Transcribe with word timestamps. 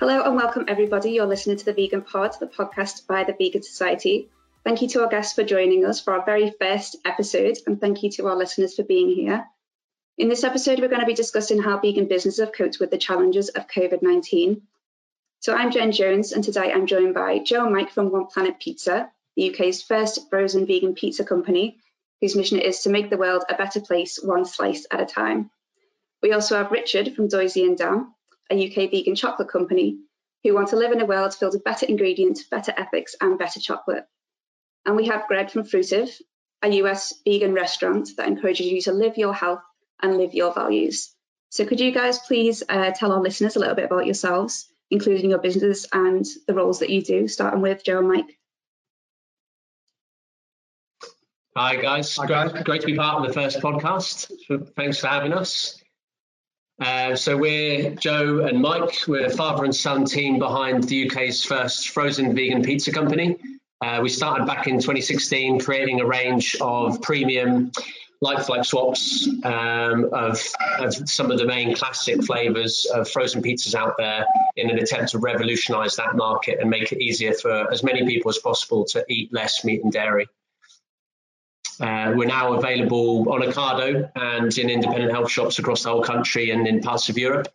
Hello 0.00 0.22
and 0.22 0.34
welcome 0.34 0.64
everybody. 0.66 1.10
You're 1.10 1.26
listening 1.26 1.58
to 1.58 1.64
the 1.66 1.74
Vegan 1.74 2.00
Pod, 2.00 2.34
the 2.40 2.46
podcast 2.46 3.06
by 3.06 3.24
the 3.24 3.34
Vegan 3.38 3.62
Society. 3.62 4.30
Thank 4.64 4.80
you 4.80 4.88
to 4.88 5.02
our 5.02 5.10
guests 5.10 5.34
for 5.34 5.44
joining 5.44 5.84
us 5.84 6.00
for 6.00 6.14
our 6.14 6.24
very 6.24 6.54
first 6.58 6.96
episode, 7.04 7.58
and 7.66 7.78
thank 7.78 8.02
you 8.02 8.08
to 8.12 8.26
our 8.28 8.34
listeners 8.34 8.74
for 8.74 8.82
being 8.82 9.10
here. 9.10 9.44
In 10.16 10.30
this 10.30 10.42
episode, 10.42 10.80
we're 10.80 10.88
going 10.88 11.02
to 11.02 11.06
be 11.06 11.12
discussing 11.12 11.60
how 11.60 11.78
vegan 11.78 12.08
businesses 12.08 12.40
have 12.40 12.54
coped 12.54 12.80
with 12.80 12.90
the 12.90 12.96
challenges 12.96 13.50
of 13.50 13.66
COVID 13.66 14.00
19. 14.00 14.62
So, 15.40 15.54
I'm 15.54 15.70
Jen 15.70 15.92
Jones, 15.92 16.32
and 16.32 16.42
today 16.42 16.72
I'm 16.72 16.86
joined 16.86 17.12
by 17.12 17.40
Joe 17.40 17.66
and 17.66 17.74
Mike 17.74 17.90
from 17.90 18.10
One 18.10 18.28
Planet 18.28 18.58
Pizza, 18.58 19.10
the 19.36 19.50
UK's 19.50 19.82
first 19.82 20.30
frozen 20.30 20.64
vegan 20.64 20.94
pizza 20.94 21.26
company, 21.26 21.76
whose 22.22 22.34
mission 22.34 22.58
it 22.58 22.64
is 22.64 22.84
to 22.84 22.90
make 22.90 23.10
the 23.10 23.18
world 23.18 23.44
a 23.50 23.54
better 23.54 23.82
place 23.82 24.18
one 24.18 24.46
slice 24.46 24.86
at 24.90 25.02
a 25.02 25.04
time. 25.04 25.50
We 26.22 26.32
also 26.32 26.56
have 26.56 26.70
Richard 26.70 27.14
from 27.14 27.28
Doisy 27.28 27.66
and 27.66 27.76
Dam, 27.76 28.14
a 28.50 28.68
UK 28.68 28.90
vegan 28.90 29.14
chocolate 29.14 29.48
company, 29.48 29.98
who 30.42 30.54
want 30.54 30.68
to 30.68 30.76
live 30.76 30.92
in 30.92 31.00
a 31.00 31.06
world 31.06 31.34
filled 31.34 31.54
with 31.54 31.64
better 31.64 31.86
ingredients, 31.86 32.44
better 32.44 32.72
ethics, 32.76 33.14
and 33.20 33.38
better 33.38 33.60
chocolate. 33.60 34.04
And 34.86 34.96
we 34.96 35.06
have 35.08 35.26
Gregg 35.28 35.50
from 35.50 35.64
Fruitive, 35.64 36.10
a 36.62 36.68
US 36.82 37.14
vegan 37.24 37.52
restaurant 37.52 38.10
that 38.16 38.28
encourages 38.28 38.66
you 38.66 38.80
to 38.82 38.92
live 38.92 39.16
your 39.16 39.34
health 39.34 39.62
and 40.02 40.16
live 40.16 40.34
your 40.34 40.52
values. 40.52 41.14
So, 41.50 41.66
could 41.66 41.80
you 41.80 41.92
guys 41.92 42.18
please 42.18 42.62
uh, 42.68 42.92
tell 42.92 43.12
our 43.12 43.20
listeners 43.20 43.56
a 43.56 43.58
little 43.58 43.74
bit 43.74 43.86
about 43.86 44.06
yourselves, 44.06 44.66
including 44.90 45.30
your 45.30 45.40
business 45.40 45.86
and 45.92 46.24
the 46.46 46.54
roles 46.54 46.78
that 46.78 46.90
you 46.90 47.02
do, 47.02 47.28
starting 47.28 47.60
with 47.60 47.84
Joe 47.84 47.98
and 47.98 48.08
Mike? 48.08 48.38
Hi 51.56 51.76
guys, 51.76 52.16
Hi, 52.16 52.26
great, 52.26 52.52
guys. 52.52 52.62
great 52.62 52.80
to 52.82 52.86
be 52.86 52.96
part 52.96 53.20
of 53.20 53.26
the 53.26 53.32
first 53.32 53.58
podcast. 53.58 54.30
Thanks 54.76 55.00
for 55.00 55.08
having 55.08 55.32
us. 55.32 55.82
Uh, 56.80 57.14
so 57.14 57.36
we're 57.36 57.90
Joe 57.90 58.40
and 58.46 58.62
Mike. 58.62 59.06
We're 59.06 59.26
a 59.26 59.30
father 59.30 59.64
and 59.64 59.76
son 59.76 60.06
team 60.06 60.38
behind 60.38 60.84
the 60.84 61.10
UK's 61.10 61.44
first 61.44 61.90
frozen 61.90 62.34
vegan 62.34 62.62
pizza 62.62 62.90
company. 62.90 63.36
Uh, 63.82 64.00
we 64.02 64.08
started 64.08 64.46
back 64.46 64.66
in 64.66 64.76
2016, 64.76 65.60
creating 65.60 66.00
a 66.00 66.06
range 66.06 66.56
of 66.60 67.02
premium 67.02 67.70
like-for-like 68.22 68.64
swaps 68.64 69.28
um, 69.44 70.10
of, 70.12 70.42
of 70.78 70.94
some 71.08 71.30
of 71.30 71.38
the 71.38 71.46
main 71.46 71.74
classic 71.74 72.22
flavors 72.22 72.86
of 72.94 73.08
frozen 73.08 73.42
pizzas 73.42 73.74
out 73.74 73.94
there 73.98 74.26
in 74.56 74.70
an 74.70 74.78
attempt 74.78 75.10
to 75.10 75.18
revolutionize 75.18 75.96
that 75.96 76.14
market 76.14 76.58
and 76.60 76.68
make 76.68 76.92
it 76.92 77.02
easier 77.02 77.32
for 77.32 77.70
as 77.72 77.82
many 77.82 78.06
people 78.06 78.28
as 78.30 78.38
possible 78.38 78.84
to 78.84 79.04
eat 79.08 79.32
less 79.32 79.64
meat 79.64 79.82
and 79.82 79.92
dairy. 79.92 80.26
Uh, 81.80 82.12
we're 82.14 82.26
now 82.26 82.52
available 82.52 83.32
on 83.32 83.40
Ocado 83.40 84.10
and 84.14 84.56
in 84.58 84.68
independent 84.68 85.12
health 85.12 85.30
shops 85.30 85.58
across 85.58 85.82
the 85.82 85.88
whole 85.88 86.02
country 86.02 86.50
and 86.50 86.66
in 86.66 86.80
parts 86.80 87.08
of 87.08 87.16
Europe. 87.16 87.48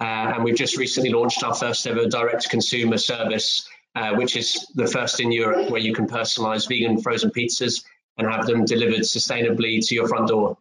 Uh, 0.00 0.32
and 0.34 0.44
we've 0.44 0.56
just 0.56 0.76
recently 0.76 1.10
launched 1.10 1.42
our 1.42 1.54
first 1.54 1.86
ever 1.86 2.06
direct 2.06 2.48
consumer 2.50 2.98
service, 2.98 3.68
uh, 3.96 4.14
which 4.14 4.36
is 4.36 4.66
the 4.74 4.86
first 4.86 5.18
in 5.20 5.32
Europe 5.32 5.70
where 5.70 5.80
you 5.80 5.92
can 5.92 6.06
personalize 6.06 6.68
vegan 6.68 7.00
frozen 7.00 7.30
pizzas 7.30 7.84
and 8.16 8.30
have 8.30 8.46
them 8.46 8.64
delivered 8.64 9.00
sustainably 9.00 9.84
to 9.84 9.94
your 9.94 10.06
front 10.06 10.28
door. 10.28 10.56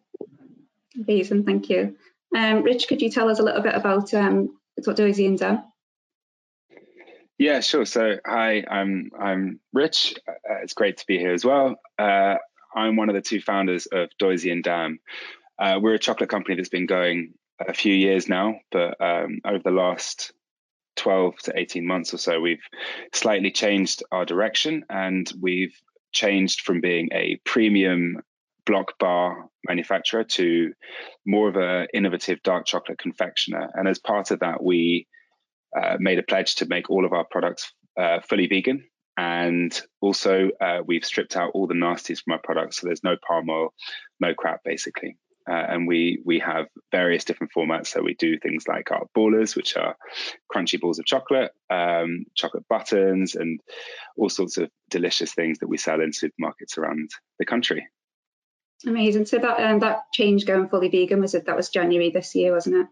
Amazing, 0.95 1.43
thank 1.43 1.69
you. 1.69 1.95
Um, 2.35 2.63
Rich, 2.63 2.87
could 2.87 3.01
you 3.01 3.11
tell 3.11 3.29
us 3.29 3.39
a 3.39 3.43
little 3.43 3.61
bit 3.61 3.75
about 3.75 4.13
um, 4.13 4.57
what 4.83 4.97
Doisy 4.97 5.27
and 5.27 5.37
Dam? 5.37 5.63
Yeah, 7.37 7.59
sure. 7.59 7.85
So, 7.85 8.17
hi, 8.25 8.63
I'm 8.69 9.11
I'm 9.19 9.59
Rich. 9.71 10.15
Uh, 10.27 10.61
it's 10.63 10.73
great 10.73 10.97
to 10.97 11.05
be 11.07 11.17
here 11.17 11.33
as 11.33 11.43
well. 11.43 11.75
Uh, 11.97 12.35
I'm 12.75 12.95
one 12.95 13.09
of 13.09 13.15
the 13.15 13.21
two 13.21 13.41
founders 13.41 13.85
of 13.87 14.09
Doisy 14.19 14.51
and 14.51 14.63
Dam. 14.63 14.99
Uh, 15.59 15.79
we're 15.81 15.93
a 15.93 15.99
chocolate 15.99 16.29
company 16.29 16.55
that's 16.55 16.69
been 16.69 16.85
going 16.85 17.33
a 17.59 17.73
few 17.73 17.93
years 17.93 18.27
now, 18.27 18.55
but 18.71 18.99
um, 18.99 19.39
over 19.45 19.61
the 19.63 19.71
last 19.71 20.33
12 20.95 21.37
to 21.43 21.53
18 21.55 21.85
months 21.85 22.13
or 22.13 22.17
so, 22.17 22.39
we've 22.39 22.63
slightly 23.13 23.51
changed 23.51 24.03
our 24.11 24.25
direction 24.25 24.83
and 24.89 25.31
we've 25.39 25.75
changed 26.11 26.61
from 26.61 26.81
being 26.81 27.09
a 27.11 27.39
premium 27.45 28.17
block 28.65 28.97
bar 28.99 29.49
manufacturer 29.67 30.23
to 30.23 30.73
more 31.25 31.49
of 31.49 31.55
an 31.55 31.87
innovative 31.93 32.41
dark 32.43 32.65
chocolate 32.65 32.97
confectioner. 32.97 33.69
And 33.73 33.87
as 33.87 33.99
part 33.99 34.31
of 34.31 34.39
that, 34.39 34.63
we 34.63 35.07
uh, 35.79 35.97
made 35.99 36.19
a 36.19 36.23
pledge 36.23 36.55
to 36.55 36.65
make 36.65 36.89
all 36.89 37.05
of 37.05 37.13
our 37.13 37.25
products 37.25 37.73
uh, 37.99 38.19
fully 38.21 38.47
vegan. 38.47 38.83
And 39.15 39.79
also, 40.01 40.49
uh, 40.59 40.79
we've 40.85 41.05
stripped 41.05 41.35
out 41.35 41.51
all 41.53 41.67
the 41.67 41.75
nasties 41.75 42.23
from 42.23 42.33
our 42.33 42.39
products, 42.43 42.77
so 42.77 42.87
there's 42.87 43.03
no 43.03 43.15
palm 43.27 43.49
oil, 43.49 43.73
no 44.19 44.33
crap, 44.33 44.61
basically. 44.63 45.17
Uh, 45.47 45.53
and 45.53 45.87
we 45.87 46.21
we 46.25 46.39
have 46.39 46.67
various 46.91 47.25
different 47.25 47.51
formats. 47.55 47.87
So 47.87 48.01
we 48.01 48.15
do 48.15 48.39
things 48.39 48.65
like 48.67 48.91
our 48.91 49.05
ballers, 49.15 49.55
which 49.55 49.75
are 49.75 49.95
crunchy 50.53 50.79
balls 50.79 50.99
of 50.99 51.05
chocolate, 51.05 51.51
um, 51.69 52.25
chocolate 52.33 52.65
buttons, 52.69 53.35
and 53.35 53.59
all 54.17 54.29
sorts 54.29 54.57
of 54.57 54.69
delicious 54.89 55.33
things 55.33 55.59
that 55.59 55.67
we 55.67 55.77
sell 55.77 55.99
in 55.99 56.11
supermarkets 56.11 56.77
around 56.77 57.09
the 57.39 57.45
country. 57.45 57.85
Amazing. 58.85 59.25
So 59.25 59.37
that 59.37 59.59
um, 59.59 59.79
that 59.79 60.03
change 60.13 60.45
going 60.45 60.69
fully 60.69 60.89
vegan 60.89 61.19
was 61.19 61.35
it? 61.35 61.45
That 61.45 61.57
was 61.57 61.69
January 61.69 62.09
this 62.09 62.33
year, 62.35 62.53
wasn't 62.53 62.77
it? 62.77 62.87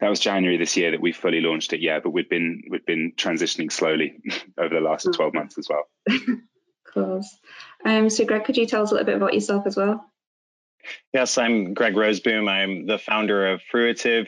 That 0.00 0.08
was 0.08 0.20
January 0.20 0.56
this 0.56 0.76
year 0.76 0.90
that 0.92 1.00
we 1.00 1.12
fully 1.12 1.40
launched 1.40 1.72
it. 1.72 1.80
Yeah, 1.80 2.00
but 2.00 2.10
we've 2.10 2.28
been 2.28 2.62
we've 2.70 2.86
been 2.86 3.12
transitioning 3.16 3.70
slowly 3.70 4.20
over 4.58 4.74
the 4.74 4.80
last 4.80 5.06
Oh. 5.08 5.12
12 5.12 5.34
months 5.34 5.58
as 5.58 5.68
well. 5.68 5.88
Of 6.86 6.94
course. 6.94 7.36
Um, 7.84 8.08
so 8.08 8.24
Gregg, 8.24 8.44
could 8.44 8.56
you 8.56 8.64
tell 8.64 8.82
us 8.82 8.90
a 8.90 8.94
little 8.94 9.04
bit 9.04 9.16
about 9.16 9.34
yourself 9.34 9.66
as 9.66 9.76
well? 9.76 10.02
Yes, 11.12 11.36
I'm 11.36 11.74
Gregg 11.74 11.92
Roseboom. 11.94 12.48
I'm 12.50 12.86
the 12.86 12.98
founder 12.98 13.52
of 13.52 13.60
Fruitive. 13.70 14.26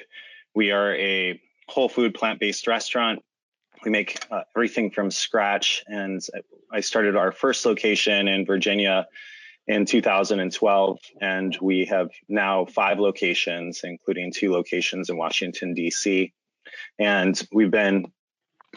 We 0.55 0.71
are 0.71 0.95
a 0.95 1.41
whole 1.69 1.89
food 1.89 2.12
plant 2.12 2.39
based 2.39 2.67
restaurant. 2.67 3.25
We 3.83 3.91
make 3.91 4.22
uh, 4.31 4.43
everything 4.55 4.91
from 4.91 5.11
scratch. 5.11 5.83
And 5.87 6.21
I 6.71 6.81
started 6.81 7.17
our 7.17 7.33
first 7.33 7.65
location 7.65 8.28
in 8.28 8.45
Virginia 8.45 9.09
in 9.71 9.87
2012. 9.87 10.99
And 11.21 11.57
we 11.63 11.85
have 11.85 12.11
now 12.29 12.65
five 12.65 12.99
locations, 12.99 13.83
including 13.85 14.33
two 14.33 14.51
locations 14.51 15.11
in 15.11 15.17
Washington, 15.17 15.75
D.C. 15.75 16.33
And 16.99 17.41
we've 17.53 17.71
been 17.71 18.07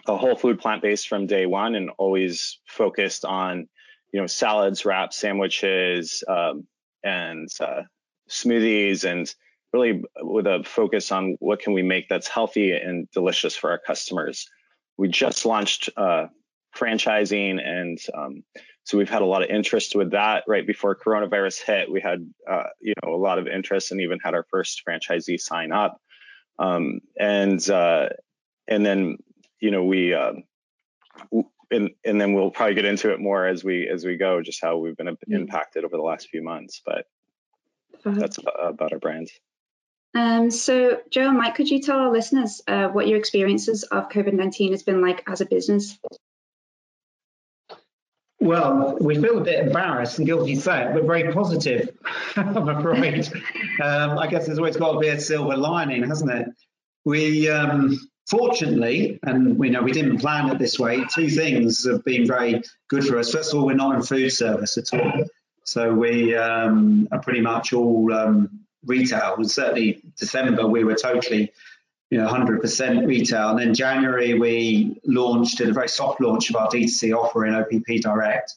a 0.08 0.16
whole 0.16 0.36
food 0.36 0.59
plant 0.59 0.84
based 0.84 1.08
from 1.08 1.26
day 1.26 1.48
one 1.48 1.74
and 1.74 1.90
always 1.98 2.59
focused 2.68 3.26
on 3.26 3.68
you 4.12 4.22
know 4.22 4.28
salads 4.28 4.86
wraps 4.86 5.18
sandwiches 5.18 6.24
um, 6.28 6.68
and 7.04 7.50
uh, 7.60 7.81
smoothies 8.30 9.04
and 9.04 9.34
really 9.72 10.04
with 10.22 10.46
a 10.46 10.64
focus 10.64 11.12
on 11.12 11.36
what 11.40 11.60
can 11.60 11.74
we 11.74 11.84
make 11.84 12.10
that's 12.10 12.28
healthy 12.28 12.72
and 12.72 13.10
delicious 13.12 13.56
for 13.56 13.70
our 13.70 13.78
customers 13.78 14.48
we 14.98 15.08
just 15.08 15.46
launched 15.46 15.90
uh, 15.96 16.25
franchising 16.75 17.60
and 17.64 18.00
um, 18.16 18.44
so 18.85 18.97
we've 18.97 19.09
had 19.09 19.21
a 19.21 19.25
lot 19.25 19.44
of 19.44 19.49
interest 19.49 19.95
with 19.95 20.11
that 20.11 20.44
right 20.47 20.67
before 20.67 20.95
coronavirus 20.95 21.61
hit 21.63 21.91
we 21.91 22.01
had 22.01 22.29
uh, 22.49 22.63
you 22.81 22.94
know 23.03 23.13
a 23.13 23.17
lot 23.17 23.39
of 23.39 23.47
interest 23.47 23.91
and 23.91 24.01
even 24.01 24.19
had 24.23 24.33
our 24.33 24.45
first 24.49 24.81
franchisee 24.88 25.39
sign 25.39 25.71
up 25.71 25.99
um, 26.59 26.99
and 27.19 27.69
uh, 27.69 28.09
and 28.67 28.85
then 28.85 29.17
you 29.59 29.71
know 29.71 29.83
we 29.83 30.13
uh, 30.13 30.33
and 31.71 31.91
and 32.05 32.21
then 32.21 32.33
we'll 32.33 32.51
probably 32.51 32.75
get 32.75 32.85
into 32.85 33.11
it 33.11 33.19
more 33.19 33.47
as 33.47 33.63
we 33.63 33.88
as 33.88 34.05
we 34.05 34.17
go 34.17 34.41
just 34.41 34.61
how 34.61 34.77
we've 34.77 34.97
been 34.97 35.07
imp- 35.07 35.19
Mm. 35.29 35.35
impacted 35.41 35.85
over 35.85 35.95
the 35.95 36.03
last 36.03 36.29
few 36.29 36.44
months 36.44 36.81
but 36.85 37.05
that's 38.03 38.38
about, 38.38 38.55
about 38.59 38.94
our 38.94 39.00
brand 39.00 39.29
Um, 40.15 40.51
so 40.51 41.01
Joe 41.09 41.29
and 41.29 41.38
Mike, 41.38 41.55
could 41.55 41.69
you 41.69 41.81
tell 41.81 41.97
our 41.97 42.11
listeners 42.11 42.61
uh, 42.67 42.88
what 42.89 43.07
your 43.07 43.17
experiences 43.17 43.81
of 43.83 44.09
COVID 44.09 44.33
nineteen 44.33 44.71
has 44.71 44.83
been 44.83 45.01
like 45.01 45.23
as 45.27 45.41
a 45.41 45.45
business? 45.45 45.97
Well, 48.44 48.98
we 49.00 49.16
feel 49.22 49.38
a 49.38 49.42
bit 49.42 49.68
embarrassed 49.68 50.18
and 50.18 50.28
guilty 50.28 50.56
to 50.56 50.62
say 50.62 50.84
it, 50.84 50.94
but 50.94 51.06
very 51.06 51.31
positive, 51.31 51.96
I'm 52.36 52.68
afraid. 52.68 53.31
Um, 53.81 54.20
I 54.20 54.28
guess 54.28 54.46
there's 54.46 54.58
always 54.58 54.76
got 54.76 54.92
to 54.92 55.00
be 55.00 55.08
a 55.08 55.20
silver 55.20 55.56
lining, 55.56 56.04
hasn't 56.04 56.30
it? 56.30 56.48
We, 57.06 57.50
um, 57.50 57.98
fortunately, 58.30 59.18
and 59.24 59.57
we 59.57 59.69
know 59.69 59.81
we 59.81 59.94
didn't 59.94 60.18
plan 60.18 60.50
it 60.50 60.60
this 60.60 60.78
way, 60.78 61.06
two 61.06 61.30
things 61.30 61.90
have 61.90 62.04
been 62.04 62.28
very 62.28 62.62
good 62.90 63.06
for 63.06 63.18
us. 63.18 63.31
First 63.31 63.54
of 63.54 63.60
all, 63.60 63.66
we're 63.66 63.75
not 63.75 63.95
in 63.95 64.01
food 64.01 64.30
service 64.30 64.78
at 64.78 64.94
all. 64.94 65.24
So 65.63 65.94
we 65.94 66.36
um, 66.36 67.07
are 67.13 67.22
pretty 67.22 67.39
much 67.39 67.72
all 67.72 68.12
um, 68.12 68.66
retail. 68.86 69.36
And 69.38 69.50
certainly 69.50 70.01
December, 70.18 70.68
we 70.68 70.84
were 70.84 70.96
totally 70.96 71.54
you 72.09 72.17
know 72.19 72.27
100% 72.27 73.07
retail. 73.07 73.50
And 73.50 73.59
then 73.59 73.73
January 73.73 74.33
we 74.33 75.00
launched 75.05 75.57
did 75.57 75.69
a 75.69 75.73
very 75.73 75.89
soft 75.89 76.21
launch 76.21 76.50
of 76.50 76.55
our 76.55 76.67
D2C 76.67 77.15
offer 77.15 77.45
in 77.45 77.55
OPP 77.55 78.01
Direct, 78.01 78.55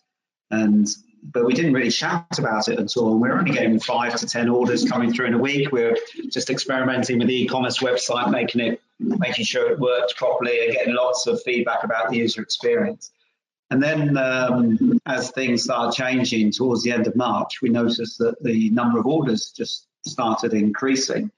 and 0.51 0.89
but 1.33 1.45
we 1.45 1.55
didn't 1.55 1.73
really 1.73 1.91
shout 1.91 2.39
about 2.39 2.69
it 2.69 2.79
at 2.79 2.97
all. 2.97 3.19
We're 3.19 3.37
only 3.37 3.51
getting 3.51 3.81
five 3.81 4.15
to 4.17 4.27
ten 4.27 4.49
orders 4.49 4.89
coming 4.89 5.13
through 5.13 5.27
in 5.27 5.35
a 5.35 5.39
week. 5.39 5.73
We 5.73 5.83
are 5.83 5.97
just 6.31 6.51
experimenting 6.51 7.19
with 7.19 7.29
the 7.29 7.43
e-commerce 7.43 7.79
website, 7.79 8.31
making 8.31 8.61
it 8.61 8.81
making 8.99 9.45
sure 9.45 9.71
it 9.71 9.79
worked 9.79 10.17
properly, 10.17 10.67
and 10.67 10.75
getting 10.75 10.95
lots 10.95 11.27
of 11.27 11.43
feedback 11.43 11.85
about 11.85 12.11
the 12.11 12.19
user 12.19 12.43
experience. 12.43 13.11
And 13.71 13.83
then, 13.83 14.17
um, 14.17 15.01
as 15.07 15.31
things 15.33 15.65
started 15.65 15.97
changing 15.97 16.53
towards 16.53 16.85
the 16.85 16.93
end 16.93 17.07
of 17.07 17.17
March, 17.17 17.61
we 17.61 17.69
noticed 17.69 18.19
that 18.19 18.41
the 18.43 18.71
number 18.71 18.99
of 18.99 19.07
orders 19.07 19.51
just 19.51 19.89
started 20.07 20.55
increasing. 20.55 21.31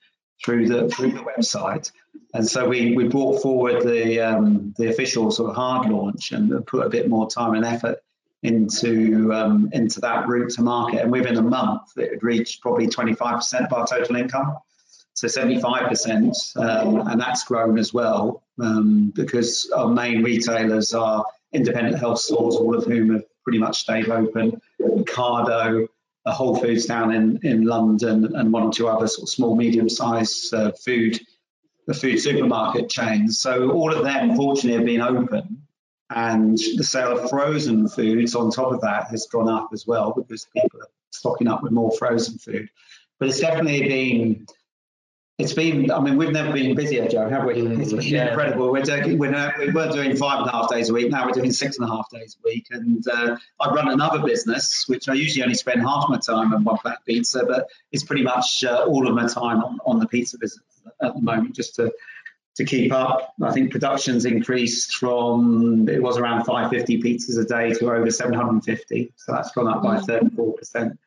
Through 0.44 0.68
the 0.68 0.88
through 0.88 1.12
the 1.12 1.20
website. 1.20 1.90
And 2.34 2.46
so 2.46 2.68
we, 2.68 2.94
we 2.94 3.08
brought 3.08 3.42
forward 3.42 3.82
the 3.82 4.20
um, 4.20 4.74
the 4.76 4.88
official 4.88 5.30
sort 5.30 5.50
of 5.50 5.56
hard 5.56 5.88
launch 5.88 6.32
and 6.32 6.66
put 6.66 6.86
a 6.86 6.90
bit 6.90 7.08
more 7.08 7.28
time 7.28 7.54
and 7.54 7.64
effort 7.64 8.02
into 8.42 9.32
um, 9.32 9.70
into 9.72 10.00
that 10.00 10.28
route 10.28 10.50
to 10.50 10.62
market. 10.62 11.00
And 11.00 11.12
within 11.12 11.36
a 11.36 11.42
month, 11.42 11.96
it 11.96 12.10
had 12.12 12.22
reached 12.22 12.60
probably 12.60 12.86
25% 12.86 13.66
of 13.66 13.72
our 13.72 13.86
total 13.86 14.16
income. 14.16 14.56
So 15.14 15.26
75%, 15.26 16.56
um, 16.58 17.08
and 17.08 17.20
that's 17.20 17.42
grown 17.42 17.76
as 17.76 17.92
well 17.92 18.44
um, 18.60 19.12
because 19.16 19.68
our 19.74 19.88
main 19.88 20.22
retailers 20.22 20.94
are 20.94 21.24
independent 21.52 21.98
health 21.98 22.20
stores, 22.20 22.54
all 22.54 22.76
of 22.76 22.84
whom 22.84 23.14
have 23.14 23.24
pretty 23.42 23.58
much 23.58 23.80
stayed 23.80 24.08
open. 24.10 24.60
Ocado, 24.80 25.88
a 26.28 26.32
Whole 26.32 26.56
Foods 26.56 26.86
down 26.86 27.14
in, 27.14 27.40
in 27.42 27.64
London, 27.64 28.36
and 28.36 28.52
one 28.52 28.64
or 28.64 28.72
two 28.72 28.86
other 28.86 29.08
sort 29.08 29.24
of 29.24 29.30
small, 29.30 29.56
medium-sized 29.56 30.54
uh, 30.54 30.72
food 30.72 31.18
the 31.86 31.94
food 31.94 32.18
supermarket 32.18 32.90
chains. 32.90 33.38
So 33.38 33.70
all 33.70 33.94
of 33.94 34.04
them, 34.04 34.36
fortunately, 34.36 34.76
have 34.76 34.84
been 34.84 35.00
open, 35.00 35.62
and 36.10 36.58
the 36.76 36.84
sale 36.84 37.18
of 37.18 37.30
frozen 37.30 37.88
foods 37.88 38.34
on 38.34 38.50
top 38.50 38.72
of 38.72 38.82
that 38.82 39.06
has 39.08 39.26
gone 39.26 39.48
up 39.48 39.70
as 39.72 39.86
well 39.86 40.12
because 40.14 40.46
people 40.54 40.80
are 40.82 40.90
stocking 41.10 41.48
up 41.48 41.62
with 41.62 41.72
more 41.72 41.90
frozen 41.92 42.36
food. 42.38 42.68
But 43.18 43.30
it's 43.30 43.40
definitely 43.40 43.88
been 43.88 44.46
it's 45.38 45.52
been, 45.52 45.88
I 45.92 46.00
mean, 46.00 46.16
we've 46.16 46.32
never 46.32 46.52
been 46.52 46.74
busier, 46.74 47.06
Joe, 47.06 47.28
have 47.28 47.44
we? 47.44 47.54
Mm, 47.54 47.80
it's 47.80 47.92
been 47.92 48.02
yeah. 48.02 48.28
incredible. 48.30 48.72
We're 48.72 48.82
doing, 48.82 49.18
we're 49.18 49.54
we 49.56 49.70
were 49.70 49.88
doing 49.88 50.16
five 50.16 50.40
and 50.40 50.48
a 50.48 50.52
half 50.52 50.68
days 50.68 50.90
a 50.90 50.92
week. 50.92 51.12
Now 51.12 51.26
we're 51.26 51.32
doing 51.32 51.52
six 51.52 51.78
and 51.78 51.88
a 51.88 51.90
half 51.90 52.10
days 52.10 52.36
a 52.42 52.48
week. 52.48 52.66
And 52.72 53.06
uh, 53.06 53.36
I 53.60 53.70
run 53.70 53.88
another 53.88 54.18
business, 54.18 54.88
which 54.88 55.08
I 55.08 55.14
usually 55.14 55.44
only 55.44 55.54
spend 55.54 55.82
half 55.82 56.06
my 56.08 56.18
time 56.18 56.52
on 56.52 56.64
One 56.64 56.76
Planet 56.78 56.98
Pizza, 57.06 57.44
but 57.46 57.68
it's 57.92 58.02
pretty 58.02 58.24
much 58.24 58.64
uh, 58.64 58.84
all 58.88 59.06
of 59.06 59.14
my 59.14 59.28
time 59.28 59.62
on, 59.62 59.78
on 59.86 60.00
the 60.00 60.08
pizza 60.08 60.38
business 60.38 60.64
at 61.00 61.14
the 61.14 61.20
moment, 61.20 61.54
just 61.54 61.76
to 61.76 61.92
to 62.56 62.64
keep 62.64 62.92
up. 62.92 63.34
I 63.40 63.52
think 63.52 63.70
production's 63.70 64.24
increased 64.24 64.96
from 64.96 65.88
it 65.88 66.02
was 66.02 66.18
around 66.18 66.46
550 66.46 67.00
pizzas 67.00 67.40
a 67.40 67.44
day 67.44 67.72
to 67.78 67.92
over 67.92 68.10
750, 68.10 69.12
so 69.14 69.32
that's 69.32 69.52
gone 69.52 69.68
up 69.68 69.84
by 69.84 70.00
34 70.00 70.54
percent 70.54 70.98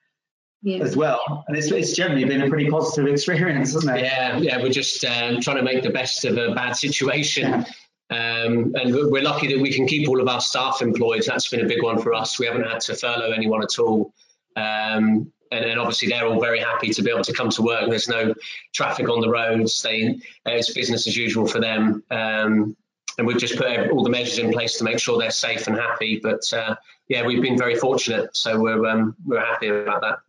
yeah. 0.62 0.84
as 0.84 0.96
well. 0.96 1.44
And 1.48 1.58
it's, 1.58 1.72
it's 1.72 1.96
generally 1.96 2.26
been 2.26 2.42
a 2.42 2.50
pretty 2.50 2.70
positive 2.70 3.12
experience, 3.12 3.74
hasn't 3.74 3.98
it? 3.98 4.04
Yeah, 4.04 4.38
yeah. 4.38 4.62
We're 4.62 4.72
just 4.72 5.04
um, 5.06 5.42
trying 5.42 5.58
to 5.58 5.64
make 5.64 5.84
the 5.84 5.90
best 5.90 6.26
of 6.26 6.38
a 6.38 6.54
bad 6.54 6.74
situation. 6.74 7.50
Yeah. 7.52 7.66
Um, 8.12 8.74
and 8.76 8.94
we're 8.94 9.24
lucky 9.24 9.48
that 9.48 9.62
we 9.62 9.72
can 9.72 9.88
keep 9.88 10.10
all 10.10 10.20
of 10.20 10.28
our 10.28 10.42
staff 10.42 10.82
employed. 10.82 11.24
That's 11.26 11.48
been 11.48 11.64
a 11.64 11.68
big 11.68 11.82
one 11.82 12.02
for 12.02 12.14
us. 12.14 12.38
We 12.38 12.46
haven't 12.46 12.68
had 12.68 12.82
to 12.82 12.96
furlough 12.96 13.32
anyone 13.32 13.64
at 13.64 13.80
all. 13.80 14.14
Um, 14.58 15.32
and, 15.50 15.66
and, 15.66 15.80
obviously 15.80 16.10
they're 16.10 16.26
all 16.26 16.40
very 16.40 16.60
happy 16.60 16.90
to 16.90 17.02
be 17.02 17.10
able 17.10 17.24
to 17.24 17.34
come 17.34 17.50
to 17.52 17.62
work. 17.62 17.90
There's 17.90 18.10
no 18.10 18.34
traffic 18.74 19.10
on 19.10 19.22
the 19.22 19.30
roads. 19.30 19.82
They, 19.82 20.20
it's 20.46 20.74
business 20.74 21.08
as 21.08 21.16
usual 21.16 21.48
for 21.48 21.62
them. 21.62 22.04
Um, 22.12 22.76
and 23.18 23.28
we've 23.28 23.38
just 23.38 23.58
put 23.58 23.92
all 23.92 24.04
the 24.04 24.10
measures 24.10 24.38
in 24.38 24.52
place 24.52 24.78
to 24.78 24.84
make 24.84 25.00
sure 25.00 25.20
they're 25.20 25.32
safe 25.32 25.68
and 25.68 25.78
happy. 25.78 26.20
But 26.22 26.42
uh, 26.54 26.76
yeah, 27.08 27.26
we've 27.26 27.42
been 27.42 27.58
very 27.58 27.76
fortunate, 27.76 28.36
so 28.36 28.60
we're 28.60 28.86
um, 28.88 29.16
we're 29.26 29.46
happy 29.46 29.68
about 29.68 30.02
that. 30.02 30.20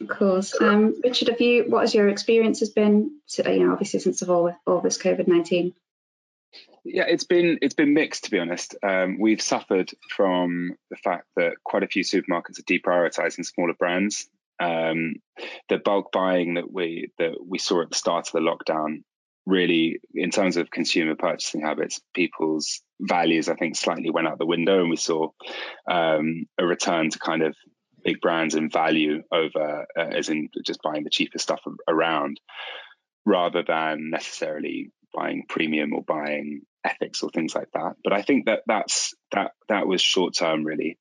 Of 0.00 0.08
course, 0.08 0.54
um, 0.60 1.00
Richard. 1.02 1.28
Have 1.28 1.40
you? 1.40 1.64
What 1.68 1.80
has 1.80 1.94
your 1.94 2.08
experience 2.08 2.60
has 2.60 2.70
been? 2.70 3.18
You 3.36 3.66
know, 3.66 3.72
obviously 3.72 4.00
since 4.00 4.22
of 4.22 4.30
all 4.30 4.54
all 4.66 4.80
this 4.80 4.98
COVID 4.98 5.26
nineteen. 5.28 5.74
Yeah, 6.84 7.04
it's 7.06 7.24
been 7.24 7.58
it's 7.62 7.74
been 7.74 7.94
mixed 7.94 8.24
to 8.24 8.30
be 8.30 8.38
honest. 8.38 8.76
Um, 8.82 9.18
we've 9.18 9.42
suffered 9.42 9.90
from 10.08 10.76
the 10.90 10.96
fact 10.96 11.26
that 11.36 11.54
quite 11.64 11.82
a 11.82 11.88
few 11.88 12.04
supermarkets 12.04 12.58
are 12.58 12.62
deprioritizing 12.62 13.44
smaller 13.44 13.74
brands. 13.74 14.28
Um, 14.60 15.16
the 15.68 15.78
bulk 15.78 16.10
buying 16.12 16.54
that 16.54 16.72
we 16.72 17.12
that 17.18 17.34
we 17.46 17.58
saw 17.58 17.82
at 17.82 17.90
the 17.90 17.96
start 17.96 18.28
of 18.28 18.32
the 18.32 18.40
lockdown 18.40 19.02
really, 19.48 19.98
in 20.14 20.30
terms 20.30 20.58
of 20.58 20.70
consumer 20.70 21.16
purchasing 21.16 21.62
habits, 21.62 22.00
people's 22.14 22.82
values, 23.00 23.48
I 23.48 23.54
think, 23.54 23.76
slightly 23.76 24.10
went 24.10 24.28
out 24.28 24.38
the 24.38 24.46
window, 24.46 24.80
and 24.80 24.90
we 24.90 24.96
saw 24.96 25.30
um, 25.90 26.44
a 26.58 26.66
return 26.66 27.08
to 27.10 27.18
kind 27.18 27.42
of 27.42 27.56
big 28.04 28.20
brands 28.20 28.54
and 28.54 28.70
value 28.70 29.22
over, 29.32 29.86
uh, 29.98 30.00
as 30.00 30.28
in 30.28 30.48
just 30.64 30.82
buying 30.82 31.02
the 31.02 31.10
cheapest 31.10 31.44
stuff 31.44 31.60
around, 31.88 32.40
rather 33.24 33.64
than 33.66 34.10
necessarily 34.10 34.92
buying 35.14 35.44
premium 35.48 35.94
or 35.94 36.02
buying 36.06 36.60
ethics 36.84 37.22
or 37.22 37.30
things 37.30 37.54
like 37.54 37.68
that. 37.72 37.94
But 38.04 38.12
I 38.12 38.22
think 38.22 38.46
that 38.46 38.60
that's 38.66 39.14
that 39.32 39.52
that 39.68 39.86
was 39.86 40.02
short 40.02 40.34
term, 40.34 40.62
really 40.62 40.98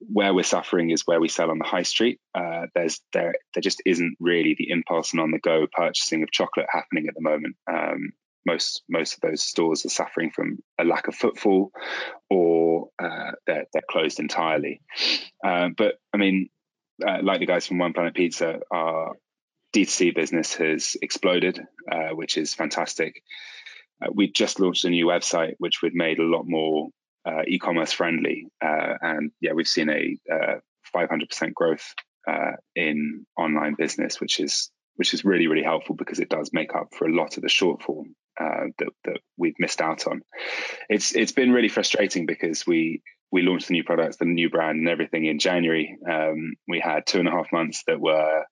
where 0.00 0.32
we're 0.32 0.44
suffering 0.44 0.90
is 0.90 1.02
where 1.06 1.20
we 1.20 1.28
sell 1.28 1.50
on 1.50 1.58
the 1.58 1.64
high 1.64 1.82
street. 1.82 2.20
Uh, 2.34 2.66
there's 2.74 3.00
there 3.12 3.34
there 3.54 3.62
just 3.62 3.82
isn't 3.84 4.16
really 4.20 4.54
the 4.56 4.70
impulse 4.70 5.12
and 5.12 5.20
on 5.20 5.30
the 5.30 5.38
go 5.38 5.66
purchasing 5.70 6.22
of 6.22 6.30
chocolate 6.30 6.66
happening 6.70 7.06
at 7.08 7.14
the 7.14 7.20
moment. 7.20 7.56
Um, 7.70 8.12
most 8.46 8.82
most 8.88 9.14
of 9.14 9.20
those 9.20 9.42
stores 9.42 9.84
are 9.84 9.90
suffering 9.90 10.30
from 10.30 10.58
a 10.78 10.84
lack 10.84 11.08
of 11.08 11.14
footfall, 11.14 11.72
or 12.30 12.88
uh, 13.02 13.32
they're 13.46 13.66
they're 13.72 13.82
closed 13.90 14.20
entirely. 14.20 14.80
Uh, 15.44 15.68
but 15.76 15.96
I 16.14 16.16
mean, 16.16 16.48
uh, 17.06 17.18
like 17.22 17.40
the 17.40 17.46
guys 17.46 17.66
from 17.66 17.78
One 17.78 17.92
Planet 17.92 18.14
Pizza, 18.14 18.60
our 18.70 19.16
D2C 19.74 20.14
business 20.14 20.54
has 20.54 20.96
exploded, 21.02 21.60
uh, 21.90 22.10
which 22.10 22.38
is 22.38 22.54
fantastic. 22.54 23.22
Uh, 24.02 24.08
we 24.14 24.30
just 24.30 24.60
launched 24.60 24.84
a 24.84 24.90
new 24.90 25.06
website, 25.06 25.54
which 25.58 25.82
we've 25.82 25.94
made 25.94 26.18
a 26.18 26.24
lot 26.24 26.44
more 26.46 26.88
uh, 27.28 27.42
e-commerce 27.46 27.92
friendly, 27.92 28.46
uh, 28.64 28.94
and 29.02 29.30
yeah, 29.40 29.52
we've 29.52 29.68
seen 29.68 29.90
a 29.90 30.16
500% 30.96 31.42
uh, 31.42 31.46
growth 31.54 31.94
uh, 32.28 32.52
in 32.74 33.26
online 33.36 33.74
business, 33.76 34.20
which 34.20 34.40
is 34.40 34.70
which 34.96 35.14
is 35.14 35.24
really 35.24 35.46
really 35.46 35.62
helpful 35.62 35.94
because 35.94 36.18
it 36.18 36.28
does 36.28 36.50
make 36.52 36.74
up 36.74 36.88
for 36.96 37.06
a 37.06 37.14
lot 37.14 37.36
of 37.36 37.42
the 37.42 37.48
shortfall 37.48 38.04
uh, 38.40 38.66
that 38.78 38.88
that 39.04 39.20
we've 39.36 39.54
missed 39.58 39.80
out 39.80 40.06
on. 40.06 40.22
It's 40.88 41.14
it's 41.14 41.32
been 41.32 41.52
really 41.52 41.68
frustrating 41.68 42.26
because 42.26 42.66
we 42.66 43.02
we 43.30 43.42
launched 43.42 43.68
the 43.68 43.74
new 43.74 43.84
products, 43.84 44.16
the 44.16 44.24
new 44.24 44.48
brand, 44.48 44.78
and 44.78 44.88
everything 44.88 45.26
in 45.26 45.38
January. 45.38 45.98
Um, 46.10 46.54
we 46.66 46.80
had 46.80 47.06
two 47.06 47.18
and 47.18 47.28
a 47.28 47.32
half 47.32 47.52
months 47.52 47.82
that 47.86 48.00
were 48.00 48.44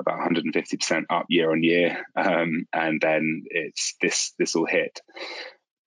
about 0.00 0.18
150% 0.18 1.04
up 1.10 1.26
year 1.28 1.50
on 1.50 1.62
year, 1.62 2.04
um, 2.16 2.66
and 2.72 3.00
then 3.00 3.44
it's 3.50 3.94
this 4.00 4.32
this 4.38 4.56
all 4.56 4.66
hit 4.66 5.00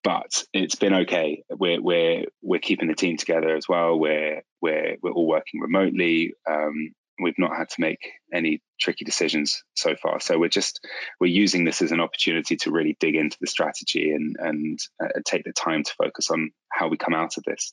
but 0.04 0.44
it's 0.52 0.76
been 0.76 0.94
okay. 0.94 1.42
We're 1.50 1.80
we're 1.80 2.24
we're 2.42 2.60
keeping 2.60 2.88
the 2.88 2.94
team 2.94 3.16
together 3.16 3.54
as 3.56 3.68
well. 3.68 3.98
We're 3.98 4.42
we're 4.60 4.96
we're 5.02 5.12
all 5.12 5.26
working 5.26 5.60
remotely. 5.60 6.34
Um, 6.48 6.92
we've 7.20 7.38
not 7.38 7.56
had 7.56 7.68
to 7.70 7.80
make 7.80 8.12
any 8.32 8.62
tricky 8.80 9.04
decisions 9.04 9.62
so 9.74 9.96
far. 9.96 10.20
So 10.20 10.38
we're 10.38 10.48
just 10.48 10.80
we're 11.20 11.26
using 11.26 11.64
this 11.64 11.82
as 11.82 11.92
an 11.92 12.00
opportunity 12.00 12.56
to 12.58 12.70
really 12.70 12.96
dig 13.00 13.16
into 13.16 13.36
the 13.40 13.46
strategy 13.46 14.12
and 14.12 14.36
and 14.38 14.78
uh, 15.02 15.08
take 15.24 15.44
the 15.44 15.52
time 15.52 15.82
to 15.82 15.94
focus 16.02 16.30
on 16.30 16.50
how 16.70 16.88
we 16.88 16.96
come 16.96 17.14
out 17.14 17.36
of 17.36 17.44
this, 17.44 17.72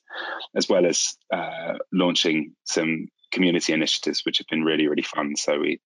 as 0.56 0.68
well 0.68 0.86
as 0.86 1.16
uh, 1.32 1.74
launching 1.94 2.54
some 2.66 3.08
community 3.32 3.74
initiatives 3.74 4.22
which 4.26 4.38
have 4.38 4.48
been 4.48 4.64
really 4.64 4.88
really 4.88 5.04
fun. 5.04 5.36
So 5.36 5.60
we 5.60 5.80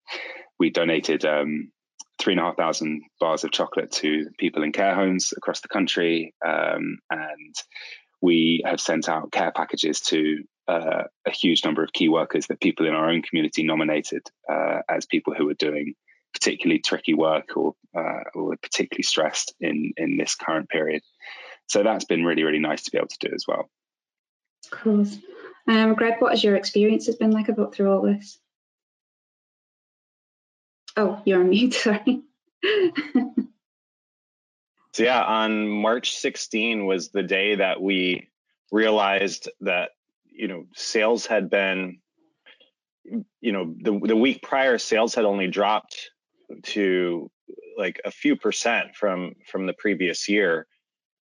we 0.58 0.70
donated 0.70 1.26
um, 1.26 1.72
three 2.20 2.34
and 2.34 2.40
a 2.40 2.44
half 2.44 2.58
thousand 2.58 3.02
bars 3.20 3.44
of 3.44 3.52
chocolate 3.52 3.92
to 3.92 4.28
people 4.38 4.64
in 4.64 4.72
care 4.72 4.94
homes 4.94 5.34
across 5.36 5.62
the 5.62 5.68
country. 5.68 6.34
Um, 6.46 7.00
and 7.10 7.56
we 8.22 8.62
have 8.66 8.82
sent 8.82 9.08
out 9.08 9.32
care 9.32 9.52
packages 9.52 10.02
to 10.02 10.44
uh, 10.68 11.04
a 11.26 11.32
huge 11.32 11.64
number 11.64 11.84
of 11.84 11.94
key 11.94 12.10
workers 12.10 12.48
that 12.48 12.60
people 12.60 12.86
in 12.86 12.94
our 12.94 13.10
own 13.10 13.22
community 13.22 13.64
nominated 13.64 14.22
uh, 14.52 14.82
as 14.90 15.06
people 15.06 15.34
who 15.34 15.50
are 15.50 15.56
doing 15.56 15.96
particularly 16.34 16.80
tricky 16.80 17.14
work 17.14 17.56
or 17.56 17.74
uh, 17.98 18.24
or 18.36 18.56
particularly 18.62 19.02
stressed 19.04 19.54
in 19.60 19.94
in 19.98 20.18
this 20.18 20.36
current 20.36 20.70
period. 20.70 21.02
So 21.68 21.82
that's 21.82 22.06
been 22.06 22.24
really 22.24 22.44
really 22.44 22.60
nice 22.60 22.84
to 22.84 22.92
be 22.92 22.98
able 22.98 23.08
to 23.08 23.28
do 23.30 23.34
as 23.34 23.46
well. 23.48 23.70
Of 24.66 24.72
course. 24.72 25.18
Um, 25.68 25.96
Gregg, 25.96 26.16
what 26.20 26.32
has 26.32 26.44
your 26.44 26.56
experience 26.56 27.06
has 27.08 27.16
been 27.16 27.32
like 27.32 27.50
about 27.50 27.74
through 27.74 27.92
all 27.92 28.02
this? 28.02 28.40
Oh, 31.00 31.22
you're 31.24 31.40
on 31.40 31.50
mute, 31.50 31.74
sorry. 31.76 32.24
so 34.92 35.04
yeah, 35.04 35.24
on 35.24 35.70
March 35.70 36.18
16 36.18 36.86
was 36.86 37.10
the 37.10 37.24
day 37.24 37.56
that 37.56 37.82
we 37.82 38.28
realized 38.70 39.50
that, 39.62 39.92
you 40.26 40.50
know, 40.50 40.66
sales 40.76 41.26
had 41.26 41.50
been, 41.50 42.00
you 43.40 43.54
know, 43.54 43.74
the, 43.82 43.98
the 44.08 44.16
week 44.16 44.44
prior, 44.44 44.78
sales 44.78 45.16
had 45.16 45.24
only 45.24 45.48
dropped 45.48 46.10
to 46.64 47.32
like 47.78 48.02
a 48.04 48.12
few 48.12 48.36
percent 48.36 48.94
from 48.94 49.36
from 49.50 49.68
the 49.68 49.74
previous 49.74 50.28
year. 50.28 50.68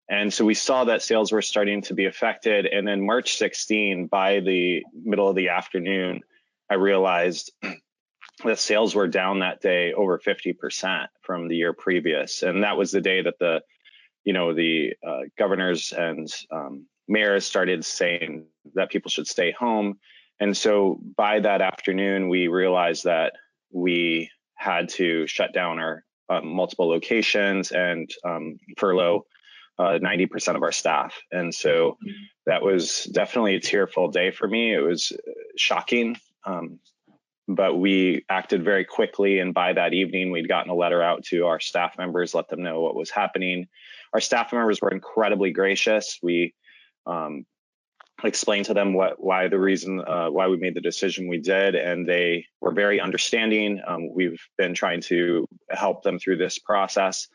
And 0.09 0.33
so 0.33 0.43
we 0.43 0.55
saw 0.55 0.85
that 0.85 1.03
sales 1.03 1.31
were 1.31 1.43
starting 1.43 1.83
to 1.83 1.93
be 1.93 2.05
affected. 2.05 2.65
And 2.65 2.87
then 2.87 3.05
March 3.05 3.37
16, 3.37 4.07
by 4.07 4.39
the 4.39 4.83
middle 4.91 5.29
of 5.29 5.35
the 5.35 5.49
afternoon, 5.49 6.21
I 6.67 6.75
realized 6.75 7.51
the 8.43 8.55
sales 8.55 8.93
were 8.93 9.07
down 9.07 9.39
that 9.39 9.61
day 9.61 9.93
over 9.93 10.19
50% 10.19 11.07
from 11.21 11.47
the 11.47 11.55
year 11.55 11.73
previous. 11.73 12.43
And 12.43 12.63
that 12.63 12.77
was 12.77 12.91
the 12.91 13.01
day 13.01 13.21
that 13.21 13.39
the, 13.39 13.61
you 14.23 14.33
know, 14.33 14.53
the 14.53 14.93
uh, 15.05 15.21
governors 15.37 15.91
and 15.91 16.31
um, 16.51 16.85
mayors 17.07 17.45
started 17.45 17.83
saying 17.83 18.45
that 18.75 18.89
people 18.89 19.09
should 19.09 19.27
stay 19.27 19.51
home. 19.51 19.99
And 20.39 20.55
so 20.55 20.99
by 21.15 21.39
that 21.39 21.61
afternoon, 21.61 22.29
we 22.29 22.47
realized 22.47 23.05
that 23.05 23.33
we 23.71 24.29
had 24.53 24.89
to 24.89 25.25
shut 25.25 25.53
down 25.53 25.79
our 25.79 26.03
um, 26.29 26.47
multiple 26.47 26.89
locations 26.89 27.71
and 27.71 28.09
um, 28.23 28.57
furlough 28.77 29.25
uh, 29.79 29.99
90% 30.01 30.55
of 30.55 30.63
our 30.63 30.71
staff. 30.71 31.15
And 31.31 31.53
so 31.53 31.97
that 32.45 32.63
was 32.63 33.05
definitely 33.05 33.55
a 33.55 33.59
tearful 33.59 34.09
day 34.09 34.31
for 34.31 34.47
me. 34.47 34.73
It 34.73 34.79
was 34.79 35.13
shocking. 35.55 36.17
Um, 36.45 36.79
but 37.47 37.75
we 37.75 38.25
acted 38.29 38.63
very 38.63 38.83
quickly. 38.83 39.39
And 39.39 39.53
by 39.53 39.73
that 39.73 39.93
evening, 39.93 40.31
we'd 40.31 40.49
gotten 40.49 40.71
a 40.71 40.75
letter 40.75 41.01
out 41.01 41.23
to 41.25 41.45
our 41.45 41.59
staff 41.59 41.97
members, 41.97 42.35
let 42.35 42.49
them 42.49 42.61
know 42.61 42.81
what 42.81 42.95
was 42.95 43.09
happening. 43.09 43.67
Our 44.13 44.19
staff 44.19 44.51
members 44.51 44.81
were 44.81 44.91
incredibly 44.91 45.51
gracious. 45.51 46.19
We 46.21 46.53
um, 47.05 47.45
explained 48.23 48.65
to 48.65 48.73
them 48.73 48.93
what 48.93 49.23
why 49.23 49.47
the 49.47 49.59
reason 49.59 50.01
uh, 50.01 50.29
why 50.29 50.47
we 50.47 50.57
made 50.57 50.75
the 50.75 50.81
decision 50.81 51.27
we 51.27 51.39
did, 51.39 51.75
and 51.75 52.07
they 52.07 52.45
were 52.59 52.73
very 52.73 52.99
understanding. 52.99 53.81
Um, 53.85 54.13
we've 54.13 54.41
been 54.57 54.73
trying 54.73 55.01
to 55.03 55.47
help 55.69 56.03
them 56.03 56.19
through 56.19 56.37
this 56.37 56.59
process, 56.59 57.27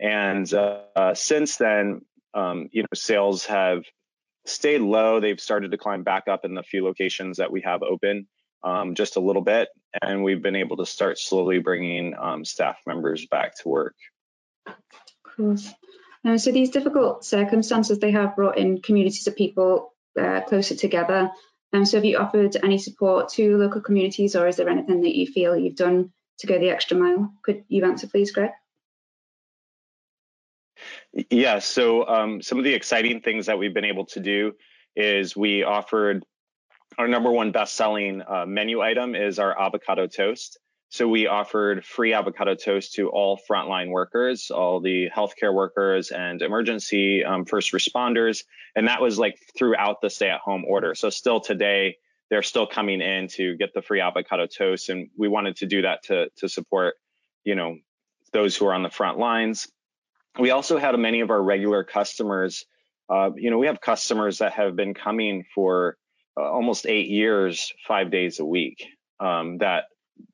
and 0.00 0.52
uh, 0.54 1.14
since 1.14 1.56
then, 1.56 2.02
um, 2.34 2.68
you 2.72 2.82
know, 2.82 2.88
sales 2.94 3.46
have 3.46 3.84
stayed 4.46 4.80
low. 4.80 5.20
They've 5.20 5.40
started 5.40 5.72
to 5.72 5.78
climb 5.78 6.04
back 6.04 6.24
up 6.28 6.44
in 6.44 6.54
the 6.54 6.62
few 6.62 6.84
locations 6.84 7.36
that 7.36 7.52
we 7.52 7.60
have 7.62 7.82
open 7.82 8.26
um, 8.64 8.94
just 8.94 9.16
a 9.16 9.20
little 9.20 9.42
bit, 9.42 9.68
and 10.00 10.22
we've 10.22 10.42
been 10.42 10.56
able 10.56 10.76
to 10.78 10.86
start 10.86 11.18
slowly 11.18 11.58
bringing 11.58 12.14
um, 12.18 12.44
staff 12.44 12.78
members 12.86 13.26
back 13.26 13.56
to 13.58 13.68
work. 13.68 13.96
Of 14.66 14.74
course. 15.36 15.72
Um, 16.24 16.38
so 16.38 16.52
these 16.52 16.70
difficult 16.70 17.24
circumstances, 17.24 17.98
they 17.98 18.12
have 18.12 18.36
brought 18.36 18.58
in 18.58 18.80
communities 18.80 19.26
of 19.26 19.36
people 19.36 19.92
uh, 20.20 20.42
closer 20.42 20.74
together. 20.74 21.30
Um, 21.72 21.84
so 21.84 21.96
have 21.96 22.04
you 22.04 22.18
offered 22.18 22.56
any 22.62 22.78
support 22.78 23.30
to 23.30 23.56
local 23.56 23.80
communities 23.80 24.36
or 24.36 24.46
is 24.46 24.56
there 24.56 24.68
anything 24.68 25.02
that 25.02 25.16
you 25.16 25.26
feel 25.26 25.56
you've 25.56 25.76
done 25.76 26.12
to 26.38 26.46
go 26.46 26.58
the 26.58 26.70
extra 26.70 26.96
mile? 26.96 27.32
Could 27.42 27.64
you 27.68 27.84
answer 27.84 28.06
please, 28.06 28.30
Gregg? 28.30 28.50
Yeah, 31.30 31.58
so 31.60 32.06
um, 32.06 32.42
some 32.42 32.58
of 32.58 32.64
the 32.64 32.74
exciting 32.74 33.20
things 33.20 33.46
that 33.46 33.58
we've 33.58 33.74
been 33.74 33.84
able 33.84 34.06
to 34.06 34.20
do 34.20 34.52
is 34.96 35.36
we 35.36 35.62
offered 35.62 36.24
our 36.98 37.08
number 37.08 37.30
one 37.30 37.52
best-selling 37.52 38.22
uh, 38.22 38.44
menu 38.46 38.80
item 38.80 39.14
is 39.14 39.38
our 39.38 39.58
avocado 39.58 40.06
toast. 40.06 40.58
So 40.90 41.08
we 41.08 41.26
offered 41.26 41.86
free 41.86 42.12
avocado 42.12 42.54
toast 42.54 42.94
to 42.94 43.08
all 43.08 43.40
frontline 43.50 43.88
workers, 43.90 44.50
all 44.50 44.78
the 44.78 45.08
healthcare 45.08 45.54
workers 45.54 46.10
and 46.10 46.42
emergency 46.42 47.24
um, 47.24 47.46
first 47.46 47.72
responders, 47.72 48.44
and 48.76 48.88
that 48.88 49.00
was 49.00 49.18
like 49.18 49.38
throughout 49.56 50.02
the 50.02 50.10
stay-at-home 50.10 50.66
order. 50.66 50.94
So 50.94 51.08
still 51.08 51.40
today, 51.40 51.96
they're 52.28 52.42
still 52.42 52.66
coming 52.66 53.00
in 53.00 53.28
to 53.28 53.56
get 53.56 53.72
the 53.72 53.80
free 53.80 54.00
avocado 54.00 54.46
toast, 54.46 54.90
and 54.90 55.08
we 55.16 55.28
wanted 55.28 55.56
to 55.56 55.66
do 55.66 55.82
that 55.82 56.02
to 56.04 56.28
to 56.36 56.48
support, 56.48 56.94
you 57.44 57.54
know, 57.54 57.78
those 58.32 58.54
who 58.54 58.66
are 58.66 58.74
on 58.74 58.82
the 58.82 58.90
front 58.90 59.18
lines. 59.18 59.68
We 60.38 60.50
also 60.50 60.78
had 60.78 60.98
many 60.98 61.20
of 61.20 61.30
our 61.30 61.42
regular 61.42 61.84
customers. 61.84 62.66
Uh, 63.08 63.30
you 63.36 63.50
know, 63.50 63.58
we 63.58 63.66
have 63.66 63.80
customers 63.80 64.38
that 64.38 64.52
have 64.52 64.76
been 64.76 64.94
coming 64.94 65.44
for 65.54 65.96
uh, 66.36 66.42
almost 66.42 66.86
eight 66.86 67.08
years, 67.08 67.72
five 67.86 68.10
days 68.10 68.40
a 68.40 68.44
week. 68.44 68.86
Um, 69.20 69.58
that 69.58 69.84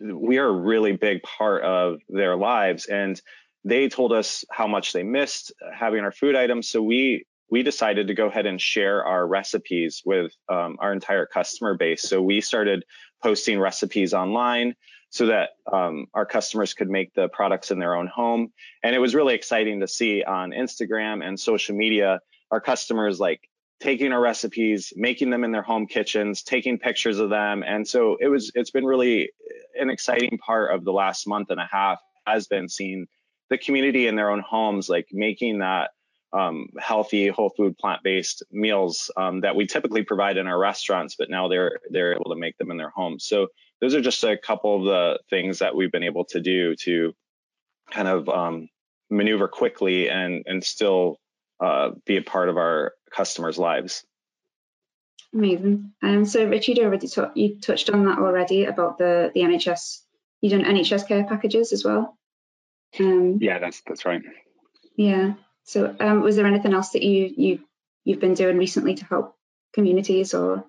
we 0.01 0.39
are 0.39 0.49
a 0.49 0.53
really 0.53 0.93
big 0.93 1.23
part 1.23 1.63
of 1.63 2.01
their 2.09 2.37
lives, 2.37 2.87
and 2.87 3.21
they 3.65 3.89
told 3.89 4.13
us 4.13 4.45
how 4.51 4.67
much 4.67 4.93
they 4.93 5.03
missed 5.03 5.53
having 5.75 6.01
our 6.01 6.13
food 6.13 6.37
items. 6.37 6.69
So 6.69 6.83
we 6.83 7.25
we 7.51 7.63
decided 7.63 8.09
to 8.09 8.15
go 8.15 8.27
ahead 8.27 8.47
and 8.47 8.61
share 8.61 9.05
our 9.05 9.27
recipes 9.27 10.03
with 10.05 10.33
um, 10.49 10.77
our 10.81 10.93
entire 10.93 11.27
customer 11.27 11.77
base. 11.77 12.03
So 12.03 12.23
we 12.23 12.41
started 12.41 12.85
posting 13.23 13.59
recipes 13.59 14.13
online 14.13 14.75
so 15.11 15.27
that 15.27 15.51
um, 15.73 16.07
our 16.13 16.27
customers 16.27 16.75
could 16.75 16.91
make 16.91 17.15
the 17.15 17.29
products 17.29 17.71
in 17.71 17.79
their 17.79 17.95
own 17.95 18.07
home. 18.07 18.53
And 18.83 18.95
it 18.95 18.99
was 18.99 19.15
really 19.15 19.35
exciting 19.35 19.81
to 19.81 19.89
see 19.89 20.23
on 20.23 20.51
Instagram 20.51 21.27
and 21.27 21.41
social 21.41 21.75
media 21.75 22.21
our 22.51 22.61
customers 22.61 23.19
like 23.19 23.41
taking 23.81 24.13
our 24.13 24.21
recipes, 24.21 24.93
making 24.97 25.31
them 25.31 25.45
in 25.45 25.53
their 25.53 25.63
home 25.63 25.87
kitchens, 25.87 26.43
taking 26.43 26.79
pictures 26.79 27.19
of 27.19 27.31
them. 27.31 27.63
And 27.63 27.87
so 27.87 28.17
it 28.21 28.29
was 28.29 28.51
it's 28.55 28.71
been 28.71 28.85
really 28.85 29.31
an 29.79 29.91
exciting 29.91 30.39
part 30.39 30.75
of 30.75 30.85
the 30.85 30.93
last 30.93 31.27
month 31.27 31.51
and 31.51 31.61
a 31.61 31.69
half 31.71 32.01
has 32.27 32.47
been 32.47 32.69
seeing 32.69 33.07
the 33.51 33.59
community 33.59 34.07
in 34.07 34.17
their 34.17 34.31
own 34.31 34.41
homes, 34.41 34.89
like 34.89 35.09
making 35.13 35.59
that 35.59 35.91
um, 36.33 36.69
healthy, 36.79 37.29
whole 37.29 37.49
food, 37.49 37.79
plant-based 37.79 38.43
meals 38.51 39.11
um, 39.17 39.41
that 39.41 39.57
we 39.57 39.67
typically 39.67 40.03
provide 40.03 40.37
in 40.37 40.47
our 40.47 40.59
restaurants, 40.59 41.15
but 41.19 41.31
now 41.31 41.49
they're 41.49 41.79
they're 41.91 42.15
able 42.15 42.31
to 42.31 42.37
make 42.37 42.59
them 42.59 42.71
in 42.71 42.77
their 42.77 42.91
homes. 42.91 43.25
So 43.25 43.49
those 43.81 43.95
are 43.95 44.03
just 44.03 44.25
a 44.25 44.37
couple 44.37 44.77
of 44.77 44.85
the 44.85 45.21
things 45.31 45.61
that 45.61 45.75
we've 45.75 45.93
been 45.93 46.03
able 46.03 46.25
to 46.27 46.41
do 46.41 46.75
to 46.77 47.15
kind 47.91 48.09
of 48.09 48.29
um, 48.29 48.69
maneuver 49.09 49.49
quickly 49.49 50.11
and 50.11 50.43
and 50.47 50.63
still 50.63 51.19
uh, 51.61 51.91
be 52.05 52.19
a 52.19 52.23
part 52.23 52.49
of 52.49 52.57
our 52.57 52.93
customers' 53.11 53.59
lives. 53.59 54.05
Amazing. 55.35 55.93
Um, 56.03 56.25
so 56.25 56.47
Richard, 56.47 56.79
already 56.79 57.09
you 57.35 57.61
touched 57.61 57.91
on 57.91 58.07
that 58.07 58.19
already 58.19 58.65
about 58.65 58.99
the 58.99 59.31
the 59.35 59.41
NHS. 59.41 60.01
You 60.41 60.51
done 60.51 60.65
NHS 60.65 61.07
care 61.07 61.25
packages 61.25 61.73
as 61.73 61.85
well. 61.85 62.17
Um, 62.99 63.39
yeah, 63.41 63.59
that's 63.59 63.83
that's 63.87 64.07
right. 64.07 64.23
Yeah. 64.97 65.35
So 65.65 65.95
um, 66.01 66.23
was 66.23 66.37
there 66.37 66.47
anything 66.47 66.73
else 66.73 66.91
that 66.91 67.03
you 67.03 67.33
you 67.37 67.61
you've 68.05 68.21
been 68.21 68.35
doing 68.35 68.57
recently 68.57 68.95
to 68.95 69.05
help 69.05 69.37
communities 69.75 70.35
or? 70.35 70.65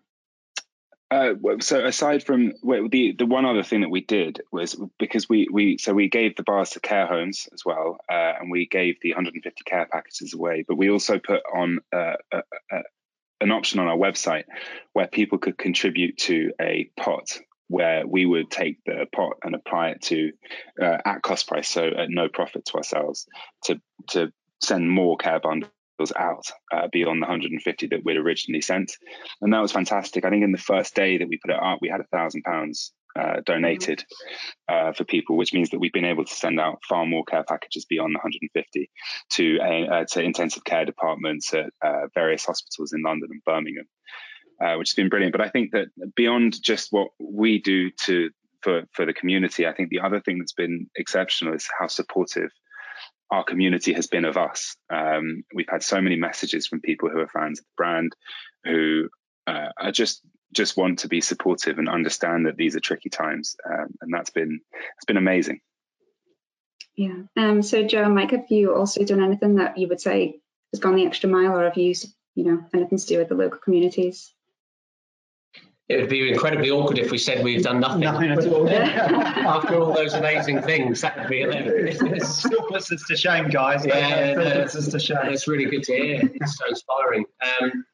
Uh, 1.11 1.33
so 1.59 1.83
aside 1.83 2.23
from 2.23 2.53
the 2.61 3.15
the 3.17 3.25
one 3.25 3.45
other 3.45 3.63
thing 3.63 3.81
that 3.81 3.89
we 3.89 4.01
did 4.01 4.41
was 4.51 4.79
because 4.99 5.27
we 5.27 5.47
we 5.51 5.77
so 5.79 5.91
we 5.91 6.07
gave 6.07 6.35
the 6.35 6.43
bars 6.43 6.71
to 6.71 6.79
care 6.79 7.07
homes 7.07 7.49
as 7.51 7.65
well, 7.65 7.97
uh, 8.11 8.33
and 8.39 8.51
we 8.51 8.67
gave 8.67 8.97
the 9.01 9.09
150 9.09 9.63
care 9.63 9.87
packages 9.91 10.35
away. 10.35 10.63
But 10.67 10.77
we 10.77 10.91
also 10.91 11.17
put 11.17 11.41
on 11.51 11.79
uh, 11.91 12.13
a, 12.31 12.43
a, 12.71 12.81
an 13.41 13.51
option 13.51 13.79
on 13.79 13.87
our 13.87 13.97
website 13.97 14.43
where 14.93 15.07
people 15.07 15.39
could 15.39 15.57
contribute 15.57 16.17
to 16.19 16.51
a 16.61 16.91
pot 16.95 17.39
where 17.69 18.05
we 18.05 18.27
would 18.27 18.51
take 18.51 18.77
the 18.85 19.07
pot 19.11 19.37
and 19.43 19.55
apply 19.55 19.89
it 19.89 20.01
to 20.03 20.31
uh, 20.79 20.97
at 21.05 21.23
cost 21.23 21.47
price, 21.47 21.69
so 21.69 21.87
at 21.87 22.09
no 22.11 22.29
profit 22.29 22.65
to 22.65 22.75
ourselves, 22.75 23.25
to 23.63 23.81
to 24.09 24.31
send 24.61 24.91
more 24.91 25.17
care 25.17 25.39
bundles 25.39 25.71
out 26.15 26.45
uh, 26.71 26.87
beyond 26.91 27.21
the 27.21 27.27
150 27.27 27.87
that 27.87 28.03
we'd 28.03 28.17
originally 28.17 28.61
sent, 28.61 28.91
and 29.41 29.53
that 29.53 29.61
was 29.61 29.71
fantastic. 29.71 30.25
I 30.25 30.29
think 30.29 30.43
in 30.43 30.51
the 30.51 30.57
first 30.57 30.95
day 30.95 31.17
that 31.17 31.27
we 31.27 31.37
put 31.37 31.51
it 31.51 31.61
up, 31.61 31.79
we 31.81 31.89
had 31.89 32.01
a 32.01 32.05
thousand 32.05 32.43
pounds 32.43 32.93
uh, 33.15 33.41
donated 33.45 34.03
uh, 34.67 34.93
for 34.93 35.03
people, 35.03 35.35
which 35.35 35.53
means 35.53 35.69
that 35.69 35.79
we've 35.79 35.93
been 35.93 36.05
able 36.05 36.25
to 36.25 36.33
send 36.33 36.59
out 36.59 36.79
far 36.87 37.05
more 37.05 37.23
care 37.25 37.43
packages 37.43 37.85
beyond 37.85 38.13
the 38.13 38.19
150 38.19 38.89
to 39.31 39.59
uh, 39.59 40.05
to 40.05 40.21
intensive 40.21 40.63
care 40.63 40.85
departments 40.85 41.53
at 41.53 41.71
uh, 41.81 42.07
various 42.13 42.45
hospitals 42.45 42.93
in 42.93 43.01
London 43.01 43.29
and 43.31 43.43
Birmingham, 43.43 43.87
uh, 44.63 44.75
which 44.75 44.89
has 44.89 44.95
been 44.95 45.09
brilliant. 45.09 45.31
But 45.31 45.41
I 45.41 45.49
think 45.49 45.71
that 45.71 45.87
beyond 46.15 46.61
just 46.61 46.89
what 46.91 47.09
we 47.19 47.59
do 47.59 47.91
to 48.05 48.29
for 48.61 48.83
for 48.93 49.05
the 49.05 49.13
community, 49.13 49.67
I 49.67 49.73
think 49.73 49.89
the 49.89 50.01
other 50.01 50.19
thing 50.19 50.39
that's 50.39 50.53
been 50.53 50.87
exceptional 50.95 51.53
is 51.55 51.67
how 51.79 51.87
supportive 51.87 52.51
our 53.31 53.43
community 53.43 53.93
has 53.93 54.07
been 54.07 54.25
of 54.25 54.37
us. 54.37 54.75
Um, 54.89 55.43
we've 55.53 55.69
had 55.69 55.83
so 55.83 56.01
many 56.01 56.15
messages 56.15 56.67
from 56.67 56.81
people 56.81 57.09
who 57.09 57.19
are 57.19 57.27
fans 57.27 57.59
of 57.59 57.65
the 57.65 57.77
brand, 57.77 58.15
who 58.63 59.09
uh, 59.47 59.69
are 59.77 59.91
just 59.91 60.21
just 60.51 60.75
want 60.75 60.99
to 60.99 61.07
be 61.07 61.21
supportive 61.21 61.77
and 61.77 61.87
understand 61.87 62.47
that 62.47 62.57
these 62.57 62.75
are 62.75 62.79
tricky 62.79 63.09
times, 63.09 63.55
um, 63.69 63.87
and 64.01 64.13
that's 64.13 64.31
been 64.31 64.59
it's 64.97 65.05
been 65.05 65.17
amazing. 65.17 65.61
Yeah. 66.95 67.23
Um. 67.37 67.61
So 67.61 67.83
Joe 67.83 68.09
Mike, 68.09 68.31
have 68.31 68.49
you 68.49 68.75
also 68.75 69.03
done 69.03 69.23
anything 69.23 69.55
that 69.55 69.77
you 69.77 69.87
would 69.87 70.01
say 70.01 70.41
has 70.73 70.79
gone 70.79 70.95
the 70.95 71.05
extra 71.05 71.29
mile, 71.29 71.57
or 71.57 71.65
have 71.65 71.77
you, 71.77 71.93
you 72.35 72.43
know, 72.43 72.65
anything 72.73 72.97
to 72.97 73.05
do 73.05 73.17
with 73.19 73.29
the 73.29 73.35
local 73.35 73.59
communities? 73.59 74.33
It 75.89 75.99
would 75.99 76.09
be 76.09 76.31
incredibly 76.31 76.69
awkward 76.69 76.99
if 76.99 77.09
we 77.09 77.17
said 77.17 77.43
we've 77.43 77.63
done 77.63 77.79
nothing. 77.79 78.01
Nothing 78.01 78.29
at 78.29 78.45
all. 78.45 78.69
After 78.69 79.79
all 79.79 79.91
those 79.91 80.13
amazing 80.13 80.61
things, 80.61 81.01
that 81.01 81.17
would 81.17 81.27
be 81.27 81.41
it. 81.41 82.23
Still 82.23 82.61
puts 82.67 82.91
us 82.91 83.03
to 83.07 83.17
shame, 83.17 83.49
guys. 83.49 83.83
Yeah, 83.87 84.39
it 84.39 84.61
puts 84.61 84.75
us 84.75 84.87
to 84.89 84.99
shame. 84.99 85.17
It's 85.23 85.47
really 85.47 85.65
good 85.65 85.81
to 85.83 85.95
hear. 85.95 86.21
It's 86.35 86.57
so 86.57 86.67
inspiring. 86.69 87.25
Um, 87.41 87.85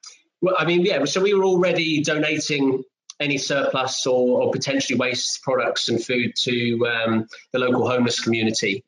well, 0.41 0.55
I 0.59 0.65
mean, 0.65 0.81
yeah. 0.81 1.05
So 1.05 1.21
we 1.21 1.33
were 1.33 1.45
already 1.45 2.03
donating 2.03 2.83
any 3.21 3.37
surplus 3.37 4.05
or, 4.05 4.41
or 4.41 4.51
potentially 4.51 4.99
waste 4.99 5.41
products 5.41 5.87
and 5.87 6.03
food 6.03 6.33
to 6.39 6.85
um, 6.87 7.27
the 7.53 7.59
local 7.59 7.89
homeless 7.89 8.19
community. 8.19 8.83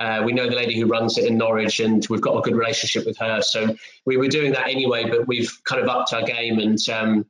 Uh, 0.00 0.20
we 0.22 0.32
know 0.34 0.46
the 0.48 0.56
lady 0.56 0.78
who 0.78 0.86
runs 0.86 1.16
it 1.16 1.24
in 1.24 1.38
Norwich, 1.38 1.80
and 1.80 2.06
we've 2.10 2.20
got 2.20 2.36
a 2.36 2.42
good 2.42 2.56
relationship 2.56 3.06
with 3.06 3.16
her. 3.18 3.40
So 3.40 3.74
we 4.04 4.18
were 4.18 4.28
doing 4.28 4.52
that 4.52 4.68
anyway, 4.68 5.08
but 5.08 5.26
we've 5.26 5.50
kind 5.64 5.80
of 5.80 5.88
upped 5.88 6.12
our 6.12 6.22
game 6.22 6.58
and 6.58 6.78
um, 6.90 7.26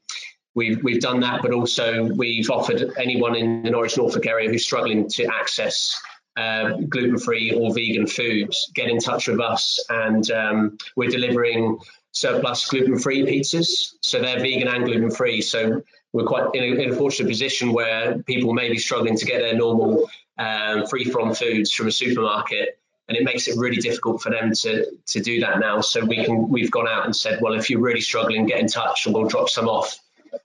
We've, 0.54 0.82
we've 0.82 1.00
done 1.00 1.20
that, 1.20 1.42
but 1.42 1.52
also 1.52 2.04
we've 2.04 2.50
offered 2.50 2.92
anyone 2.98 3.36
in 3.36 3.62
the 3.62 3.70
Norwich 3.70 3.96
Norfolk 3.96 4.26
area 4.26 4.50
who's 4.50 4.64
struggling 4.64 5.08
to 5.10 5.26
access 5.26 6.00
uh, 6.36 6.76
gluten-free 6.88 7.52
or 7.52 7.74
vegan 7.74 8.06
foods, 8.06 8.70
get 8.74 8.88
in 8.88 8.98
touch 8.98 9.28
with 9.28 9.40
us, 9.40 9.84
and 9.88 10.30
um, 10.30 10.78
we're 10.96 11.10
delivering 11.10 11.78
surplus 12.12 12.66
gluten-free 12.68 13.26
pizzas. 13.26 13.94
So 14.00 14.20
they're 14.20 14.40
vegan 14.40 14.68
and 14.68 14.84
gluten-free. 14.84 15.42
So 15.42 15.82
we're 16.12 16.24
quite 16.24 16.54
in 16.54 16.62
a, 16.62 16.82
in 16.82 16.92
a, 16.92 16.96
fortunate 16.96 17.28
position 17.28 17.72
where 17.72 18.18
people 18.22 18.52
may 18.52 18.68
be 18.70 18.78
struggling 18.78 19.16
to 19.16 19.24
get 19.24 19.40
their 19.40 19.54
normal 19.54 20.10
um, 20.38 20.86
free 20.86 21.04
from 21.04 21.34
foods 21.34 21.72
from 21.72 21.88
a 21.88 21.92
supermarket, 21.92 22.78
and 23.08 23.16
it 23.16 23.24
makes 23.24 23.48
it 23.48 23.56
really 23.58 23.76
difficult 23.76 24.22
for 24.22 24.30
them 24.30 24.52
to 24.52 24.86
to 25.06 25.20
do 25.20 25.40
that 25.40 25.60
now. 25.60 25.80
So 25.80 26.04
we 26.04 26.24
can 26.24 26.48
we've 26.48 26.70
gone 26.70 26.88
out 26.88 27.04
and 27.04 27.14
said, 27.14 27.40
well, 27.40 27.54
if 27.54 27.70
you're 27.70 27.80
really 27.80 28.00
struggling, 28.00 28.46
get 28.46 28.60
in 28.60 28.66
touch, 28.66 29.06
and 29.06 29.14
we'll 29.14 29.28
drop 29.28 29.48
some 29.48 29.68
off. 29.68 29.98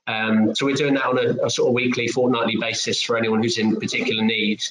Um, 0.06 0.54
so 0.54 0.66
we're 0.66 0.74
doing 0.74 0.94
that 0.94 1.06
on 1.06 1.18
a, 1.18 1.46
a, 1.46 1.50
sort 1.50 1.68
of 1.68 1.74
weekly, 1.74 2.08
fortnightly 2.08 2.56
basis 2.56 3.02
for 3.02 3.16
anyone 3.16 3.42
who's 3.42 3.58
in 3.58 3.76
particular 3.76 4.22
need, 4.22 4.62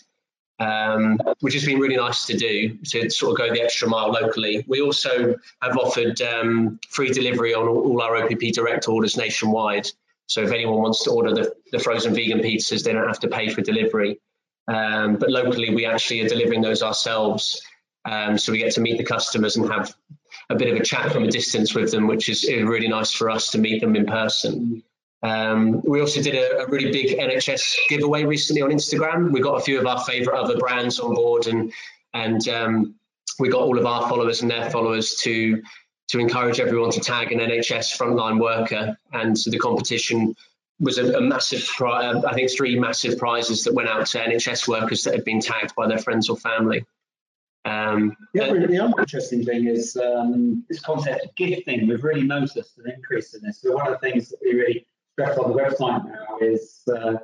um, 0.60 1.20
which 1.42 1.54
has 1.54 1.66
been 1.66 1.80
really 1.80 1.98
nice 1.98 2.26
to 2.28 2.38
do 2.38 2.78
to 2.86 3.10
sort 3.10 3.32
of 3.32 3.38
go 3.38 3.54
the 3.54 3.62
extra 3.62 3.88
mile 3.88 4.12
locally. 4.12 4.64
We 4.68 4.82
also 4.82 5.36
have 5.62 5.78
offered 5.78 6.22
um, 6.22 6.80
free 6.90 7.10
delivery 7.12 7.54
on 7.54 7.68
all, 7.68 8.02
our 8.02 8.16
OPP 8.18 8.54
direct 8.54 8.88
orders 8.88 9.18
nationwide. 9.18 9.88
So 10.28 10.42
if 10.42 10.52
anyone 10.52 10.82
wants 10.82 11.04
to 11.04 11.12
order 11.12 11.34
the, 11.34 11.54
the 11.72 11.80
frozen 11.80 12.16
vegan 12.16 12.40
pizzas, 12.40 12.84
they 12.84 12.94
don't 12.94 13.08
have 13.08 13.20
to 13.20 13.28
pay 13.28 13.50
for 13.50 13.62
delivery. 13.62 14.20
Um, 14.68 15.18
but 15.18 15.30
locally, 15.30 15.76
we 15.76 15.86
actually 15.86 16.22
are 16.22 16.30
delivering 16.30 16.62
those 16.62 16.82
ourselves. 16.82 17.62
Um, 18.06 18.38
so 18.38 18.52
we 18.52 18.60
get 18.60 18.74
to 18.74 18.82
meet 18.82 18.98
the 18.98 19.04
customers 19.04 19.56
and 19.56 19.70
have 19.70 19.94
a 20.50 20.56
bit 20.56 20.70
of 20.70 20.80
a 20.80 20.84
chat 20.84 21.12
from 21.12 21.24
a 21.24 21.32
distance 21.32 21.74
with 21.74 21.92
them, 21.92 22.08
which 22.08 22.30
is 22.30 22.48
really 22.48 22.88
nice 22.88 23.12
for 23.12 23.30
us 23.30 23.52
to 23.52 23.58
meet 23.58 23.82
them 23.82 23.96
in 23.96 24.06
person. 24.06 24.84
Um, 25.26 25.82
we 25.82 26.02
also 26.02 26.22
did 26.22 26.36
a, 26.36 26.60
a, 26.60 26.68
really 26.68 26.92
big 26.92 27.18
NHS 27.18 27.76
giveaway 27.90 28.26
recently 28.26 28.62
on 28.62 28.70
Instagram. 28.70 29.32
We 29.32 29.42
got 29.42 29.60
a 29.60 29.64
few 29.64 29.80
of 29.80 29.88
our 29.88 30.00
favourite 30.04 30.40
other 30.40 30.56
brands 30.58 31.00
on 31.00 31.16
board, 31.16 31.48
and 31.48 31.74
and 32.14 32.48
um, 32.48 32.96
we 33.40 33.50
got 33.50 33.62
all 33.62 33.80
of 33.80 33.88
our 33.88 34.08
followers 34.08 34.44
and 34.44 34.52
their 34.52 34.70
followers 34.70 35.16
to 35.22 35.64
to 36.10 36.20
encourage 36.20 36.60
everyone 36.60 36.92
to 36.92 37.00
tag 37.00 37.32
an 37.32 37.40
NHS 37.40 37.98
frontline 37.98 38.40
worker. 38.40 38.96
And 39.14 39.36
so 39.36 39.50
the 39.50 39.58
competition 39.58 40.36
was 40.80 41.00
a, 41.00 41.18
a 41.18 41.22
massive, 41.22 41.68
I 41.82 42.34
think 42.36 42.52
three 42.56 42.78
massive 42.78 43.18
prizes 43.18 43.64
that 43.64 43.74
went 43.74 43.90
out 43.90 44.06
to 44.06 44.20
NHS 44.20 44.68
workers 44.68 45.04
that 45.06 45.16
had 45.16 45.26
been 45.26 45.40
tagged 45.40 45.74
by 45.76 45.88
their 45.88 45.98
friends 45.98 46.30
or 46.30 46.38
family. 46.38 46.86
Um, 47.64 48.16
the, 48.36 48.48
other, 48.48 48.68
the 48.68 48.78
other 48.78 48.94
interesting 49.00 49.44
thing 49.44 49.66
is 49.66 49.98
um, 49.98 50.64
this 50.70 50.82
concept 50.82 51.26
of 51.26 51.34
gifting. 51.36 51.88
We've 51.88 52.04
really 52.04 52.28
noticed 52.28 52.78
an 52.78 52.92
increase 52.92 53.34
in 53.34 53.42
this. 53.42 53.62
So 53.62 53.74
one 53.74 53.88
of 53.88 53.94
the 53.94 54.08
things 54.08 54.30
that 54.30 54.38
we 54.44 54.54
really 54.54 54.86
on 55.20 55.52
the 55.52 55.58
website 55.58 56.06
now 56.06 56.38
is 56.42 56.82
uh, 56.96 57.16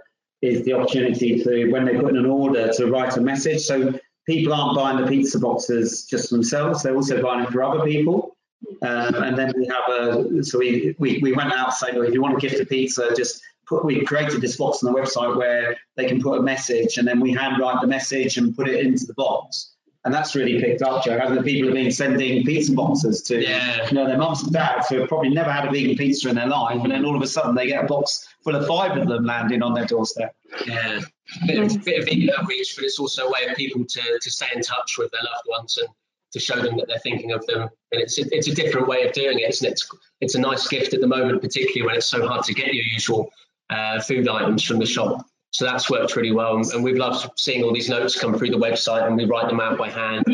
is 0.41 0.65
the 0.65 0.73
opportunity 0.73 1.43
to, 1.43 1.71
when 1.71 1.85
they 1.85 1.95
put 1.95 2.09
in 2.09 2.17
an 2.17 2.25
order, 2.25 2.71
to 2.73 2.87
write 2.87 3.15
a 3.17 3.21
message. 3.21 3.61
So 3.61 3.93
people 4.27 4.53
aren't 4.53 4.75
buying 4.75 4.99
the 4.99 5.07
pizza 5.07 5.39
boxes 5.39 6.05
just 6.05 6.29
themselves; 6.29 6.83
they're 6.83 6.95
also 6.95 7.21
buying 7.21 7.43
it 7.43 7.51
for 7.51 7.63
other 7.63 7.83
people. 7.83 8.37
Um, 8.83 9.15
and 9.15 9.37
then 9.37 9.51
we 9.57 9.67
have 9.67 9.89
a, 9.89 10.43
so 10.43 10.59
we, 10.59 10.95
we, 10.99 11.19
we 11.19 11.33
went 11.33 11.51
out 11.51 11.73
saying, 11.73 11.95
well, 11.95 12.07
if 12.07 12.13
you 12.13 12.21
want 12.21 12.39
to 12.39 12.47
gift 12.47 12.61
a 12.61 12.65
pizza, 12.65 13.11
just 13.15 13.41
put, 13.67 13.83
we 13.83 14.03
created 14.05 14.41
this 14.41 14.57
box 14.57 14.83
on 14.83 14.91
the 14.91 14.99
website 14.99 15.35
where 15.35 15.75
they 15.95 16.07
can 16.07 16.21
put 16.21 16.39
a 16.39 16.41
message 16.43 16.97
and 16.97 17.07
then 17.07 17.19
we 17.19 17.31
handwrite 17.31 17.81
the 17.81 17.87
message 17.87 18.37
and 18.37 18.55
put 18.55 18.69
it 18.69 18.85
into 18.85 19.05
the 19.05 19.13
box. 19.15 19.73
And 20.03 20.11
that's 20.11 20.35
really 20.35 20.59
picked 20.59 20.81
up, 20.81 21.03
Joe. 21.03 21.19
Having 21.19 21.37
the 21.37 21.43
people 21.43 21.67
have 21.67 21.75
been 21.75 21.91
sending 21.91 22.43
pizza 22.43 22.73
boxes 22.73 23.21
to 23.23 23.39
yeah. 23.39 23.87
you 23.87 23.93
know, 23.93 24.07
their 24.07 24.17
mums 24.17 24.41
and 24.41 24.51
dads 24.51 24.87
who 24.89 24.99
have 24.99 25.07
probably 25.07 25.29
never 25.29 25.51
had 25.51 25.65
a 25.67 25.71
vegan 25.71 25.95
pizza 25.95 26.27
in 26.27 26.35
their 26.35 26.47
life, 26.47 26.81
and 26.81 26.91
then 26.91 27.05
all 27.05 27.15
of 27.15 27.21
a 27.21 27.27
sudden 27.27 27.53
they 27.53 27.67
get 27.67 27.83
a 27.83 27.87
box 27.87 28.27
full 28.43 28.55
of 28.55 28.65
five 28.65 28.97
of 28.97 29.07
them 29.07 29.25
landing 29.25 29.61
on 29.61 29.75
their 29.75 29.85
doorstep. 29.85 30.35
Yeah, 30.65 31.01
a 31.43 31.45
bit 31.45 31.59
of, 31.59 31.85
bit 31.85 31.99
of 31.99 32.05
vegan 32.05 32.31
outreach, 32.37 32.75
but 32.75 32.83
it's 32.83 32.97
also 32.97 33.27
a 33.27 33.31
way 33.31 33.45
of 33.47 33.55
people 33.55 33.85
to, 33.85 34.19
to 34.19 34.31
stay 34.31 34.47
in 34.55 34.63
touch 34.63 34.97
with 34.97 35.11
their 35.11 35.21
loved 35.21 35.45
ones 35.47 35.77
and 35.77 35.87
to 36.33 36.39
show 36.39 36.59
them 36.59 36.77
that 36.77 36.87
they're 36.87 36.99
thinking 36.99 37.31
of 37.33 37.45
them. 37.45 37.69
And 37.91 38.01
it's 38.01 38.17
it's 38.17 38.47
a 38.47 38.55
different 38.55 38.87
way 38.87 39.03
of 39.03 39.13
doing 39.13 39.39
it, 39.39 39.49
isn't 39.49 39.67
it? 39.67 39.73
It's, 39.73 39.89
it's 40.21 40.35
a 40.35 40.39
nice 40.39 40.67
gift 40.67 40.95
at 40.95 41.01
the 41.01 41.07
moment, 41.07 41.41
particularly 41.41 41.85
when 41.85 41.95
it's 41.95 42.07
so 42.07 42.27
hard 42.27 42.43
to 42.45 42.53
get 42.55 42.73
your 42.73 42.85
usual 42.85 43.31
uh, 43.69 44.01
food 44.01 44.27
items 44.27 44.63
from 44.63 44.79
the 44.79 44.85
shop. 44.85 45.25
So 45.51 45.65
that's 45.65 45.89
worked 45.89 46.15
really 46.15 46.31
well, 46.31 46.57
and 46.57 46.83
we've 46.83 46.97
loved 46.97 47.29
seeing 47.37 47.63
all 47.63 47.73
these 47.73 47.89
notes 47.89 48.19
come 48.19 48.37
through 48.37 48.51
the 48.51 48.57
website, 48.57 49.05
and 49.05 49.17
we 49.17 49.25
write 49.25 49.47
them 49.47 49.59
out 49.59 49.77
by 49.77 49.89
hand. 49.89 50.25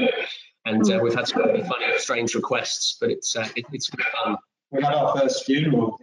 And 0.65 0.91
uh, 0.91 0.99
we've 1.01 1.15
had 1.15 1.27
some 1.27 1.41
really 1.41 1.63
funny, 1.63 1.85
strange 1.97 2.35
requests, 2.35 2.97
but 2.99 3.09
it's 3.09 3.35
uh, 3.35 3.47
it, 3.55 3.65
it's 3.71 3.89
good 3.89 4.05
fun. 4.05 4.37
We 4.71 4.83
had 4.83 4.93
our 4.93 5.17
first 5.17 5.45
funeral 5.45 5.99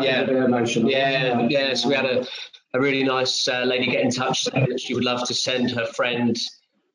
yeah, 0.00 0.22
emotional. 0.22 0.90
Yeah, 0.90 1.46
yeah. 1.48 1.74
So 1.74 1.88
we 1.88 1.94
had 1.94 2.06
a, 2.06 2.26
a 2.74 2.80
really 2.80 3.04
nice 3.04 3.46
uh, 3.48 3.64
lady 3.64 3.86
get 3.86 4.00
in 4.00 4.10
touch 4.10 4.44
saying 4.44 4.68
that 4.70 4.80
she 4.80 4.94
would 4.94 5.04
love 5.04 5.26
to 5.28 5.34
send 5.34 5.70
her 5.72 5.86
friend 5.86 6.38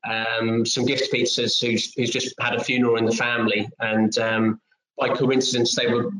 um, 0.08 0.64
some 0.64 0.84
gift 0.84 1.12
pizzas 1.12 1.60
who's, 1.60 1.92
who's 1.94 2.10
just 2.10 2.34
had 2.40 2.54
a 2.54 2.62
funeral 2.62 2.96
in 2.96 3.04
the 3.04 3.12
family. 3.12 3.68
And 3.78 4.16
um, 4.18 4.60
by 4.98 5.10
coincidence, 5.10 5.74
they 5.76 5.86
were 5.86 6.10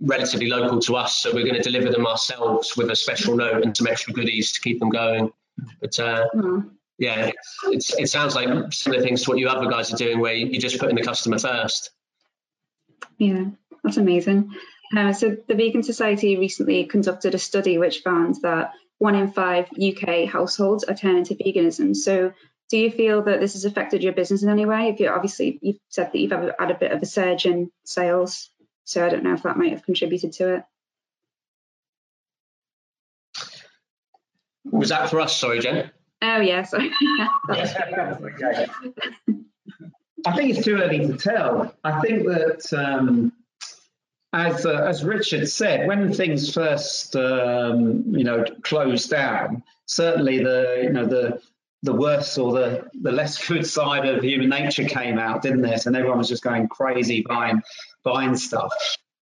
relatively 0.00 0.48
local 0.48 0.80
to 0.80 0.96
us. 0.96 1.18
So 1.18 1.32
we're 1.32 1.44
going 1.44 1.56
to 1.56 1.62
deliver 1.62 1.90
them 1.90 2.06
ourselves 2.06 2.76
with 2.76 2.90
a 2.90 2.96
special 2.96 3.36
note 3.36 3.64
and 3.64 3.76
some 3.76 3.86
extra 3.86 4.12
goodies 4.12 4.52
to 4.52 4.60
keep 4.60 4.80
them 4.80 4.90
going. 4.90 5.32
But 5.80 5.98
uh, 6.00 6.26
mm. 6.34 6.70
yeah, 6.98 7.30
it's, 7.64 7.98
it 7.98 8.08
sounds 8.08 8.34
like 8.34 8.72
similar 8.72 9.02
things 9.02 9.22
to 9.22 9.30
what 9.30 9.38
you 9.38 9.48
other 9.48 9.70
guys 9.70 9.92
are 9.92 9.96
doing 9.96 10.20
where 10.20 10.34
you, 10.34 10.56
are 10.56 10.60
just 10.60 10.78
putting 10.78 10.96
the 10.96 11.02
customer 11.02 11.38
first. 11.38 11.90
Yeah, 13.18 13.46
that's 13.82 13.96
amazing. 13.96 14.52
Uh, 14.96 15.12
so 15.12 15.36
the 15.48 15.54
Vegan 15.54 15.82
Society 15.82 16.36
recently 16.36 16.84
conducted 16.84 17.34
a 17.34 17.38
study 17.38 17.78
which 17.78 18.00
found 18.00 18.36
that 18.42 18.72
one 18.98 19.14
in 19.14 19.32
five 19.32 19.68
UK 19.72 20.28
households 20.28 20.84
are 20.84 20.94
turning 20.94 21.24
to 21.24 21.34
veganism. 21.34 21.96
So 21.96 22.32
do 22.70 22.78
you 22.78 22.90
feel 22.90 23.22
that 23.22 23.40
this 23.40 23.54
has 23.54 23.64
affected 23.64 24.02
your 24.02 24.12
business 24.12 24.42
in 24.42 24.48
any 24.48 24.66
way? 24.66 24.88
If 24.88 25.00
you 25.00 25.08
obviously 25.08 25.58
you've 25.62 25.78
said 25.88 26.12
that 26.12 26.18
you've 26.18 26.30
had 26.32 26.70
a 26.70 26.78
bit 26.78 26.92
of 26.92 27.02
a 27.02 27.06
surge 27.06 27.46
in 27.46 27.70
sales, 27.84 28.50
so 28.84 29.04
I 29.04 29.08
don't 29.08 29.24
know 29.24 29.34
if 29.34 29.42
that 29.42 29.56
might 29.56 29.72
have 29.72 29.84
contributed 29.84 30.32
to 30.34 30.56
it. 30.56 30.64
Was 34.70 34.90
that 34.90 35.10
for 35.10 35.20
us? 35.20 35.36
Sorry, 35.36 35.60
Jen. 35.60 35.90
Oh 36.22 36.40
yeah, 36.40 36.62
sorry. 36.62 36.90
I 40.26 40.34
think 40.34 40.56
it's 40.56 40.64
too 40.64 40.76
early 40.76 41.06
to 41.06 41.16
tell. 41.16 41.74
I 41.84 42.00
think 42.00 42.26
that 42.26 42.72
um, 42.72 43.32
as 44.32 44.64
uh, 44.64 44.84
as 44.84 45.04
Richard 45.04 45.48
said, 45.48 45.86
when 45.86 46.12
things 46.12 46.52
first 46.52 47.14
um, 47.14 48.04
you 48.08 48.24
know 48.24 48.44
closed 48.62 49.10
down, 49.10 49.62
certainly 49.86 50.42
the 50.42 50.80
you 50.82 50.90
know 50.90 51.06
the 51.06 51.40
the 51.84 51.92
worse 51.92 52.38
or 52.38 52.52
the, 52.52 52.88
the 53.02 53.12
less 53.12 53.46
good 53.46 53.66
side 53.66 54.06
of 54.06 54.24
human 54.24 54.48
nature 54.48 54.84
came 54.84 55.18
out, 55.18 55.42
didn't 55.42 55.64
it? 55.64 55.86
And 55.86 55.94
everyone 55.94 56.18
was 56.18 56.28
just 56.28 56.42
going 56.42 56.66
crazy 56.68 57.24
buying 57.28 57.62
buying 58.02 58.36
stuff. 58.36 58.72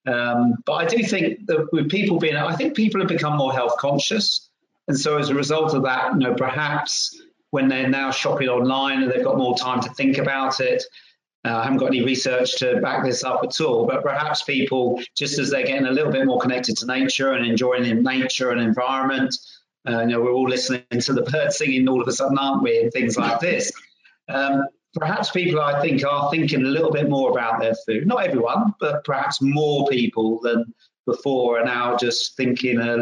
Um, 0.06 0.54
but 0.64 0.74
I 0.74 0.84
do 0.86 1.02
think 1.02 1.46
that 1.46 1.68
with 1.72 1.90
people 1.90 2.18
being, 2.18 2.36
I 2.36 2.54
think 2.56 2.74
people 2.74 3.00
have 3.00 3.08
become 3.08 3.36
more 3.36 3.52
health 3.52 3.76
conscious, 3.78 4.48
and 4.88 4.98
so 4.98 5.18
as 5.18 5.28
a 5.28 5.34
result 5.34 5.74
of 5.74 5.82
that, 5.84 6.12
you 6.14 6.20
know, 6.20 6.34
perhaps 6.34 7.20
when 7.50 7.68
they're 7.68 7.88
now 7.88 8.10
shopping 8.10 8.48
online 8.48 9.02
and 9.02 9.10
they've 9.10 9.24
got 9.24 9.38
more 9.38 9.56
time 9.56 9.80
to 9.80 9.90
think 9.90 10.18
about 10.18 10.60
it. 10.60 10.82
Uh, 11.44 11.56
I 11.56 11.62
haven't 11.62 11.78
got 11.78 11.86
any 11.86 12.02
research 12.02 12.56
to 12.58 12.80
back 12.80 13.04
this 13.04 13.22
up 13.22 13.42
at 13.44 13.60
all, 13.60 13.86
but 13.86 14.02
perhaps 14.02 14.42
people, 14.42 15.00
just 15.16 15.38
as 15.38 15.50
they're 15.50 15.64
getting 15.64 15.86
a 15.86 15.92
little 15.92 16.10
bit 16.10 16.26
more 16.26 16.40
connected 16.40 16.76
to 16.78 16.86
nature 16.86 17.32
and 17.32 17.46
enjoying 17.46 18.02
nature 18.02 18.50
and 18.50 18.60
environment, 18.60 19.34
uh, 19.94 20.00
you 20.00 20.08
know, 20.08 20.20
we're 20.20 20.32
all 20.32 20.48
listening 20.48 20.82
to 21.00 21.12
the 21.12 21.22
birds 21.22 21.58
singing 21.58 21.88
all 21.88 22.00
of 22.00 22.08
a 22.08 22.12
sudden, 22.12 22.38
aren't 22.38 22.62
we? 22.62 22.80
And 22.80 22.92
things 22.92 23.16
like 23.16 23.40
this. 23.40 23.72
Um, 24.28 24.64
perhaps 24.94 25.30
people, 25.30 25.60
I 25.60 25.80
think, 25.80 26.04
are 26.04 26.30
thinking 26.30 26.62
a 26.62 26.68
little 26.68 26.90
bit 26.90 27.08
more 27.08 27.30
about 27.30 27.60
their 27.60 27.74
food. 27.86 28.06
Not 28.06 28.24
everyone, 28.24 28.74
but 28.80 29.04
perhaps 29.04 29.40
more 29.40 29.86
people 29.88 30.40
than 30.40 30.72
before 31.06 31.58
are 31.58 31.64
now 31.64 31.96
just 31.96 32.36
thinking, 32.36 32.78
a, 32.78 32.96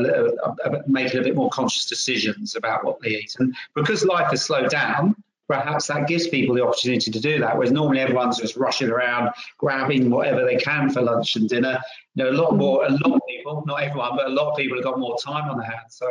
a, 0.64 0.82
making 0.86 1.20
a 1.20 1.22
bit 1.22 1.34
more 1.34 1.50
conscious 1.50 1.86
decisions 1.86 2.54
about 2.54 2.84
what 2.84 3.00
they 3.00 3.10
eat. 3.10 3.34
And 3.38 3.54
because 3.74 4.04
life 4.04 4.30
has 4.30 4.42
slowed 4.42 4.70
down, 4.70 5.16
perhaps 5.48 5.88
that 5.88 6.06
gives 6.06 6.28
people 6.28 6.54
the 6.54 6.64
opportunity 6.64 7.10
to 7.10 7.20
do 7.20 7.40
that. 7.40 7.56
Whereas 7.56 7.72
normally 7.72 8.00
everyone's 8.00 8.38
just 8.38 8.56
rushing 8.56 8.90
around, 8.90 9.30
grabbing 9.58 10.10
whatever 10.10 10.44
they 10.44 10.56
can 10.56 10.90
for 10.90 11.02
lunch 11.02 11.36
and 11.36 11.48
dinner. 11.48 11.78
You 12.14 12.24
know, 12.24 12.30
a 12.30 12.36
lot 12.40 12.56
more, 12.56 12.84
a 12.84 12.90
lot 12.90 13.16
of 13.16 13.20
people, 13.28 13.64
not 13.66 13.82
everyone, 13.82 14.16
but 14.16 14.26
a 14.26 14.30
lot 14.30 14.50
of 14.50 14.56
people 14.56 14.76
have 14.76 14.84
got 14.84 14.98
more 14.98 15.16
time 15.18 15.50
on 15.50 15.58
their 15.58 15.70
hands. 15.70 15.96
So 15.96 16.08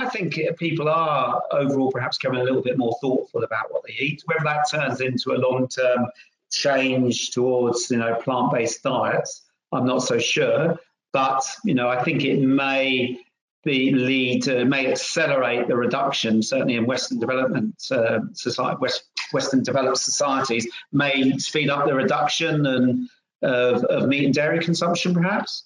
I 0.00 0.08
think 0.08 0.38
people 0.58 0.88
are 0.88 1.42
overall 1.52 1.92
perhaps 1.92 2.16
becoming 2.18 2.40
a 2.40 2.44
little 2.44 2.62
bit 2.62 2.78
more 2.78 2.96
thoughtful 3.00 3.44
about 3.44 3.70
what 3.70 3.82
they 3.86 3.94
eat. 3.98 4.22
Whether 4.24 4.44
that 4.44 4.70
turns 4.70 5.00
into 5.00 5.32
a 5.32 5.38
long-term 5.38 6.06
change 6.50 7.30
towards 7.30 7.90
you 7.90 7.98
know 7.98 8.14
plant-based 8.14 8.82
diets, 8.82 9.42
I'm 9.72 9.86
not 9.86 10.02
so 10.02 10.18
sure. 10.18 10.78
But 11.12 11.44
you 11.64 11.74
know, 11.74 11.88
I 11.88 12.02
think 12.02 12.24
it 12.24 12.40
may 12.40 13.20
be 13.62 13.92
lead 13.92 14.44
to, 14.44 14.64
may 14.64 14.90
accelerate 14.90 15.68
the 15.68 15.76
reduction. 15.76 16.42
Certainly 16.42 16.76
in 16.76 16.86
Western 16.86 17.18
development 17.18 17.74
uh, 17.90 18.20
society, 18.32 18.78
West, 18.80 19.04
Western 19.32 19.62
developed 19.62 19.98
societies, 19.98 20.66
may 20.92 21.36
speed 21.36 21.68
up 21.68 21.86
the 21.86 21.94
reduction 21.94 22.64
and 22.64 23.08
of, 23.42 23.84
of 23.84 24.08
meat 24.08 24.24
and 24.24 24.34
dairy 24.34 24.60
consumption, 24.60 25.12
perhaps. 25.12 25.64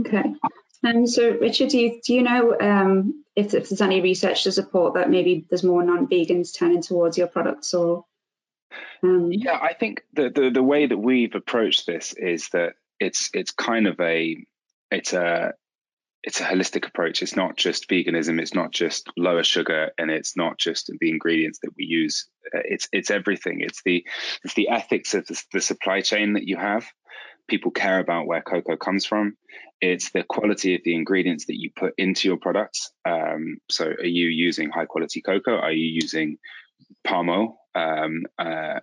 Okay. 0.00 0.22
Um, 0.84 1.06
so, 1.06 1.36
Richard, 1.40 1.70
do 1.70 1.78
you, 1.78 2.00
do 2.04 2.14
you 2.14 2.22
know 2.22 2.58
um, 2.58 3.24
if, 3.36 3.52
if, 3.54 3.68
there's 3.68 3.82
any 3.82 4.00
research 4.00 4.44
to 4.44 4.52
support 4.52 4.94
that 4.94 5.10
maybe 5.10 5.44
there's 5.48 5.62
more 5.62 5.82
non-vegans 5.82 6.56
turning 6.56 6.82
towards 6.82 7.18
your 7.18 7.26
products 7.26 7.74
or? 7.74 8.04
Um... 9.02 9.30
Yeah, 9.30 9.58
I 9.60 9.74
think 9.74 10.02
the, 10.14 10.30
the, 10.30 10.50
the 10.50 10.62
way 10.62 10.86
that 10.86 10.96
we've 10.96 11.34
approached 11.34 11.86
this 11.86 12.14
is 12.14 12.48
that 12.50 12.74
it's 12.98 13.30
it's 13.32 13.50
kind 13.50 13.86
of 13.86 13.98
a 13.98 14.44
it's 14.90 15.12
a 15.12 15.54
it's 16.22 16.40
a 16.40 16.44
holistic 16.44 16.86
approach. 16.86 17.22
It's 17.22 17.36
not 17.36 17.56
just 17.56 17.88
veganism. 17.88 18.40
It's 18.40 18.54
not 18.54 18.72
just 18.72 19.08
lower 19.16 19.42
sugar, 19.42 19.90
and 19.96 20.10
it's 20.10 20.36
not 20.36 20.58
just 20.58 20.92
the 21.00 21.10
ingredients 21.10 21.60
that 21.62 21.70
we 21.76 21.84
use. 21.84 22.28
Uh, 22.54 22.60
it's 22.64 22.88
it's 22.92 23.10
everything. 23.10 23.60
It's 23.60 23.82
the 23.84 24.06
it's 24.44 24.54
the 24.54 24.68
ethics 24.68 25.14
of 25.14 25.26
the, 25.26 25.42
the 25.52 25.60
supply 25.60 26.02
chain 26.02 26.34
that 26.34 26.46
you 26.46 26.56
have. 26.56 26.86
People 27.50 27.72
care 27.72 27.98
about 27.98 28.26
where 28.26 28.40
cocoa 28.40 28.76
comes 28.76 29.04
from. 29.04 29.36
It's 29.80 30.12
the 30.12 30.22
quality 30.22 30.76
of 30.76 30.82
the 30.84 30.94
ingredients 30.94 31.46
that 31.46 31.60
you 31.60 31.70
put 31.74 31.94
into 31.98 32.28
your 32.28 32.36
products. 32.36 32.92
Um, 33.04 33.58
so, 33.68 33.86
are 33.86 34.04
you 34.04 34.28
using 34.28 34.70
high 34.70 34.86
quality 34.86 35.20
cocoa? 35.20 35.56
Are 35.56 35.72
you 35.72 35.86
using 35.86 36.38
palm 37.04 37.28
oil? 37.28 37.58
Um, 37.74 38.22
uh, 38.38 38.80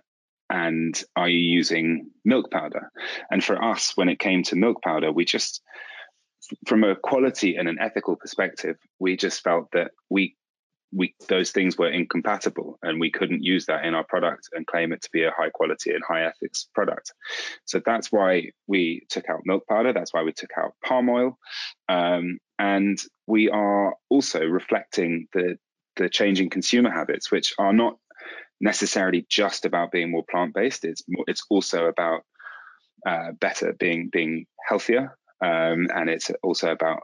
and 0.50 1.02
are 1.16 1.28
you 1.28 1.38
using 1.38 2.10
milk 2.24 2.50
powder? 2.50 2.90
And 3.30 3.42
for 3.42 3.62
us, 3.62 3.92
when 3.96 4.08
it 4.08 4.18
came 4.18 4.42
to 4.44 4.56
milk 4.56 4.82
powder, 4.82 5.12
we 5.12 5.24
just 5.24 5.62
from 6.66 6.84
a 6.84 6.94
quality 6.96 7.56
and 7.56 7.68
an 7.68 7.78
ethical 7.80 8.16
perspective, 8.16 8.76
we 8.98 9.16
just 9.16 9.42
felt 9.42 9.68
that 9.72 9.90
we 10.08 10.36
we 10.92 11.14
those 11.28 11.50
things 11.50 11.76
were 11.76 11.90
incompatible 11.90 12.78
and 12.82 12.98
we 12.98 13.10
couldn't 13.10 13.44
use 13.44 13.66
that 13.66 13.84
in 13.84 13.94
our 13.94 14.04
product 14.04 14.48
and 14.52 14.66
claim 14.66 14.92
it 14.92 15.02
to 15.02 15.10
be 15.12 15.24
a 15.24 15.32
high 15.36 15.50
quality 15.50 15.92
and 15.92 16.02
high 16.06 16.24
ethics 16.24 16.68
product. 16.74 17.12
So 17.66 17.80
that's 17.84 18.10
why 18.10 18.50
we 18.66 19.02
took 19.10 19.28
out 19.28 19.40
milk 19.44 19.64
powder 19.68 19.92
that's 19.92 20.14
why 20.14 20.22
we 20.22 20.32
took 20.32 20.50
out 20.58 20.74
palm 20.84 21.08
oil. 21.08 21.38
Um, 21.88 22.38
and 22.58 22.98
we 23.26 23.50
are 23.50 23.94
also 24.08 24.40
reflecting 24.44 25.28
the 25.32 25.58
the 25.96 26.08
changing 26.08 26.48
consumer 26.48 26.90
habits 26.90 27.30
which 27.30 27.54
are 27.58 27.72
not 27.72 27.96
necessarily 28.60 29.26
just 29.28 29.64
about 29.64 29.92
being 29.92 30.10
more 30.10 30.24
plant-based 30.28 30.84
it's 30.84 31.02
more, 31.08 31.24
it's 31.28 31.44
also 31.50 31.86
about 31.86 32.22
uh, 33.06 33.30
better 33.40 33.72
being 33.78 34.08
being 34.12 34.46
healthier 34.68 35.16
um, 35.44 35.88
and 35.94 36.08
it's 36.08 36.30
also 36.42 36.70
about 36.70 37.00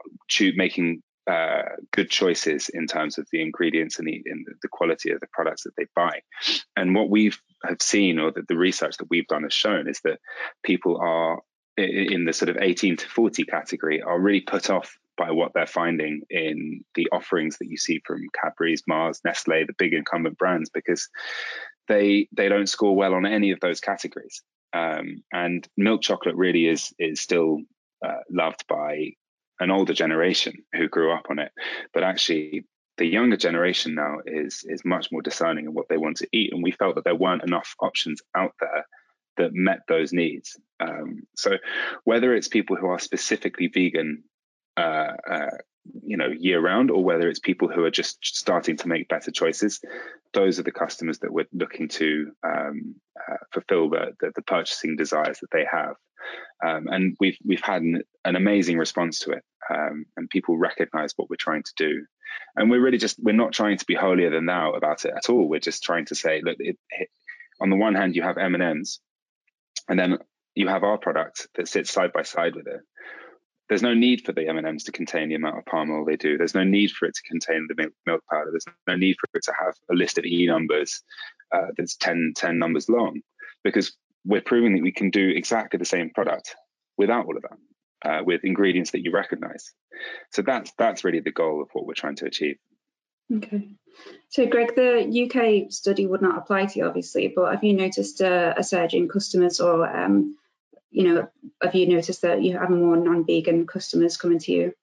making 0.55 1.01
uh, 1.27 1.63
good 1.91 2.09
choices 2.09 2.69
in 2.69 2.87
terms 2.87 3.17
of 3.17 3.27
the 3.31 3.41
ingredients 3.41 3.99
and 3.99 4.07
the, 4.07 4.23
the 4.61 4.67
quality 4.67 5.11
of 5.11 5.19
the 5.19 5.27
products 5.31 5.63
that 5.63 5.75
they 5.77 5.85
buy. 5.95 6.21
And 6.75 6.93
what 6.93 7.09
we've 7.09 7.39
have 7.63 7.81
seen, 7.81 8.19
or 8.19 8.31
that 8.31 8.47
the 8.47 8.57
research 8.57 8.97
that 8.97 9.09
we've 9.09 9.27
done 9.27 9.43
has 9.43 9.53
shown, 9.53 9.89
is 9.89 9.99
that 10.03 10.19
people 10.63 10.97
are 11.01 11.39
in 11.77 12.23
the 12.25 12.33
sort 12.33 12.49
of 12.49 12.57
18 12.61 12.97
to 12.97 13.09
40 13.09 13.43
category 13.45 14.01
are 14.01 14.19
really 14.19 14.41
put 14.41 14.69
off 14.69 14.97
by 15.17 15.31
what 15.31 15.53
they're 15.53 15.67
finding 15.67 16.21
in 16.29 16.83
the 16.93 17.07
offerings 17.11 17.57
that 17.57 17.67
you 17.67 17.77
see 17.77 18.01
from 18.05 18.21
Cadbury's, 18.41 18.83
Mars, 18.87 19.21
Nestle, 19.25 19.65
the 19.65 19.73
big 19.77 19.93
incumbent 19.93 20.37
brands, 20.37 20.69
because 20.69 21.09
they 21.87 22.27
they 22.31 22.49
don't 22.49 22.69
score 22.69 22.95
well 22.95 23.13
on 23.13 23.25
any 23.25 23.51
of 23.51 23.59
those 23.59 23.79
categories. 23.79 24.41
Um, 24.73 25.23
and 25.31 25.67
milk 25.77 26.01
chocolate 26.01 26.35
really 26.35 26.67
is 26.67 26.93
is 26.99 27.21
still 27.21 27.59
uh, 28.05 28.21
loved 28.29 28.65
by 28.67 29.11
an 29.59 29.71
older 29.71 29.93
generation 29.93 30.53
who 30.73 30.87
grew 30.87 31.11
up 31.13 31.25
on 31.29 31.39
it, 31.39 31.51
but 31.93 32.03
actually 32.03 32.65
the 32.97 33.05
younger 33.05 33.37
generation 33.37 33.95
now 33.95 34.17
is 34.25 34.63
is 34.67 34.85
much 34.85 35.11
more 35.11 35.21
discerning 35.21 35.67
of 35.67 35.73
what 35.73 35.87
they 35.89 35.97
want 35.97 36.17
to 36.17 36.27
eat, 36.31 36.53
and 36.53 36.63
we 36.63 36.71
felt 36.71 36.95
that 36.95 37.03
there 37.03 37.15
weren't 37.15 37.43
enough 37.43 37.75
options 37.79 38.21
out 38.35 38.53
there 38.59 38.85
that 39.37 39.53
met 39.53 39.79
those 39.87 40.13
needs. 40.13 40.57
Um, 40.79 41.23
so 41.35 41.57
whether 42.03 42.33
it's 42.33 42.47
people 42.47 42.75
who 42.75 42.87
are 42.87 42.99
specifically 42.99 43.67
vegan, 43.67 44.23
uh, 44.77 45.13
uh, 45.29 45.57
you 46.03 46.17
know, 46.17 46.27
year 46.27 46.59
round, 46.59 46.91
or 46.91 47.03
whether 47.03 47.27
it's 47.29 47.39
people 47.39 47.67
who 47.67 47.83
are 47.83 47.91
just 47.91 48.17
starting 48.25 48.77
to 48.77 48.87
make 48.87 49.07
better 49.07 49.31
choices, 49.31 49.81
those 50.33 50.59
are 50.59 50.63
the 50.63 50.71
customers 50.71 51.19
that 51.19 51.31
we're 51.31 51.47
looking 51.53 51.87
to 51.87 52.31
um, 52.43 52.95
uh, 53.29 53.37
fulfill 53.53 53.89
the, 53.89 54.13
the, 54.19 54.31
the 54.35 54.41
purchasing 54.41 54.95
desires 54.95 55.39
that 55.39 55.51
they 55.51 55.65
have. 55.71 55.95
Um, 56.65 56.87
and 56.87 57.15
we've 57.19 57.37
we've 57.45 57.61
had 57.61 57.81
an, 57.81 58.01
an 58.23 58.35
amazing 58.35 58.77
response 58.77 59.19
to 59.19 59.31
it, 59.31 59.43
um, 59.69 60.05
and 60.17 60.29
people 60.29 60.57
recognise 60.57 61.13
what 61.15 61.29
we're 61.29 61.35
trying 61.35 61.63
to 61.63 61.73
do. 61.77 62.05
And 62.55 62.69
we're 62.69 62.81
really 62.81 62.97
just 62.97 63.17
we're 63.21 63.33
not 63.33 63.53
trying 63.53 63.77
to 63.77 63.85
be 63.85 63.93
holier 63.93 64.31
than 64.31 64.45
thou 64.47 64.71
about 64.71 65.05
it 65.05 65.13
at 65.15 65.29
all. 65.29 65.47
We're 65.47 65.59
just 65.59 65.83
trying 65.83 66.05
to 66.05 66.15
say, 66.15 66.41
look, 66.43 66.57
it, 66.59 66.77
it, 66.89 67.09
on 67.61 67.69
the 67.69 67.75
one 67.75 67.95
hand, 67.95 68.15
you 68.15 68.23
have 68.23 68.37
M 68.37 68.55
and 68.55 68.63
M's, 68.63 68.99
and 69.87 69.99
then 69.99 70.17
you 70.55 70.67
have 70.67 70.83
our 70.83 70.97
product 70.97 71.47
that 71.55 71.67
sits 71.67 71.91
side 71.91 72.11
by 72.13 72.23
side 72.23 72.55
with 72.55 72.67
it. 72.67 72.81
There's 73.67 73.81
no 73.81 73.93
need 73.93 74.23
for 74.25 74.31
the 74.31 74.47
M&Ms 74.47 74.83
to 74.83 74.91
contain 74.91 75.29
the 75.29 75.35
amount 75.35 75.57
of 75.57 75.65
palm 75.65 75.89
oil 75.91 76.05
they 76.05 76.17
do. 76.17 76.37
There's 76.37 76.53
no 76.53 76.63
need 76.63 76.91
for 76.91 77.07
it 77.07 77.15
to 77.15 77.21
contain 77.23 77.67
the 77.67 77.75
milk, 77.75 77.93
milk 78.05 78.23
powder. 78.29 78.51
There's 78.51 78.65
no 78.87 78.95
need 78.95 79.15
for 79.19 79.37
it 79.37 79.43
to 79.45 79.53
have 79.59 79.73
a 79.91 79.95
list 79.95 80.17
of 80.17 80.25
E 80.25 80.45
numbers 80.45 81.01
uh, 81.51 81.67
that's 81.75 81.95
10, 81.95 82.33
10 82.35 82.59
numbers 82.59 82.89
long 82.89 83.21
because 83.63 83.93
we're 84.23 84.41
proving 84.41 84.75
that 84.75 84.83
we 84.83 84.91
can 84.91 85.09
do 85.09 85.29
exactly 85.29 85.77
the 85.77 85.85
same 85.85 86.11
product 86.11 86.55
without 86.97 87.25
all 87.25 87.35
of 87.35 87.43
that, 87.43 88.09
uh, 88.09 88.23
with 88.23 88.43
ingredients 88.43 88.91
that 88.91 89.03
you 89.03 89.11
recognize. 89.11 89.71
So 90.31 90.41
that's 90.41 90.71
that's 90.77 91.03
really 91.03 91.19
the 91.19 91.31
goal 91.31 91.61
of 91.61 91.69
what 91.73 91.85
we're 91.85 91.93
trying 91.93 92.15
to 92.17 92.25
achieve. 92.25 92.57
Okay. 93.33 93.69
So, 94.29 94.45
Gregg, 94.45 94.75
the 94.75 95.63
UK 95.63 95.71
study 95.71 96.05
would 96.05 96.21
not 96.21 96.37
apply 96.37 96.65
to 96.65 96.79
you, 96.79 96.85
obviously, 96.85 97.31
but 97.35 97.51
have 97.51 97.63
you 97.63 97.73
noticed 97.73 98.21
a, 98.21 98.53
a 98.57 98.63
surge 98.63 98.93
in 98.93 99.07
customers, 99.07 99.59
or 99.59 99.87
um, 99.87 100.37
you 100.91 101.03
know, 101.03 101.29
have 101.65 101.75
you 101.75 101.87
noticed 101.87 102.21
that 102.21 102.41
you 102.41 102.57
have 102.57 102.69
more 102.69 102.97
non-vegan 102.97 103.67
customers 103.67 104.17
coming 104.17 104.39
to 104.39 104.51
you? 104.51 104.73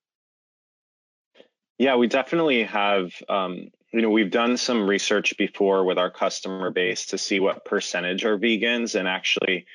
Yeah, 1.79 1.97
we 1.97 2.07
definitely 2.07 2.65
have. 2.65 3.13
Um, 3.29 3.71
you 3.93 4.01
know, 4.01 4.11
we've 4.11 4.31
done 4.31 4.57
some 4.57 4.89
research 4.89 5.37
before 5.37 5.85
with 5.85 5.99
our 5.99 6.11
customer 6.11 6.71
base 6.71 7.07
to 7.07 7.19
see 7.19 7.41
what 7.41 7.65
percentage 7.65 8.25
are 8.25 8.39
vegans, 8.39 8.95
and 8.99 9.07
actually, 9.07 9.67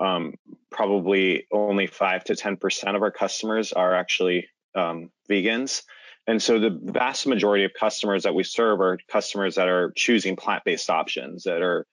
um, 0.00 0.34
probably 0.70 1.46
only 1.52 1.86
five 1.86 2.24
to 2.24 2.36
ten 2.36 2.56
percent 2.56 2.96
of 2.96 3.02
our 3.02 3.10
customers 3.10 3.72
are 3.72 3.94
actually 3.94 4.48
um, 4.74 5.10
vegans. 5.30 5.82
And 6.26 6.40
so 6.40 6.60
the 6.60 6.78
vast 6.82 7.26
majority 7.26 7.64
of 7.64 7.72
customers 7.74 8.22
that 8.22 8.34
we 8.34 8.44
serve 8.44 8.80
are 8.80 8.98
customers 9.10 9.56
that 9.56 9.68
are 9.68 9.92
choosing 9.96 10.36
plant-based 10.36 10.88
options 10.88 11.42
that 11.44 11.62
are, 11.62 11.84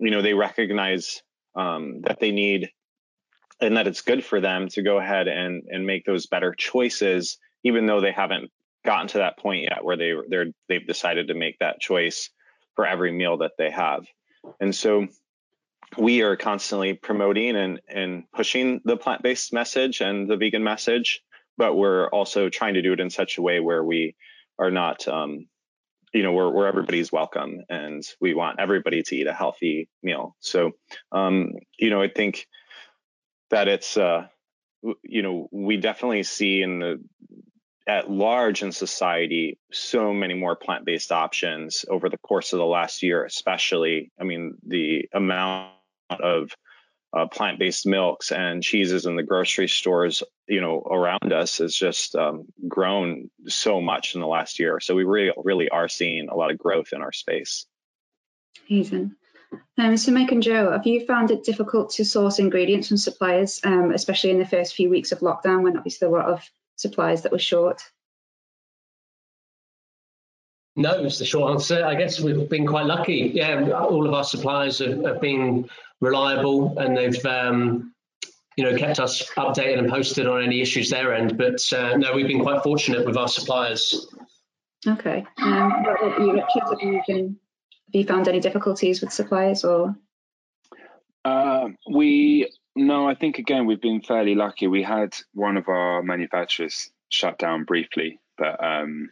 you 0.00 0.10
know, 0.10 0.20
they 0.20 0.34
recognize 0.34 1.22
um, 1.54 2.00
that 2.02 2.18
they 2.18 2.32
need 2.32 2.70
and 3.60 3.76
that 3.76 3.86
it's 3.86 4.02
good 4.02 4.24
for 4.24 4.40
them 4.40 4.68
to 4.68 4.82
go 4.82 4.98
ahead 4.98 5.28
and 5.28 5.64
and 5.68 5.86
make 5.86 6.04
those 6.04 6.26
better 6.26 6.54
choices, 6.54 7.38
even 7.64 7.86
though 7.86 8.00
they 8.00 8.12
haven't 8.12 8.50
gotten 8.84 9.08
to 9.08 9.18
that 9.18 9.38
point 9.38 9.64
yet 9.64 9.84
where 9.84 9.96
they 9.96 10.14
they're 10.28 10.52
they've 10.68 10.86
decided 10.86 11.28
to 11.28 11.34
make 11.34 11.58
that 11.58 11.80
choice 11.80 12.30
for 12.74 12.86
every 12.86 13.12
meal 13.12 13.38
that 13.38 13.52
they 13.58 13.70
have. 13.70 14.06
And 14.60 14.74
so 14.74 15.08
we 15.96 16.22
are 16.22 16.36
constantly 16.36 16.94
promoting 16.94 17.56
and, 17.56 17.80
and 17.88 18.24
pushing 18.32 18.80
the 18.84 18.96
plant-based 18.96 19.52
message 19.52 20.00
and 20.00 20.28
the 20.28 20.36
vegan 20.36 20.62
message, 20.62 21.22
but 21.56 21.74
we're 21.74 22.08
also 22.08 22.48
trying 22.48 22.74
to 22.74 22.82
do 22.82 22.92
it 22.92 23.00
in 23.00 23.10
such 23.10 23.38
a 23.38 23.42
way 23.42 23.58
where 23.58 23.82
we 23.82 24.14
are 24.58 24.70
not 24.70 25.08
um, 25.08 25.46
you 26.12 26.22
know 26.22 26.32
where, 26.32 26.50
where 26.50 26.66
everybody's 26.66 27.12
welcome 27.12 27.62
and 27.68 28.02
we 28.20 28.34
want 28.34 28.60
everybody 28.60 29.02
to 29.02 29.16
eat 29.16 29.26
a 29.26 29.32
healthy 29.32 29.88
meal 30.02 30.36
so 30.40 30.72
um, 31.12 31.52
you 31.78 31.90
know 31.90 32.00
i 32.00 32.08
think 32.08 32.46
that 33.50 33.68
it's 33.68 33.96
uh, 33.96 34.26
you 35.02 35.22
know 35.22 35.48
we 35.50 35.76
definitely 35.76 36.22
see 36.22 36.62
in 36.62 36.78
the 36.78 37.00
at 37.86 38.10
large 38.10 38.62
in 38.62 38.70
society 38.70 39.58
so 39.72 40.12
many 40.12 40.34
more 40.34 40.54
plant-based 40.54 41.10
options 41.10 41.86
over 41.88 42.10
the 42.10 42.18
course 42.18 42.52
of 42.52 42.58
the 42.58 42.66
last 42.66 43.02
year 43.02 43.24
especially 43.24 44.12
i 44.20 44.24
mean 44.24 44.54
the 44.66 45.08
amount 45.14 45.72
of 46.10 46.50
uh, 47.16 47.26
plant-based 47.26 47.86
milks 47.86 48.32
and 48.32 48.62
cheeses 48.62 49.06
in 49.06 49.16
the 49.16 49.22
grocery 49.22 49.68
stores 49.68 50.22
you 50.46 50.60
know 50.60 50.80
around 50.80 51.32
us 51.32 51.58
has 51.58 51.74
just 51.74 52.14
um, 52.14 52.44
grown 52.66 53.30
so 53.46 53.80
much 53.80 54.14
in 54.14 54.20
the 54.20 54.26
last 54.26 54.58
year. 54.58 54.80
So 54.80 54.94
we 54.94 55.04
really 55.04 55.32
really 55.42 55.68
are 55.68 55.88
seeing 55.88 56.28
a 56.28 56.34
lot 56.34 56.50
of 56.50 56.58
growth 56.58 56.92
in 56.92 57.00
our 57.00 57.12
space. 57.12 57.66
Amazing 58.68 59.14
um, 59.78 59.96
so 59.96 60.12
Mike 60.12 60.32
and 60.32 60.42
Joe, 60.42 60.72
have 60.72 60.86
you 60.86 61.06
found 61.06 61.30
it 61.30 61.44
difficult 61.44 61.90
to 61.90 62.04
source 62.04 62.38
ingredients 62.38 62.88
from 62.88 62.96
suppliers, 62.96 63.60
um, 63.64 63.92
especially 63.92 64.30
in 64.30 64.38
the 64.38 64.46
first 64.46 64.74
few 64.74 64.90
weeks 64.90 65.12
of 65.12 65.20
lockdown 65.20 65.62
when 65.62 65.76
obviously 65.76 65.98
there 66.00 66.10
were 66.10 66.20
a 66.20 66.30
lot 66.30 66.32
of 66.32 66.50
supplies 66.76 67.22
that 67.22 67.32
were 67.32 67.38
short? 67.38 67.82
No, 70.76 70.92
it's 71.02 71.18
the 71.18 71.24
short 71.24 71.52
answer. 71.52 71.84
I 71.84 71.96
guess 71.96 72.20
we've 72.20 72.48
been 72.48 72.66
quite 72.66 72.86
lucky. 72.86 73.32
Yeah, 73.34 73.70
all 73.70 74.06
of 74.06 74.14
our 74.14 74.22
suppliers 74.22 74.78
have, 74.78 75.04
have 75.04 75.20
been 75.20 75.68
reliable 76.00 76.78
and 76.78 76.96
they've 76.96 77.26
um, 77.26 77.92
you 78.56 78.64
know 78.64 78.76
kept 78.76 79.00
us 79.00 79.28
updated 79.30 79.80
and 79.80 79.88
posted 79.88 80.28
on 80.28 80.42
any 80.42 80.60
issues 80.60 80.90
their 80.90 81.14
end. 81.14 81.36
But 81.36 81.72
uh, 81.72 81.96
no, 81.96 82.14
we've 82.14 82.28
been 82.28 82.42
quite 82.42 82.62
fortunate 82.62 83.04
with 83.04 83.16
our 83.16 83.28
suppliers. 83.28 84.06
Okay. 84.86 85.26
Um, 85.38 85.82
what 85.82 86.20
you, 86.20 86.32
Richard? 86.32 87.02
You, 87.08 87.36
have 87.88 87.94
you 87.94 88.04
found 88.04 88.28
any 88.28 88.40
difficulties 88.40 89.00
with 89.00 89.12
suppliers 89.12 89.64
or? 89.64 89.96
Uh, 91.24 91.68
we 91.90 92.50
no, 92.76 93.08
I 93.08 93.14
think 93.14 93.38
again 93.38 93.66
we've 93.66 93.80
been 93.80 94.02
fairly 94.02 94.34
lucky. 94.34 94.66
We 94.66 94.82
had 94.82 95.14
one 95.32 95.56
of 95.56 95.68
our 95.68 96.02
manufacturers 96.02 96.90
shut 97.08 97.38
down 97.38 97.64
briefly, 97.64 98.20
but 98.36 98.62
um, 98.62 99.10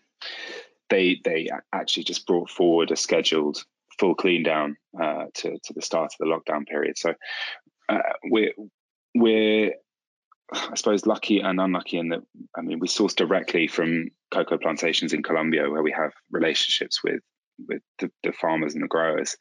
they 0.91 1.21
they 1.25 1.49
actually 1.73 2.05
just 2.05 2.27
brought 2.27 2.51
forward 2.51 2.91
a 2.91 2.97
scheduled 2.97 3.65
full 3.99 4.15
clean 4.15 4.43
down 4.43 4.77
uh, 5.01 5.25
to 5.35 5.59
to 5.59 5.73
the 5.73 5.83
start 5.83 6.13
of 6.13 6.19
the 6.19 6.27
lockdown 6.27 6.67
period. 6.67 6.99
So 6.99 7.15
uh, 7.89 7.99
we're 8.25 8.53
we're 9.15 9.73
I 10.53 10.75
suppose 10.77 11.07
lucky 11.07 11.41
and 11.41 11.59
unlucky 11.61 11.97
in 11.97 12.11
that 12.11 12.21
I 12.57 12.61
mean 12.61 12.79
we 12.79 12.89
source 12.89 13.15
directly 13.15 13.69
from 13.69 14.11
cocoa 14.31 14.59
plantations 14.59 15.15
in 15.15 15.23
Colombia 15.23 15.71
where 15.71 15.83
we 15.83 15.93
have 15.93 16.13
relationships 16.31 17.03
with 17.03 17.21
with 17.69 17.83
the, 17.99 18.11
the 18.23 18.33
farmers 18.33 18.75
and 18.75 18.83
the 18.83 18.89
growers. 18.89 19.37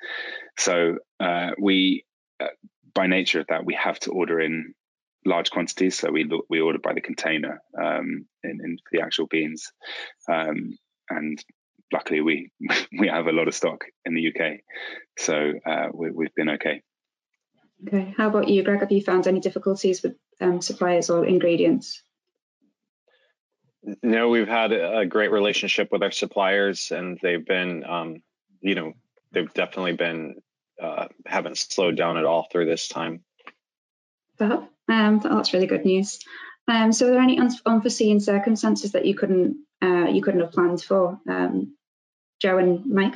So 0.58 0.97
uh, 1.19 1.51
we, 1.60 2.06
uh, 2.39 2.47
by 2.93 3.08
nature 3.08 3.39
of 3.39 3.47
that, 3.47 3.65
we 3.65 3.73
have 3.75 3.99
to 4.01 4.12
order 4.12 4.39
in 4.39 4.73
large 5.25 5.49
quantities. 5.49 5.97
So 5.97 6.12
we 6.12 6.30
we 6.49 6.62
order 6.62 6.80
by 6.80 6.93
the 6.93 7.01
container 7.01 7.62
um, 7.78 8.25
in, 8.43 8.60
in 8.63 8.78
the 8.91 9.01
actual 9.01 9.28
beans, 9.28 9.71
um, 10.30 10.78
and 11.10 11.43
luckily 11.91 12.21
we 12.21 12.51
we 12.99 13.08
have 13.08 13.28
a 13.28 13.32
lot 13.32 13.47
of 13.47 13.56
stock 13.56 13.84
in 14.06 14.13
the 14.13 14.28
UK, 14.28 14.60
so 15.17 15.54
uh, 15.65 15.88
we, 15.93 16.12
we've 16.12 16.36
been 16.36 16.49
okay. 16.49 16.82
Okay. 17.88 18.13
How 18.15 18.30
about 18.30 18.47
you, 18.47 18.63
Gregg? 18.63 18.80
Have 18.80 18.91
you 18.91 19.01
found 19.01 19.28
any 19.28 19.41
difficulties 19.41 20.01
with 20.01 20.15
um, 20.39 20.62
suppliers 20.62 21.10
or 21.10 21.25
ingredients? 21.25 22.01
No, 24.02 24.30
we've 24.30 24.48
had 24.48 24.71
a 24.71 25.06
great 25.06 25.32
relationship 25.32 25.91
with 25.91 26.02
our 26.02 26.12
suppliers, 26.12 26.91
and 26.91 27.19
they've 27.21 27.45
been, 27.45 27.84
um, 27.84 28.21
you 28.62 28.74
know, 28.74 28.93
they've 29.32 29.54
definitely 29.54 29.93
been 29.93 30.41
uh, 30.82 31.08
haven't 31.26 31.58
slowed 31.58 31.95
down 31.95 32.17
at 32.17 32.26
all 32.26 32.48
through 32.52 32.65
this 32.65 32.88
time. 32.88 33.24
That, 34.38 34.67
um, 34.89 35.19
that's 35.19 35.54
really 35.54 35.67
good 35.67 35.86
news. 35.86 36.19
Um, 36.67 36.91
so, 36.91 37.08
are 37.08 37.12
there 37.12 37.21
any 37.21 37.39
unforeseen 37.39 38.19
circumstances 38.19 38.93
that 38.93 39.06
you 39.06 39.15
couldn't 39.15 39.58
uh, 39.82 40.08
you 40.08 40.21
couldn't 40.21 40.41
have 40.41 40.52
planned 40.52 40.82
for, 40.82 41.19
um, 41.30 41.76
Joe 42.41 42.58
and 42.58 42.86
Mike? 42.86 43.15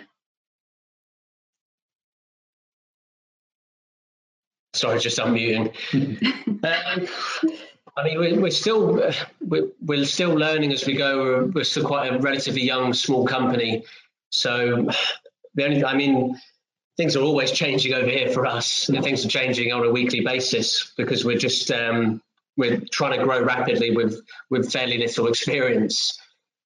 Sorry, 4.74 5.00
just 5.00 5.18
unmuting. 5.18 5.74
um, 7.50 7.54
I 8.00 8.04
mean, 8.04 8.42
we're, 8.42 8.52
still 8.52 9.12
we're, 9.42 10.06
still 10.06 10.34
learning 10.34 10.72
as 10.72 10.86
we 10.86 10.96
go. 10.96 11.24
We're, 11.24 11.46
we're, 11.48 11.64
still 11.64 11.86
quite 11.86 12.14
a 12.14 12.18
relatively 12.18 12.62
young, 12.62 12.94
small 12.94 13.26
company. 13.26 13.84
So 14.30 14.90
the 15.56 15.66
only, 15.66 15.84
I 15.84 15.96
mean, 15.96 16.40
things 16.96 17.16
are 17.16 17.24
always 17.24 17.52
changing 17.52 17.94
over 17.94 18.10
here 18.10 18.32
for 18.32 18.46
us, 18.46 18.88
and 18.88 19.04
things 19.04 19.26
are 19.26 19.30
changing 19.30 19.74
on 19.74 19.86
a 19.86 19.92
weekly 19.92 20.22
basis 20.22 20.94
because 20.96 21.26
we're 21.26 21.38
just 21.38 21.72
um, 21.72 22.22
we're 22.56 22.82
trying 22.92 23.18
to 23.18 23.26
grow 23.26 23.44
rapidly 23.44 23.96
with 23.96 24.22
with 24.50 24.72
fairly 24.72 24.98
little 24.98 25.28
experience. 25.28 26.18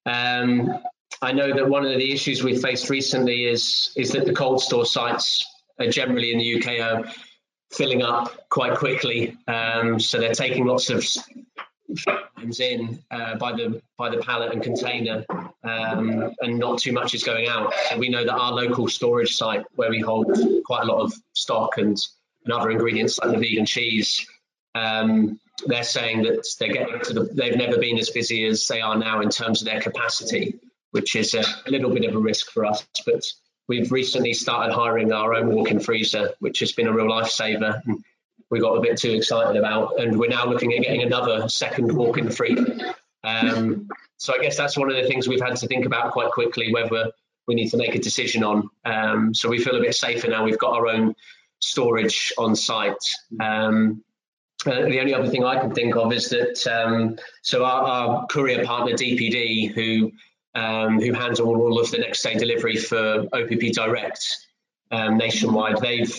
Um, 0.06 0.80
I 1.22 1.32
know 1.32 1.54
that 1.54 1.68
one 1.68 1.86
of 1.86 1.98
the 1.98 2.12
issues 2.12 2.44
we 2.44 2.58
faced 2.58 2.90
recently 2.90 3.46
is 3.46 3.92
is 3.96 4.12
that 4.12 4.26
the 4.26 4.34
cold 4.34 4.62
store 4.62 4.86
sites 4.86 5.46
are 5.80 5.88
generally 5.88 6.32
in 6.32 6.38
the 6.40 6.56
UK 6.58 6.80
are 6.80 7.12
filling 7.74 8.02
up 8.02 8.50
quite 8.50 8.78
quickly. 8.78 9.38
Um, 9.48 10.00
so 10.00 10.20
they're 10.20 10.34
taking 10.34 10.66
lots 10.66 10.90
of 10.90 11.06
items 12.38 12.60
in 12.60 13.00
uh, 13.12 13.36
by 13.36 13.52
the 13.54 13.82
by 13.98 14.10
the 14.10 14.18
pallet 14.18 14.52
and 14.54 14.62
container, 14.62 15.26
um, 15.64 16.34
and 16.42 16.58
not 16.58 16.80
too 16.80 16.92
much 16.92 17.14
is 17.14 17.24
going 17.24 17.48
out. 17.48 17.74
So 17.90 17.98
we 17.98 18.10
know 18.10 18.26
that 18.26 18.34
our 18.34 18.52
local 18.52 18.88
storage 18.88 19.36
site, 19.36 19.64
where 19.76 19.90
we 19.90 20.00
hold 20.00 20.38
quite 20.66 20.84
a 20.84 20.86
lot 20.86 21.02
of 21.02 21.14
stock 21.34 21.78
and, 21.78 21.98
and 22.46 22.54
other 22.54 22.72
ingredients 22.72 23.20
like 23.20 23.32
the 23.32 23.38
vegan 23.38 23.66
cheese, 23.66 24.26
um, 24.76 25.40
they're 25.66 25.84
saying 25.84 26.24
that 26.24 26.46
they're 26.60 26.74
getting 26.74 27.00
to 27.02 27.14
the, 27.14 27.24
they've 27.34 27.58
never 27.58 27.78
been 27.78 27.98
as 27.98 28.10
busy 28.10 28.46
as 28.46 28.68
they 28.68 28.82
are 28.82 28.98
now 28.98 29.22
in 29.22 29.30
terms 29.30 29.62
of 29.62 29.68
their 29.68 29.82
capacity, 29.82 30.60
which 30.92 31.16
is 31.16 31.34
a, 31.34 31.44
a 31.68 31.70
little 31.70 31.92
bit 31.92 32.06
of 32.06 32.16
a 32.16 32.20
risk 32.20 32.52
for 32.52 32.66
us, 32.66 32.86
but 33.06 33.24
We've 33.68 33.92
recently 33.92 34.34
started 34.34 34.74
hiring 34.74 35.12
our 35.12 35.34
own 35.34 35.54
walk-in 35.54 35.80
freezer, 35.80 36.34
which 36.40 36.60
has 36.60 36.74
been 36.74 36.88
a 36.88 36.94
real 36.94 37.08
lifesaver. 37.08 37.82
We 38.50 38.60
got 38.60 38.74
a 38.74 38.82
bit 38.82 38.98
too 38.98 39.12
excited 39.12 39.56
about, 39.56 40.00
and 40.00 40.20
we're 40.20 40.30
now 40.30 40.46
looking 40.46 40.74
at 40.74 40.84
getting 40.84 41.02
another 41.02 41.48
second 41.48 41.92
walk-in 41.92 42.30
freezer. 42.30 42.94
Um, 43.24 43.88
so 44.18 44.34
I 44.34 44.42
guess 44.42 44.58
that's 44.58 44.78
one 44.78 44.90
of 44.90 44.96
the 44.96 45.08
things 45.08 45.28
we've 45.28 45.42
had 45.42 45.56
to 45.58 45.68
think 45.68 45.86
about 45.86 46.12
quite 46.12 46.32
quickly 46.32 46.74
whether 46.74 47.12
we 47.48 47.56
need 47.56 47.70
to 47.70 47.78
make 47.78 47.96
a 47.96 48.00
decision 48.00 48.44
on. 48.44 48.70
Um, 48.86 49.34
so 49.34 49.50
we 49.50 49.60
feel 49.60 49.76
a 49.76 49.82
bit 49.82 49.96
safer 49.96 50.28
now. 50.28 50.44
We've 50.44 50.58
got 50.58 50.74
our 50.74 50.88
own 50.88 51.16
storage 51.60 52.34
on 52.38 52.56
site. 52.56 53.04
Um, 53.42 54.04
uh, 54.66 54.86
the 54.86 55.00
only 55.00 55.14
other 55.14 55.30
thing 55.30 55.44
I 55.44 55.60
can 55.60 55.74
think 55.74 55.96
of 55.96 56.14
is 56.14 56.30
that 56.30 56.66
um, 56.68 57.18
so 57.42 57.66
our, 57.66 57.84
our, 57.84 58.28
courier 58.28 58.64
partner 58.64 58.94
DPD, 58.94 59.74
who 59.74 60.12
um, 60.56 61.00
who 61.00 61.14
handle 61.14 61.48
all 61.48 61.80
of 61.80 61.92
the 61.92 61.98
next 61.98 62.22
day 62.22 62.36
delivery 62.36 62.78
for 62.78 63.28
OPP 63.34 63.74
Direct 63.74 64.38
um, 64.92 65.18
nationwide. 65.18 65.78
They've 65.80 66.16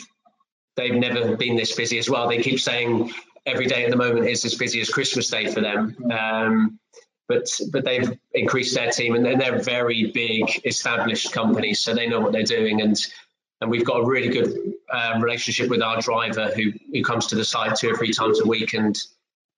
they've 0.77 0.95
never 0.95 1.37
been 1.37 1.57
this 1.57 1.75
busy 1.75 1.99
as 1.99 2.11
well. 2.11 2.29
They 2.29 2.43
keep 2.43 2.61
saying 2.61 3.13
every 3.47 3.67
day 3.67 3.85
at 3.85 3.91
the 3.91 3.97
moment 3.97 4.27
is 4.27 4.45
as 4.45 4.55
busy 4.55 4.81
as 4.81 4.89
Christmas 4.89 5.29
Day 5.29 5.53
for 5.53 5.61
them. 5.61 5.97
Um, 6.11 6.79
but 7.29 7.49
but 7.73 7.85
they've 7.85 8.19
increased 8.33 8.75
their 8.75 8.91
team 8.91 9.15
and 9.15 9.41
they're 9.41 9.63
very 9.63 10.11
big 10.13 10.45
established 10.65 11.33
companies, 11.33 11.81
so 11.81 11.95
they 11.95 12.09
know 12.09 12.21
what 12.21 12.33
they're 12.33 12.43
doing 12.43 12.81
and 12.81 12.97
and 13.61 13.71
we've 13.71 13.85
got 13.85 14.01
a 14.01 14.05
really 14.05 14.29
good 14.29 14.75
um, 14.93 15.23
relationship 15.23 15.71
with 15.71 15.81
our 15.81 16.01
driver 16.01 16.51
who 16.55 16.73
who 16.93 17.03
comes 17.03 17.27
to 17.29 17.35
the 17.35 17.45
site 17.45 17.77
two 17.77 17.91
or 17.91 17.97
three 17.97 18.13
times 18.13 18.41
a 18.41 18.47
week 18.47 18.75
and 18.75 19.01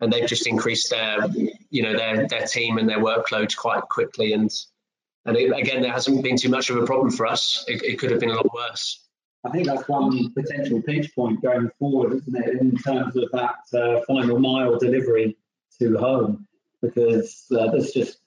and 0.01 0.13
they've 0.13 0.29
just 0.29 0.47
increased 0.47 0.91
their 0.91 1.27
you 1.71 1.83
know 1.83 1.97
their 1.97 2.27
their 2.29 2.47
team 2.47 2.79
and 2.79 2.89
their 2.89 2.99
workload 2.99 3.55
quite 3.57 3.83
quickly 3.83 4.33
and 4.33 4.51
and 5.25 5.37
it, 5.37 5.51
again 5.57 5.83
there 5.83 5.93
hasn't 5.93 6.23
been 6.23 6.37
too 6.37 6.49
much 6.49 6.71
of 6.71 6.77
a 6.77 6.87
problem 6.87 7.11
for 7.11 7.27
us 7.27 7.65
it, 7.69 7.83
it, 7.83 7.99
could 7.99 8.11
have 8.11 8.21
been 8.21 8.31
a 8.31 8.35
lot 8.35 8.53
worse 8.55 9.03
I 9.45 9.51
think 9.51 9.67
that's 9.67 9.89
one 9.89 10.33
potential 10.33 10.83
pinch 10.83 11.15
point 11.15 11.43
going 11.43 11.71
forward 11.79 12.15
isn't 12.15 12.37
it 12.37 12.61
in 12.61 12.77
terms 12.77 13.17
of 13.17 13.31
that 13.33 13.79
uh, 13.79 14.01
final 14.07 14.39
mile 14.39 14.79
delivery 14.79 15.37
to 15.79 15.97
home 15.99 16.47
because 16.83 17.47
uh, 17.53 17.71
there's 17.71 17.93
just 17.93 18.19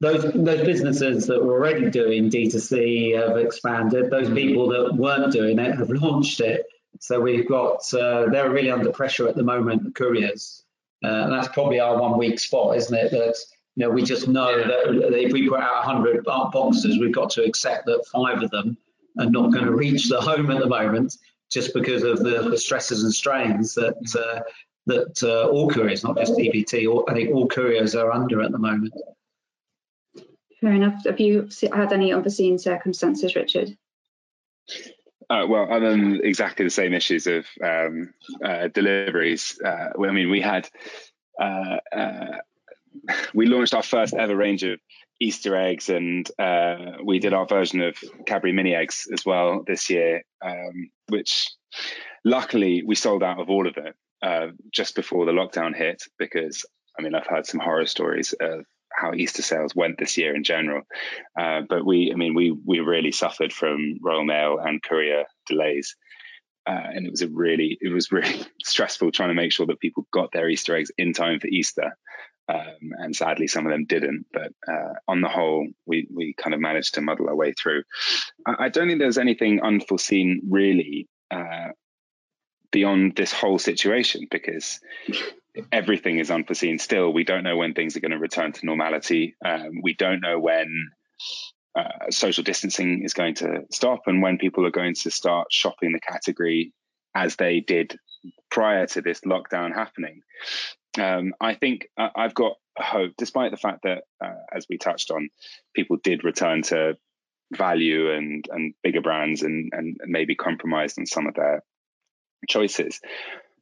those 0.00 0.22
those 0.32 0.64
businesses 0.64 1.26
that 1.26 1.44
were 1.44 1.54
already 1.54 1.90
doing 1.90 2.30
D2C 2.30 3.18
have 3.18 3.36
expanded. 3.36 4.10
Those 4.10 4.30
people 4.30 4.68
that 4.68 4.94
weren't 4.94 5.32
doing 5.32 5.58
it 5.58 5.74
have 5.76 5.90
launched 5.90 6.40
it. 6.40 6.66
So 7.00 7.20
we've 7.20 7.48
got 7.48 7.92
uh, 7.92 8.26
they're 8.30 8.50
really 8.50 8.70
under 8.70 8.92
pressure 8.92 9.28
at 9.28 9.34
the 9.34 9.42
moment. 9.42 9.84
The 9.84 9.90
couriers, 9.90 10.62
and 11.02 11.32
that's 11.32 11.48
probably 11.48 11.80
our 11.80 12.00
one 12.00 12.18
weak 12.18 12.40
spot, 12.40 12.76
isn't 12.76 12.96
it? 12.96 13.10
That 13.10 13.36
you 13.76 13.86
know 13.86 13.90
we 13.90 14.02
just 14.02 14.28
know 14.28 14.56
that 14.56 15.14
if 15.14 15.32
we 15.32 15.48
put 15.48 15.60
out 15.60 15.86
100 15.86 16.24
boxes, 16.24 16.98
we've 16.98 17.14
got 17.14 17.30
to 17.30 17.44
accept 17.44 17.86
that 17.86 18.06
five 18.12 18.42
of 18.42 18.50
them 18.50 18.76
are 19.18 19.30
not 19.30 19.52
going 19.52 19.64
to 19.64 19.72
reach 19.72 20.08
the 20.08 20.20
home 20.20 20.50
at 20.50 20.60
the 20.60 20.68
moment, 20.68 21.16
just 21.50 21.74
because 21.74 22.02
of 22.02 22.18
the, 22.20 22.48
the 22.50 22.58
stresses 22.58 23.04
and 23.04 23.14
strains 23.14 23.74
that 23.74 23.96
uh, 24.18 24.40
that 24.86 25.22
uh, 25.22 25.48
all 25.48 25.68
couriers, 25.68 26.02
not 26.02 26.16
just 26.16 26.34
DPD, 26.34 26.92
or, 26.92 27.08
I 27.08 27.14
think 27.14 27.30
all 27.30 27.46
couriers 27.46 27.94
are 27.94 28.10
under 28.10 28.42
at 28.42 28.52
the 28.52 28.58
moment. 28.58 28.94
Fair 30.60 30.72
enough. 30.72 31.04
Have 31.04 31.20
you 31.20 31.48
had 31.72 31.92
any 31.92 32.12
unforeseen 32.12 32.58
circumstances, 32.58 33.36
Richard? 33.36 33.76
Uh, 35.30 35.44
well, 35.46 35.70
other 35.70 35.90
than 35.90 36.24
exactly 36.24 36.64
the 36.64 36.70
same 36.70 36.94
issues 36.94 37.26
of 37.26 37.46
um, 37.62 38.14
uh, 38.42 38.68
deliveries, 38.68 39.60
uh, 39.62 39.88
I 40.02 40.10
mean, 40.10 40.30
we 40.30 40.40
had 40.40 40.68
uh, 41.40 41.76
uh, 41.94 42.38
we 43.34 43.46
launched 43.46 43.74
our 43.74 43.82
first 43.82 44.14
ever 44.14 44.34
range 44.34 44.62
of 44.62 44.80
Easter 45.20 45.54
eggs, 45.54 45.90
and 45.90 46.28
uh, 46.38 46.92
we 47.04 47.18
did 47.18 47.34
our 47.34 47.46
version 47.46 47.82
of 47.82 47.96
Cadbury 48.24 48.52
mini 48.52 48.74
eggs 48.74 49.06
as 49.12 49.26
well 49.26 49.62
this 49.66 49.90
year, 49.90 50.22
um, 50.42 50.90
which 51.08 51.48
luckily 52.24 52.82
we 52.86 52.94
sold 52.94 53.22
out 53.22 53.38
of 53.38 53.50
all 53.50 53.68
of 53.68 53.76
it 53.76 53.94
just 54.72 54.94
before 54.94 55.26
the 55.26 55.32
lockdown 55.32 55.76
hit. 55.76 56.04
Because 56.18 56.64
I 56.98 57.02
mean, 57.02 57.14
I've 57.14 57.26
heard 57.26 57.46
some 57.46 57.60
horror 57.60 57.86
stories 57.86 58.32
of 58.40 58.64
how 58.98 59.14
Easter 59.14 59.42
sales 59.42 59.74
went 59.74 59.98
this 59.98 60.16
year 60.16 60.34
in 60.34 60.44
general. 60.44 60.82
Uh, 61.38 61.62
but 61.68 61.84
we, 61.84 62.10
I 62.12 62.16
mean, 62.16 62.34
we 62.34 62.50
we 62.50 62.80
really 62.80 63.12
suffered 63.12 63.52
from 63.52 63.98
Royal 64.02 64.24
Mail 64.24 64.58
and 64.58 64.82
courier 64.82 65.24
delays, 65.46 65.96
uh, 66.66 66.86
and 66.94 67.06
it 67.06 67.10
was 67.10 67.22
a 67.22 67.28
really 67.28 67.78
it 67.80 67.92
was 67.92 68.12
really 68.12 68.40
stressful 68.62 69.12
trying 69.12 69.30
to 69.30 69.34
make 69.34 69.52
sure 69.52 69.66
that 69.66 69.80
people 69.80 70.06
got 70.12 70.32
their 70.32 70.48
Easter 70.48 70.76
eggs 70.76 70.90
in 70.98 71.12
time 71.12 71.40
for 71.40 71.48
Easter. 71.48 71.96
Um, 72.50 72.92
and 72.96 73.14
sadly, 73.14 73.46
some 73.46 73.66
of 73.66 73.72
them 73.72 73.84
didn't. 73.84 74.24
But 74.32 74.52
uh, 74.66 74.94
on 75.06 75.20
the 75.20 75.28
whole, 75.28 75.68
we 75.86 76.08
we 76.14 76.34
kind 76.34 76.54
of 76.54 76.60
managed 76.60 76.94
to 76.94 77.02
muddle 77.02 77.28
our 77.28 77.36
way 77.36 77.52
through. 77.52 77.82
I, 78.46 78.64
I 78.64 78.68
don't 78.68 78.88
think 78.88 78.98
there's 78.98 79.18
anything 79.18 79.60
unforeseen 79.60 80.40
really 80.48 81.08
uh, 81.30 81.68
beyond 82.78 83.16
this 83.16 83.32
whole 83.32 83.58
situation 83.58 84.28
because 84.30 84.78
everything 85.72 86.20
is 86.20 86.30
unforeseen 86.30 86.78
still. 86.78 87.12
We 87.12 87.24
don't 87.24 87.42
know 87.42 87.56
when 87.56 87.74
things 87.74 87.96
are 87.96 88.00
going 88.00 88.12
to 88.12 88.18
return 88.18 88.52
to 88.52 88.66
normality. 88.66 89.34
Um, 89.44 89.80
we 89.82 89.94
don't 89.94 90.20
know 90.20 90.38
when 90.38 90.90
uh, 91.74 92.10
social 92.10 92.44
distancing 92.44 93.02
is 93.02 93.14
going 93.14 93.34
to 93.34 93.64
stop 93.72 94.02
and 94.06 94.22
when 94.22 94.38
people 94.38 94.64
are 94.64 94.70
going 94.70 94.94
to 94.94 95.10
start 95.10 95.52
shopping 95.52 95.90
the 95.90 95.98
category 95.98 96.72
as 97.16 97.34
they 97.34 97.58
did 97.58 97.98
prior 98.48 98.86
to 98.86 99.02
this 99.02 99.22
lockdown 99.22 99.74
happening. 99.74 100.22
Um, 100.96 101.34
I 101.40 101.54
think 101.54 101.88
uh, 101.98 102.10
I've 102.14 102.34
got 102.34 102.52
hope, 102.76 103.14
despite 103.18 103.50
the 103.50 103.56
fact 103.56 103.82
that, 103.82 104.04
uh, 104.24 104.38
as 104.54 104.66
we 104.70 104.78
touched 104.78 105.10
on, 105.10 105.30
people 105.74 105.96
did 105.96 106.22
return 106.22 106.62
to 106.62 106.96
value 107.56 108.12
and 108.12 108.44
and 108.50 108.74
bigger 108.84 109.00
brands 109.00 109.42
and 109.42 109.72
and 109.72 109.96
maybe 110.06 110.36
compromised 110.36 110.98
on 110.98 111.06
some 111.06 111.26
of 111.26 111.34
their 111.34 111.64
choices 112.48 113.00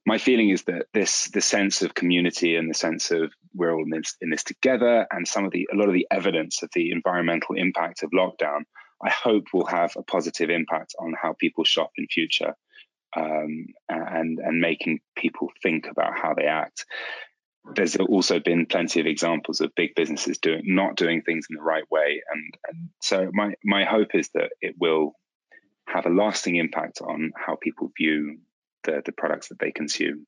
my 0.06 0.18
feeling 0.18 0.50
is 0.50 0.62
that 0.64 0.86
this 0.94 1.24
the 1.30 1.40
sense 1.40 1.82
of 1.82 1.92
community 1.92 2.54
and 2.54 2.70
the 2.70 2.74
sense 2.74 3.10
of 3.10 3.32
we're 3.54 3.74
all 3.74 3.82
in 3.82 3.90
this, 3.90 4.14
in 4.20 4.30
this 4.30 4.44
together, 4.44 5.06
and 5.10 5.26
some 5.26 5.44
of 5.44 5.50
the 5.50 5.68
a 5.72 5.76
lot 5.76 5.88
of 5.88 5.94
the 5.94 6.06
evidence 6.10 6.62
of 6.62 6.70
the 6.72 6.92
environmental 6.92 7.56
impact 7.56 8.04
of 8.04 8.10
lockdown, 8.12 8.60
I 9.02 9.10
hope 9.10 9.46
will 9.52 9.66
have 9.66 9.94
a 9.96 10.02
positive 10.02 10.48
impact 10.48 10.94
on 10.98 11.12
how 11.20 11.34
people 11.38 11.64
shop 11.64 11.90
in 11.98 12.06
future, 12.06 12.54
um, 13.16 13.66
and 13.88 14.38
and 14.38 14.60
making 14.60 15.00
people 15.16 15.50
think 15.60 15.88
about 15.90 16.16
how 16.16 16.34
they 16.34 16.46
act. 16.46 16.86
There's 17.74 17.96
also 17.96 18.38
been 18.38 18.66
plenty 18.66 19.00
of 19.00 19.06
examples 19.06 19.60
of 19.60 19.74
big 19.74 19.96
businesses 19.96 20.38
doing 20.38 20.62
not 20.66 20.94
doing 20.94 21.22
things 21.22 21.48
in 21.50 21.56
the 21.56 21.62
right 21.62 21.90
way, 21.90 22.22
and, 22.32 22.56
and 22.68 22.88
so 23.00 23.28
my 23.32 23.54
my 23.64 23.84
hope 23.84 24.14
is 24.14 24.28
that 24.34 24.52
it 24.60 24.76
will 24.78 25.14
have 25.88 26.06
a 26.06 26.10
lasting 26.10 26.54
impact 26.56 27.00
on 27.00 27.32
how 27.36 27.56
people 27.56 27.90
view 27.96 28.38
the, 28.86 29.02
the 29.04 29.12
products 29.12 29.48
that 29.48 29.58
they 29.58 29.70
consume. 29.70 30.26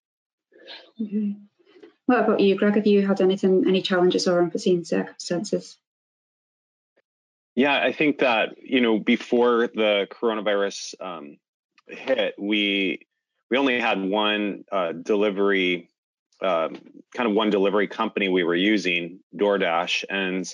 Mm-hmm. 1.00 1.32
What 2.06 2.20
about 2.20 2.40
you, 2.40 2.56
Gregg? 2.56 2.76
Have 2.76 2.86
you 2.86 3.06
had 3.06 3.20
anything, 3.20 3.64
any 3.66 3.82
challenges 3.82 4.28
or 4.28 4.42
unforeseen 4.42 4.84
circumstances? 4.84 5.78
Yeah, 7.54 7.76
I 7.82 7.92
think 7.92 8.20
that 8.20 8.54
you 8.62 8.80
know 8.80 9.00
before 9.00 9.68
the 9.74 10.06
coronavirus 10.10 10.94
um, 11.00 11.38
hit, 11.88 12.34
we 12.38 13.06
we 13.50 13.58
only 13.58 13.80
had 13.80 14.00
one 14.00 14.64
uh, 14.70 14.92
delivery, 14.92 15.90
uh, 16.40 16.68
kind 17.14 17.28
of 17.28 17.32
one 17.32 17.50
delivery 17.50 17.88
company 17.88 18.28
we 18.28 18.44
were 18.44 18.54
using, 18.54 19.20
DoorDash, 19.36 20.04
and 20.08 20.46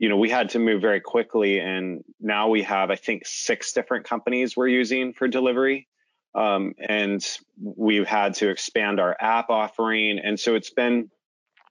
you 0.00 0.08
know 0.08 0.16
we 0.16 0.30
had 0.30 0.48
to 0.50 0.58
move 0.58 0.80
very 0.80 1.00
quickly, 1.00 1.60
and 1.60 2.02
now 2.18 2.48
we 2.48 2.62
have 2.62 2.90
I 2.90 2.96
think 2.96 3.26
six 3.26 3.72
different 3.72 4.06
companies 4.06 4.56
we're 4.56 4.68
using 4.68 5.12
for 5.12 5.28
delivery. 5.28 5.88
Um, 6.34 6.74
and 6.78 7.24
we've 7.60 8.06
had 8.06 8.34
to 8.34 8.50
expand 8.50 8.98
our 8.98 9.16
app 9.20 9.50
offering. 9.50 10.18
And 10.18 10.38
so 10.38 10.56
it's 10.56 10.70
been, 10.70 11.10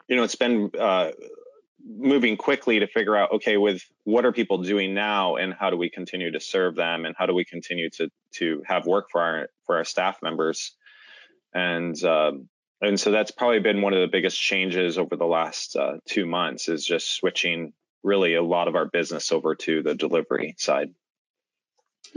you 0.08 0.16
know, 0.16 0.24
it's 0.24 0.36
been 0.36 0.72
uh, 0.80 1.12
moving 1.86 2.38
quickly 2.38 2.80
to 2.80 2.88
figure 2.88 3.16
out, 3.16 3.34
okay, 3.34 3.58
with 3.58 3.84
what 4.04 4.26
are 4.26 4.32
people 4.32 4.60
doing 4.60 4.94
now, 4.94 5.36
and 5.36 5.54
how 5.54 5.70
do 5.70 5.78
we 5.78 5.90
continue 5.90 6.32
to 6.32 6.40
serve 6.40 6.76
them, 6.76 7.06
and 7.06 7.16
how 7.18 7.26
do 7.26 7.34
we 7.34 7.46
continue 7.46 7.90
to 7.92 8.10
to 8.34 8.64
have 8.66 8.86
work 8.86 9.08
for 9.12 9.22
our 9.22 9.50
for 9.66 9.78
our 9.78 9.84
staff 9.84 10.18
members, 10.22 10.76
and 11.54 12.02
um, 12.04 12.48
and 12.82 13.00
so 13.00 13.12
that's 13.12 13.32
probably 13.32 13.60
been 13.60 13.82
one 13.82 13.94
of 13.94 14.02
the 14.02 14.08
biggest 14.08 14.40
changes 14.40 14.98
over 14.98 15.16
the 15.16 15.26
last 15.26 15.76
uh, 15.76 15.98
two 16.06 16.26
months 16.26 16.70
is 16.70 16.86
just 16.86 17.16
switching 17.16 17.74
really 18.04 18.36
a 18.36 18.44
lot 18.44 18.68
of 18.68 18.76
our 18.76 18.86
business 18.86 19.32
over 19.32 19.56
to 19.56 19.82
the 19.82 19.96
delivery 19.96 20.56
side. 20.58 20.90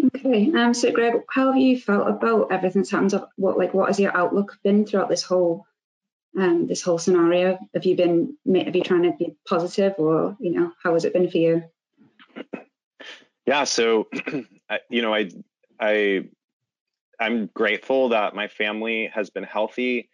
Okay, 0.04 0.52
um, 0.52 0.74
so 0.74 0.92
Gregg, 0.92 1.14
how 1.30 1.52
have 1.52 1.61
you 1.61 1.78
felt 1.78 2.09
about 2.09 2.52
everything 2.52 2.82
that's 2.82 2.90
happened? 2.90 3.14
What 3.37 3.59
like 3.59 3.72
what 3.72 3.88
has 3.88 3.98
your 3.98 4.16
outlook 4.16 4.59
been 4.62 4.85
throughout 4.85 5.09
this 5.09 5.22
whole 5.22 5.66
um, 6.37 6.66
this 6.66 6.82
whole 6.82 6.98
scenario? 6.98 7.59
Have 7.72 7.85
you 7.85 7.96
been 7.96 8.37
have 8.54 8.76
you 8.76 8.82
trying 8.82 9.04
to 9.04 9.12
be 9.18 9.37
positive, 9.48 9.94
or 9.98 10.37
you 10.38 10.52
know 10.52 10.72
how 10.82 10.94
has 10.94 11.04
it 11.04 11.12
been 11.12 11.30
for 11.30 11.38
you? 11.38 11.64
Yeah, 13.46 13.64
so 13.64 14.09
you 14.90 15.02
know 15.02 15.14
I 15.14 15.30
I 15.80 16.24
I'm 17.18 17.46
grateful 17.46 18.11
that 18.11 18.35
my 18.35 18.48
family 18.48 19.11
has 19.14 19.30
been 19.30 19.44
healthy. 19.44 20.11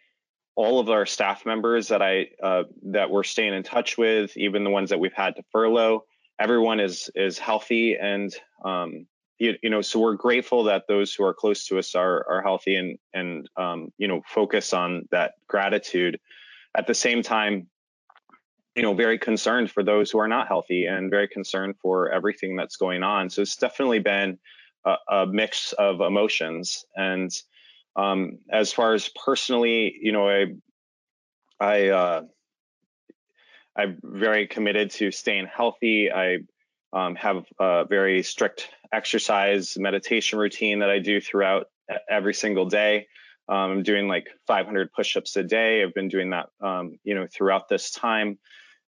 All 0.55 0.79
of 0.79 0.89
our 0.89 1.05
staff 1.05 1.45
members 1.45 1.89
that 1.89 2.01
I 2.01 2.27
uh, 2.41 2.63
that 2.83 3.09
we're 3.09 3.23
staying 3.23 3.53
in 3.53 3.63
touch 3.63 3.97
with, 3.97 4.37
even 4.37 4.63
the 4.63 4.69
ones 4.69 4.91
that 4.91 4.99
we've 4.99 5.13
had 5.13 5.35
to 5.35 5.43
furlough, 5.51 6.05
everyone 6.39 6.79
is 6.79 7.09
is 7.15 7.37
healthy 7.37 7.97
and 7.97 8.33
um, 8.63 9.07
you, 9.39 9.55
you 9.61 9.69
know, 9.69 9.81
so 9.81 9.99
we're 9.99 10.15
grateful 10.15 10.65
that 10.65 10.83
those 10.87 11.13
who 11.13 11.23
are 11.25 11.33
close 11.33 11.65
to 11.67 11.79
us 11.79 11.95
are 11.95 12.25
are 12.29 12.41
healthy 12.41 12.75
and 12.75 12.97
and 13.13 13.49
um, 13.57 13.89
you 13.97 14.07
know 14.07 14.21
focus 14.27 14.73
on 14.73 15.07
that 15.11 15.33
gratitude. 15.47 16.19
At 16.75 16.87
the 16.87 16.95
same 16.95 17.21
time, 17.21 17.67
you 18.75 18.81
know, 18.81 18.93
very 18.93 19.19
concerned 19.19 19.69
for 19.71 19.83
those 19.83 20.09
who 20.09 20.19
are 20.19 20.27
not 20.27 20.47
healthy 20.47 20.85
and 20.85 21.11
very 21.11 21.27
concerned 21.27 21.75
for 21.81 22.11
everything 22.11 22.55
that's 22.55 22.77
going 22.77 23.03
on. 23.03 23.29
So 23.29 23.43
it's 23.43 23.55
definitely 23.55 23.99
been 23.99 24.39
a, 24.85 24.95
a 25.09 25.27
mix 25.27 25.73
of 25.73 26.01
emotions. 26.01 26.85
And 26.95 27.31
um, 27.95 28.39
as 28.51 28.73
far 28.73 28.93
as 28.93 29.09
personally, 29.09 29.95
you 30.01 30.11
know, 30.11 30.27
I 30.27 30.45
I 31.59 31.89
uh, 31.89 32.21
I'm 33.75 33.99
very 34.03 34.47
committed 34.47 34.91
to 34.91 35.11
staying 35.11 35.47
healthy. 35.47 36.11
I 36.11 36.39
um, 36.93 37.15
have 37.15 37.45
a 37.59 37.85
very 37.85 38.23
strict 38.23 38.69
exercise 38.93 39.75
meditation 39.77 40.39
routine 40.39 40.79
that 40.79 40.89
I 40.89 40.99
do 40.99 41.19
throughout 41.19 41.67
every 42.09 42.33
single 42.33 42.65
day. 42.65 43.07
Um, 43.49 43.71
I'm 43.71 43.83
doing 43.83 44.07
like 44.07 44.27
500 44.47 44.93
push-ups 44.93 45.35
a 45.35 45.43
day. 45.43 45.83
I've 45.83 45.93
been 45.93 46.07
doing 46.07 46.29
that, 46.29 46.47
um, 46.61 46.97
you 47.03 47.15
know, 47.15 47.27
throughout 47.27 47.67
this 47.67 47.91
time, 47.91 48.39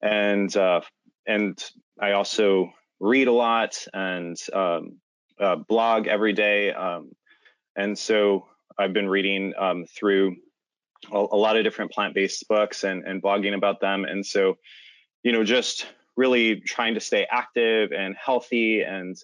and 0.01 0.55
uh, 0.57 0.81
and 1.27 1.63
I 2.01 2.13
also 2.13 2.73
read 3.01 3.29
a 3.29 3.33
lot 3.33 3.85
and 3.93 4.37
um, 4.55 4.99
uh, 5.39 5.57
blog 5.57 6.07
every 6.07 6.33
day. 6.33 6.73
Um, 6.73 7.13
and 7.77 7.99
so 7.99 8.47
I've 8.79 8.93
been 8.93 9.09
reading 9.09 9.53
um, 9.59 9.85
through 9.85 10.37
a, 11.13 11.17
a, 11.17 11.37
lot 11.37 11.57
of 11.57 11.65
different 11.65 11.93
plant-based 11.93 12.49
books 12.49 12.85
and, 12.85 13.05
and 13.05 13.23
blogging 13.23 13.55
about 13.55 13.81
them. 13.81 14.05
And 14.05 14.25
so, 14.25 14.57
you 15.23 15.33
know, 15.33 15.45
just 15.45 15.87
really 16.19 16.57
trying 16.57 16.95
to 16.95 17.01
stay 17.01 17.27
active 17.31 17.93
and 17.93 18.17
healthy 18.17 18.83
and 18.83 19.17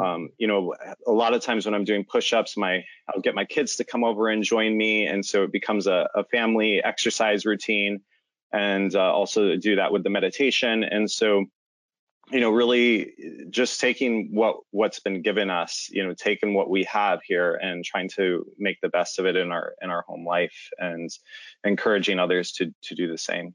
um, 0.00 0.30
you 0.36 0.48
know 0.48 0.74
a 1.06 1.12
lot 1.12 1.32
of 1.32 1.40
times 1.40 1.64
when 1.64 1.74
i'm 1.74 1.84
doing 1.84 2.04
push-ups 2.04 2.56
my 2.56 2.84
i'll 3.08 3.22
get 3.22 3.36
my 3.36 3.44
kids 3.44 3.76
to 3.76 3.84
come 3.84 4.02
over 4.02 4.28
and 4.28 4.42
join 4.42 4.76
me 4.76 5.06
and 5.06 5.24
so 5.24 5.44
it 5.44 5.52
becomes 5.52 5.86
a, 5.86 6.08
a 6.14 6.24
family 6.24 6.82
exercise 6.82 7.46
routine 7.46 8.00
and 8.52 8.96
uh, 8.96 9.12
also 9.12 9.56
do 9.56 9.76
that 9.76 9.92
with 9.92 10.02
the 10.02 10.10
meditation 10.10 10.82
and 10.82 11.08
so 11.08 11.44
you 12.32 12.40
know 12.40 12.50
really 12.50 13.12
just 13.50 13.80
taking 13.80 14.34
what 14.34 14.56
what's 14.72 14.98
been 14.98 15.22
given 15.22 15.50
us 15.50 15.88
you 15.92 16.04
know 16.04 16.14
taking 16.14 16.52
what 16.54 16.68
we 16.68 16.82
have 16.82 17.20
here 17.22 17.54
and 17.54 17.84
trying 17.84 18.08
to 18.08 18.44
make 18.58 18.80
the 18.80 18.88
best 18.88 19.20
of 19.20 19.26
it 19.26 19.36
in 19.36 19.52
our 19.52 19.74
in 19.80 19.90
our 19.90 20.02
home 20.02 20.26
life 20.26 20.70
and 20.78 21.10
encouraging 21.62 22.18
others 22.18 22.50
to 22.50 22.74
to 22.82 22.94
do 22.94 23.06
the 23.06 23.18
same. 23.18 23.54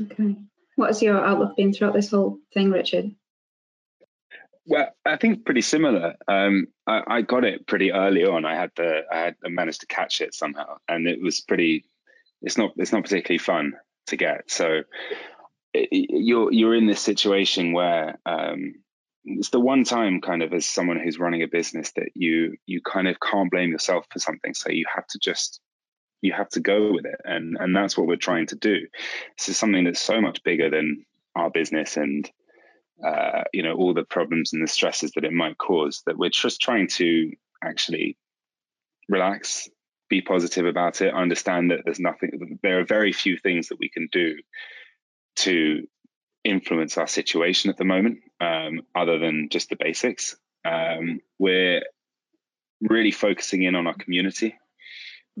Okay 0.00 0.34
what 0.76 0.88
has 0.88 1.02
your 1.02 1.24
outlook 1.24 1.56
been 1.56 1.72
throughout 1.72 1.94
this 1.94 2.10
whole 2.10 2.38
thing, 2.52 2.70
Richard? 2.70 3.10
Well, 4.66 4.88
I 5.04 5.16
think 5.16 5.44
pretty 5.44 5.60
similar. 5.60 6.14
Um, 6.26 6.68
I, 6.86 7.02
I, 7.06 7.22
got 7.22 7.44
it 7.44 7.66
pretty 7.66 7.92
early 7.92 8.24
on. 8.24 8.46
I 8.46 8.54
had 8.54 8.70
the 8.76 9.02
I 9.12 9.18
had 9.18 9.36
I 9.44 9.48
managed 9.48 9.80
to 9.80 9.86
catch 9.86 10.22
it 10.22 10.34
somehow, 10.34 10.78
and 10.88 11.06
it 11.06 11.22
was 11.22 11.40
pretty. 11.40 11.84
It's 12.40 12.56
not 12.56 12.72
it's 12.76 12.92
not 12.92 13.02
particularly 13.02 13.38
fun 13.38 13.74
to 14.06 14.16
get. 14.16 14.50
So 14.50 14.82
it, 15.74 15.88
you're 15.90 16.50
you're 16.50 16.74
in 16.74 16.86
this 16.86 17.02
situation 17.02 17.72
where 17.74 18.18
um, 18.24 18.76
it's 19.24 19.50
the 19.50 19.60
one 19.60 19.84
time 19.84 20.22
kind 20.22 20.42
of 20.42 20.54
as 20.54 20.64
someone 20.64 20.98
who's 20.98 21.18
running 21.18 21.42
a 21.42 21.48
business 21.48 21.92
that 21.96 22.10
you 22.14 22.56
you 22.64 22.80
kind 22.80 23.06
of 23.06 23.16
can't 23.20 23.50
blame 23.50 23.70
yourself 23.70 24.06
for 24.10 24.18
something. 24.18 24.54
So 24.54 24.70
you 24.70 24.86
have 24.94 25.06
to 25.08 25.18
just 25.18 25.60
you 26.24 26.32
have 26.32 26.48
to 26.48 26.60
go 26.60 26.92
with 26.92 27.04
it. 27.04 27.20
And 27.24 27.56
and 27.60 27.76
that's 27.76 27.96
what 27.96 28.06
we're 28.06 28.16
trying 28.16 28.46
to 28.46 28.56
do. 28.56 28.86
This 29.36 29.50
is 29.50 29.56
something 29.56 29.84
that's 29.84 30.00
so 30.00 30.20
much 30.20 30.42
bigger 30.42 30.70
than 30.70 31.04
our 31.36 31.50
business 31.50 31.96
and 31.96 32.30
uh, 33.04 33.42
you 33.52 33.62
know 33.62 33.74
all 33.74 33.92
the 33.92 34.04
problems 34.04 34.52
and 34.52 34.62
the 34.62 34.68
stresses 34.68 35.12
that 35.12 35.24
it 35.24 35.32
might 35.32 35.58
cause 35.58 36.02
that 36.06 36.16
we're 36.16 36.30
just 36.30 36.60
trying 36.60 36.86
to 36.86 37.32
actually 37.62 38.16
relax 39.08 39.68
be 40.08 40.22
positive 40.22 40.64
about 40.64 41.00
it 41.00 41.12
understand 41.12 41.70
that 41.70 41.80
there's 41.84 41.98
nothing 41.98 42.58
there 42.62 42.78
are 42.78 42.84
very 42.84 43.12
few 43.12 43.36
things 43.36 43.68
that 43.68 43.78
we 43.80 43.88
can 43.88 44.08
do 44.12 44.36
to 45.34 45.86
influence 46.44 46.96
our 46.98 47.06
situation 47.06 47.70
at 47.70 47.76
the 47.76 47.84
moment 47.84 48.18
um, 48.40 48.82
other 48.94 49.18
than 49.18 49.48
just 49.50 49.70
the 49.70 49.76
basics. 49.76 50.36
Um, 50.64 51.20
we're 51.38 51.82
really 52.80 53.10
focusing 53.10 53.62
in 53.62 53.74
on 53.74 53.86
our 53.86 53.94
community 53.94 54.54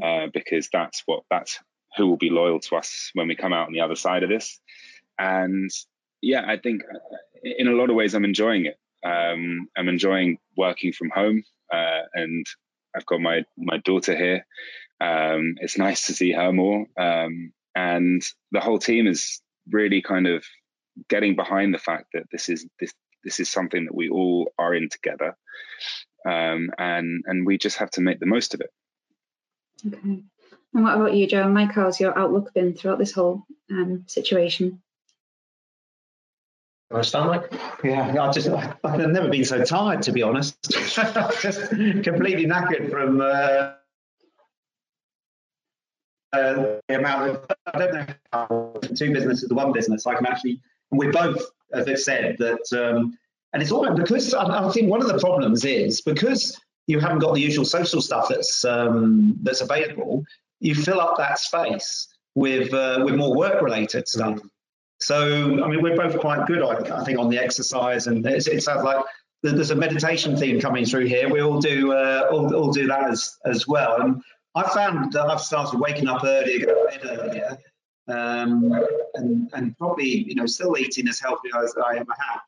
uh, 0.02 0.26
because 0.32 0.68
that's 0.72 1.02
what 1.06 1.22
that's 1.30 1.58
who 1.96 2.06
will 2.06 2.16
be 2.16 2.30
loyal 2.30 2.60
to 2.60 2.76
us 2.76 3.10
when 3.14 3.28
we 3.28 3.36
come 3.36 3.52
out 3.52 3.66
on 3.66 3.72
the 3.72 3.80
other 3.80 3.94
side 3.94 4.22
of 4.22 4.28
this. 4.28 4.58
And 5.18 5.70
yeah, 6.22 6.44
I 6.46 6.56
think 6.56 6.82
uh, 6.82 6.98
in 7.42 7.68
a 7.68 7.72
lot 7.72 7.90
of 7.90 7.96
ways 7.96 8.14
I'm 8.14 8.24
enjoying 8.24 8.66
it. 8.66 8.78
Um, 9.04 9.68
I'm 9.76 9.88
enjoying 9.88 10.38
working 10.56 10.92
from 10.92 11.10
home, 11.10 11.44
uh, 11.72 12.02
and 12.14 12.46
I've 12.96 13.06
got 13.06 13.20
my 13.20 13.44
my 13.56 13.78
daughter 13.78 14.16
here. 14.16 14.46
Um, 15.00 15.56
it's 15.60 15.76
nice 15.76 16.06
to 16.06 16.14
see 16.14 16.32
her 16.32 16.52
more, 16.52 16.86
um, 16.98 17.52
and 17.74 18.22
the 18.52 18.60
whole 18.60 18.78
team 18.78 19.06
is 19.06 19.42
really 19.70 20.00
kind 20.00 20.26
of 20.26 20.44
getting 21.08 21.36
behind 21.36 21.74
the 21.74 21.78
fact 21.78 22.06
that 22.14 22.24
this 22.32 22.48
is 22.48 22.66
this 22.80 22.94
this 23.24 23.40
is 23.40 23.50
something 23.50 23.84
that 23.84 23.94
we 23.94 24.08
all 24.08 24.50
are 24.58 24.74
in 24.74 24.88
together, 24.88 25.36
um, 26.26 26.70
and 26.78 27.24
and 27.26 27.46
we 27.46 27.58
just 27.58 27.76
have 27.76 27.90
to 27.90 28.00
make 28.00 28.20
the 28.20 28.26
most 28.26 28.54
of 28.54 28.60
it. 28.60 28.70
Okay. 29.86 30.22
And 30.74 30.82
what 30.82 30.96
about 30.96 31.14
you, 31.14 31.26
Joe? 31.26 31.48
Mike, 31.48 31.72
how's 31.72 32.00
your 32.00 32.18
outlook 32.18 32.52
been 32.54 32.74
throughout 32.74 32.98
this 32.98 33.12
whole 33.12 33.44
um, 33.70 34.04
situation? 34.06 34.82
Want 36.90 37.04
to 37.04 37.08
start, 37.08 37.50
Mike? 37.50 37.60
Yeah, 37.82 38.22
I 38.22 38.30
just 38.30 38.48
I've 38.48 39.10
never 39.10 39.28
been 39.28 39.44
so 39.44 39.64
tired, 39.64 40.02
to 40.02 40.12
be 40.12 40.22
honest. 40.22 40.56
just 41.40 41.70
completely 41.70 42.46
knackered 42.46 42.90
from 42.90 43.20
uh, 43.20 43.72
the 46.34 46.80
amount 46.88 47.30
of, 47.30 47.46
I 47.66 47.78
don't 47.78 47.94
know 47.94 48.06
how 48.32 48.74
two 48.94 49.12
businesses 49.12 49.48
to 49.48 49.54
one 49.54 49.72
business, 49.72 50.06
I 50.06 50.14
can 50.14 50.26
actually, 50.26 50.60
we 50.90 51.08
both 51.08 51.42
have 51.72 51.98
said 51.98 52.36
that, 52.38 52.72
um, 52.72 53.16
and 53.52 53.62
it's 53.62 53.70
all 53.72 53.88
because 53.94 54.34
I, 54.34 54.66
I, 54.66 54.72
think 54.72 54.90
one 54.90 55.00
of 55.00 55.08
the 55.08 55.18
problems 55.18 55.64
is 55.64 56.00
because 56.00 56.60
you 56.86 57.00
haven't 57.00 57.20
got 57.20 57.34
the 57.34 57.40
usual 57.40 57.64
social 57.64 58.00
stuff 58.00 58.28
that's 58.28 58.64
um, 58.64 59.36
that's 59.42 59.60
available, 59.60 60.24
you 60.60 60.74
fill 60.74 61.00
up 61.00 61.16
that 61.18 61.38
space 61.38 62.08
with 62.34 62.72
uh, 62.74 63.02
with 63.04 63.14
more 63.14 63.34
work 63.34 63.62
related 63.62 64.08
stuff. 64.08 64.40
So 65.00 65.62
I 65.62 65.68
mean, 65.68 65.82
we're 65.82 65.96
both 65.96 66.18
quite 66.18 66.46
good, 66.46 66.62
I, 66.62 67.00
I 67.00 67.04
think, 67.04 67.18
on 67.18 67.28
the 67.28 67.38
exercise, 67.38 68.06
and 68.06 68.24
it 68.26 68.62
sounds 68.62 68.84
like 68.84 69.04
there's 69.42 69.70
a 69.70 69.76
meditation 69.76 70.36
theme 70.36 70.60
coming 70.60 70.86
through 70.86 71.06
here. 71.06 71.28
We 71.28 71.42
all 71.42 71.60
do 71.60 71.92
uh, 71.92 72.28
all, 72.30 72.54
all 72.54 72.72
do 72.72 72.86
that 72.86 73.10
as 73.10 73.38
as 73.44 73.66
well. 73.66 74.00
And 74.00 74.22
I 74.54 74.62
found 74.70 75.12
that 75.12 75.26
I've 75.26 75.40
started 75.40 75.80
waking 75.80 76.08
up 76.08 76.24
earlier, 76.24 76.64
going 76.64 76.92
to 76.92 76.98
bed 76.98 77.18
earlier, 77.18 77.58
um, 78.08 78.72
and 79.14 79.50
and 79.52 79.76
probably 79.78 80.24
you 80.28 80.34
know 80.34 80.46
still 80.46 80.78
eating 80.78 81.08
as 81.08 81.18
healthy 81.18 81.50
as 81.56 81.74
I 81.76 81.96
ever 81.96 82.14
have, 82.18 82.40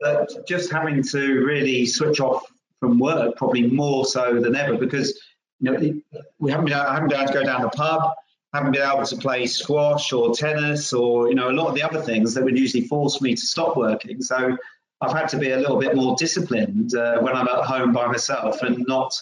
but 0.00 0.46
just 0.46 0.70
having 0.70 1.02
to 1.04 1.44
really 1.44 1.86
switch 1.86 2.20
off 2.20 2.44
from 2.80 2.98
work 2.98 3.36
probably 3.36 3.62
more 3.62 4.04
so 4.04 4.40
than 4.40 4.54
ever 4.54 4.76
because 4.76 5.20
you 5.60 5.70
know 5.70 6.22
we 6.38 6.50
haven't 6.50 6.66
been 6.66 6.74
I 6.74 6.94
haven't 6.94 7.08
been 7.08 7.20
able 7.20 7.32
to 7.32 7.38
go 7.38 7.44
down 7.44 7.62
the 7.62 7.70
pub, 7.70 8.12
haven't 8.52 8.72
been 8.72 8.88
able 8.88 9.04
to 9.04 9.16
play 9.16 9.46
squash 9.46 10.12
or 10.12 10.34
tennis 10.34 10.92
or 10.92 11.28
you 11.28 11.34
know 11.34 11.50
a 11.50 11.52
lot 11.52 11.68
of 11.68 11.74
the 11.74 11.82
other 11.82 12.00
things 12.00 12.34
that 12.34 12.44
would 12.44 12.58
usually 12.58 12.86
force 12.86 13.20
me 13.20 13.34
to 13.34 13.40
stop 13.40 13.76
working. 13.76 14.22
So 14.22 14.56
I've 15.00 15.12
had 15.12 15.28
to 15.28 15.38
be 15.38 15.50
a 15.50 15.58
little 15.58 15.78
bit 15.78 15.94
more 15.94 16.16
disciplined 16.16 16.94
uh, 16.94 17.18
when 17.20 17.34
I'm 17.34 17.48
at 17.48 17.64
home 17.64 17.92
by 17.92 18.06
myself 18.06 18.62
and 18.62 18.84
not 18.86 19.14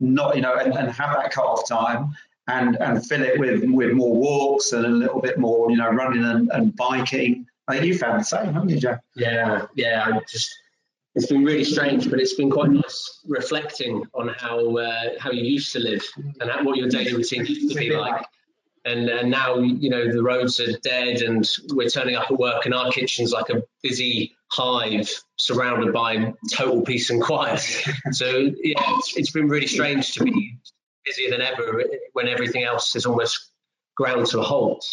not 0.00 0.36
you 0.36 0.42
know 0.42 0.54
and, 0.54 0.74
and 0.74 0.90
have 0.90 1.16
that 1.16 1.30
cut 1.30 1.44
off 1.44 1.68
time 1.68 2.14
and 2.48 2.76
and 2.80 3.04
fill 3.06 3.22
it 3.22 3.38
with 3.38 3.62
with 3.64 3.92
more 3.92 4.14
walks 4.14 4.72
and 4.72 4.84
a 4.84 4.88
little 4.88 5.20
bit 5.20 5.38
more 5.38 5.70
you 5.70 5.76
know 5.76 5.90
running 5.90 6.24
and, 6.24 6.50
and 6.52 6.74
biking. 6.76 7.46
I 7.68 7.74
think 7.74 7.86
you 7.86 7.98
found 7.98 8.20
the 8.20 8.24
same, 8.24 8.52
haven't 8.52 8.70
you, 8.70 8.80
Joe? 8.80 8.98
Yeah, 9.14 9.66
yeah. 9.76 10.04
I 10.04 10.20
just 10.28 10.52
it's 11.14 11.26
been 11.26 11.44
really 11.44 11.64
strange, 11.64 12.08
but 12.08 12.20
it's 12.20 12.34
been 12.34 12.50
quite 12.50 12.70
nice 12.70 13.20
reflecting 13.26 14.04
on 14.14 14.28
how 14.28 14.76
uh, 14.76 15.10
how 15.18 15.30
you 15.30 15.42
used 15.42 15.72
to 15.72 15.80
live 15.80 16.04
and 16.40 16.66
what 16.66 16.76
your 16.76 16.88
daily 16.88 17.14
routine 17.14 17.44
used 17.44 17.72
to 17.72 17.78
be 17.78 17.90
like. 17.90 18.24
and, 18.84 19.08
and 19.08 19.30
now 19.30 19.58
you 19.58 19.90
know 19.90 20.10
the 20.10 20.22
roads 20.22 20.60
are 20.60 20.78
dead 20.78 21.20
and 21.22 21.48
we're 21.72 21.88
turning 21.88 22.16
up 22.16 22.30
at 22.30 22.38
work 22.38 22.64
and 22.64 22.74
our 22.74 22.90
kitchen's 22.90 23.32
like 23.32 23.50
a 23.50 23.62
busy 23.82 24.36
hive 24.52 25.10
surrounded 25.36 25.92
by 25.92 26.32
total 26.52 26.82
peace 26.82 27.10
and 27.10 27.22
quiet. 27.22 27.60
So 28.12 28.50
yeah 28.62 28.82
it's, 28.96 29.16
it's 29.16 29.30
been 29.30 29.48
really 29.48 29.66
strange 29.66 30.12
to 30.14 30.24
be 30.24 30.56
busier 31.04 31.30
than 31.30 31.40
ever 31.40 31.84
when 32.12 32.28
everything 32.28 32.64
else 32.64 32.96
is 32.96 33.06
almost 33.06 33.50
ground 33.96 34.26
to 34.26 34.40
a 34.40 34.42
halt. 34.42 34.84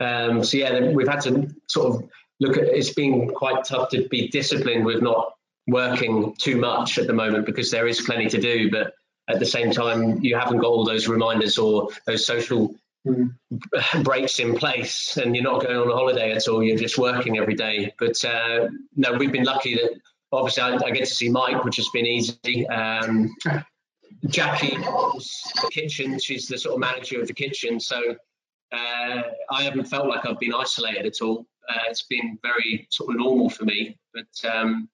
Um, 0.00 0.44
so 0.44 0.58
yeah 0.58 0.90
we've 0.90 1.08
had 1.08 1.22
to 1.22 1.48
sort 1.68 1.94
of 1.94 2.08
look 2.40 2.56
at 2.56 2.64
it's 2.64 2.92
been 2.92 3.30
quite 3.30 3.64
tough 3.64 3.88
to 3.90 4.06
be 4.08 4.28
disciplined 4.28 4.84
with 4.84 5.02
not 5.02 5.32
working 5.66 6.34
too 6.38 6.56
much 6.56 6.98
at 6.98 7.06
the 7.06 7.12
moment 7.12 7.46
because 7.46 7.70
there 7.70 7.86
is 7.86 8.00
plenty 8.00 8.28
to 8.28 8.40
do 8.40 8.70
but 8.70 8.94
at 9.28 9.38
the 9.38 9.46
same 9.46 9.70
time 9.70 10.22
you 10.22 10.36
haven't 10.36 10.58
got 10.58 10.66
all 10.66 10.84
those 10.84 11.08
reminders 11.08 11.58
or 11.58 11.88
those 12.06 12.26
social 12.26 12.74
breaks 14.02 14.38
in 14.38 14.54
place 14.54 15.16
and 15.16 15.34
you're 15.34 15.44
not 15.44 15.62
going 15.62 15.76
on 15.76 15.90
a 15.90 15.94
holiday 15.94 16.32
at 16.32 16.48
all 16.48 16.62
you're 16.62 16.76
just 16.76 16.98
working 16.98 17.38
every 17.38 17.54
day. 17.54 17.92
But 17.98 18.22
uh, 18.24 18.68
no 18.96 19.12
we've 19.12 19.32
been 19.32 19.44
lucky 19.44 19.74
that 19.74 20.00
obviously 20.32 20.62
I, 20.62 20.76
I, 20.76 20.90
get 20.90 21.06
to 21.06 21.14
see 21.14 21.28
mike 21.28 21.64
which 21.64 21.76
has 21.76 21.88
been 21.90 22.06
easy. 22.06 22.66
Um, 22.68 23.34
jackie 24.26 24.76
the 24.76 25.70
kitchen 25.70 26.18
she's 26.18 26.48
the 26.48 26.56
sort 26.56 26.74
of 26.74 26.80
manager 26.80 27.20
of 27.20 27.26
the 27.26 27.34
kitchen. 27.34 27.78
So 27.80 28.16
uh, 28.72 29.22
i 29.50 29.62
haven't 29.62 29.84
felt 29.84 30.08
like 30.08 30.26
i've 30.26 30.40
been 30.40 30.54
isolated 30.54 31.06
at 31.06 31.20
all. 31.22 31.46
Uh, 31.68 31.80
it's 31.88 32.02
been 32.02 32.38
very 32.42 32.86
sort 32.90 33.10
of 33.10 33.16
normal 33.16 33.48
for 33.48 33.64
me 33.64 33.96
but 34.12 34.50
um, 34.50 34.88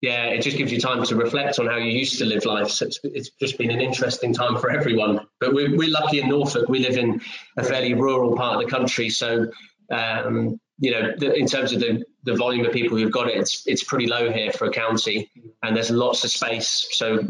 yeah, 0.00 0.26
it 0.26 0.42
just 0.42 0.56
gives 0.56 0.70
you 0.70 0.80
time 0.80 1.02
to 1.04 1.16
reflect 1.16 1.58
on 1.58 1.66
how 1.66 1.76
you 1.76 1.90
used 1.90 2.18
to 2.18 2.24
live 2.24 2.44
life. 2.44 2.68
So 2.70 2.86
it's, 2.86 3.00
it's 3.02 3.30
just 3.30 3.58
been 3.58 3.70
an 3.70 3.80
interesting 3.80 4.32
time 4.32 4.56
for 4.56 4.70
everyone. 4.70 5.26
But 5.40 5.54
we're, 5.54 5.76
we're 5.76 5.90
lucky 5.90 6.20
in 6.20 6.28
Norfolk. 6.28 6.68
We 6.68 6.78
live 6.78 6.96
in 6.96 7.20
a 7.56 7.64
fairly 7.64 7.94
rural 7.94 8.36
part 8.36 8.56
of 8.56 8.64
the 8.64 8.70
country. 8.70 9.10
So, 9.10 9.48
um, 9.90 10.60
you 10.78 10.92
know, 10.92 11.12
the, 11.16 11.34
in 11.34 11.46
terms 11.46 11.72
of 11.72 11.80
the, 11.80 12.04
the 12.22 12.36
volume 12.36 12.64
of 12.64 12.72
people 12.72 12.96
who've 12.96 13.10
got 13.10 13.28
it, 13.28 13.36
it's, 13.36 13.66
it's 13.66 13.82
pretty 13.82 14.06
low 14.06 14.30
here 14.30 14.52
for 14.52 14.66
a 14.66 14.70
county 14.70 15.30
and 15.64 15.74
there's 15.74 15.90
lots 15.90 16.22
of 16.22 16.30
space. 16.30 16.86
So 16.92 17.28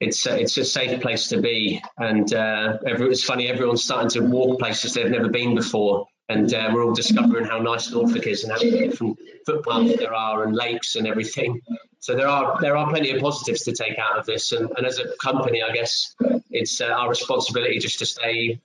it's 0.00 0.26
a, 0.26 0.40
it's 0.40 0.56
a 0.56 0.64
safe 0.64 1.00
place 1.00 1.28
to 1.28 1.40
be. 1.40 1.80
And 1.98 2.32
uh, 2.34 2.78
every, 2.84 3.10
it's 3.10 3.22
funny, 3.22 3.46
everyone's 3.46 3.84
starting 3.84 4.10
to 4.10 4.20
walk 4.20 4.58
places 4.58 4.94
they've 4.94 5.08
never 5.08 5.28
been 5.28 5.54
before 5.54 6.08
and 6.28 6.52
uh, 6.52 6.70
we're 6.72 6.84
all 6.84 6.92
discovering 6.92 7.46
how 7.46 7.58
nice 7.58 7.90
Norfolk 7.90 8.26
is 8.26 8.44
and 8.44 8.52
how 8.52 8.58
many 8.58 8.88
different 8.88 9.18
footpaths 9.46 9.96
there 9.96 10.14
are 10.14 10.44
and 10.44 10.54
lakes 10.54 10.96
and 10.96 11.06
everything. 11.06 11.60
So 12.00 12.14
there 12.14 12.28
are 12.28 12.60
there 12.60 12.76
are 12.76 12.88
plenty 12.88 13.10
of 13.10 13.20
positives 13.20 13.64
to 13.64 13.72
take 13.72 13.98
out 13.98 14.18
of 14.18 14.26
this, 14.26 14.52
and, 14.52 14.70
and 14.76 14.86
as 14.86 14.98
a 14.98 15.16
company, 15.16 15.62
I 15.62 15.72
guess 15.72 16.14
it's 16.50 16.80
uh, 16.80 16.86
our 16.86 17.08
responsibility 17.08 17.78
just 17.78 17.98
to 18.00 18.06
stay 18.06 18.60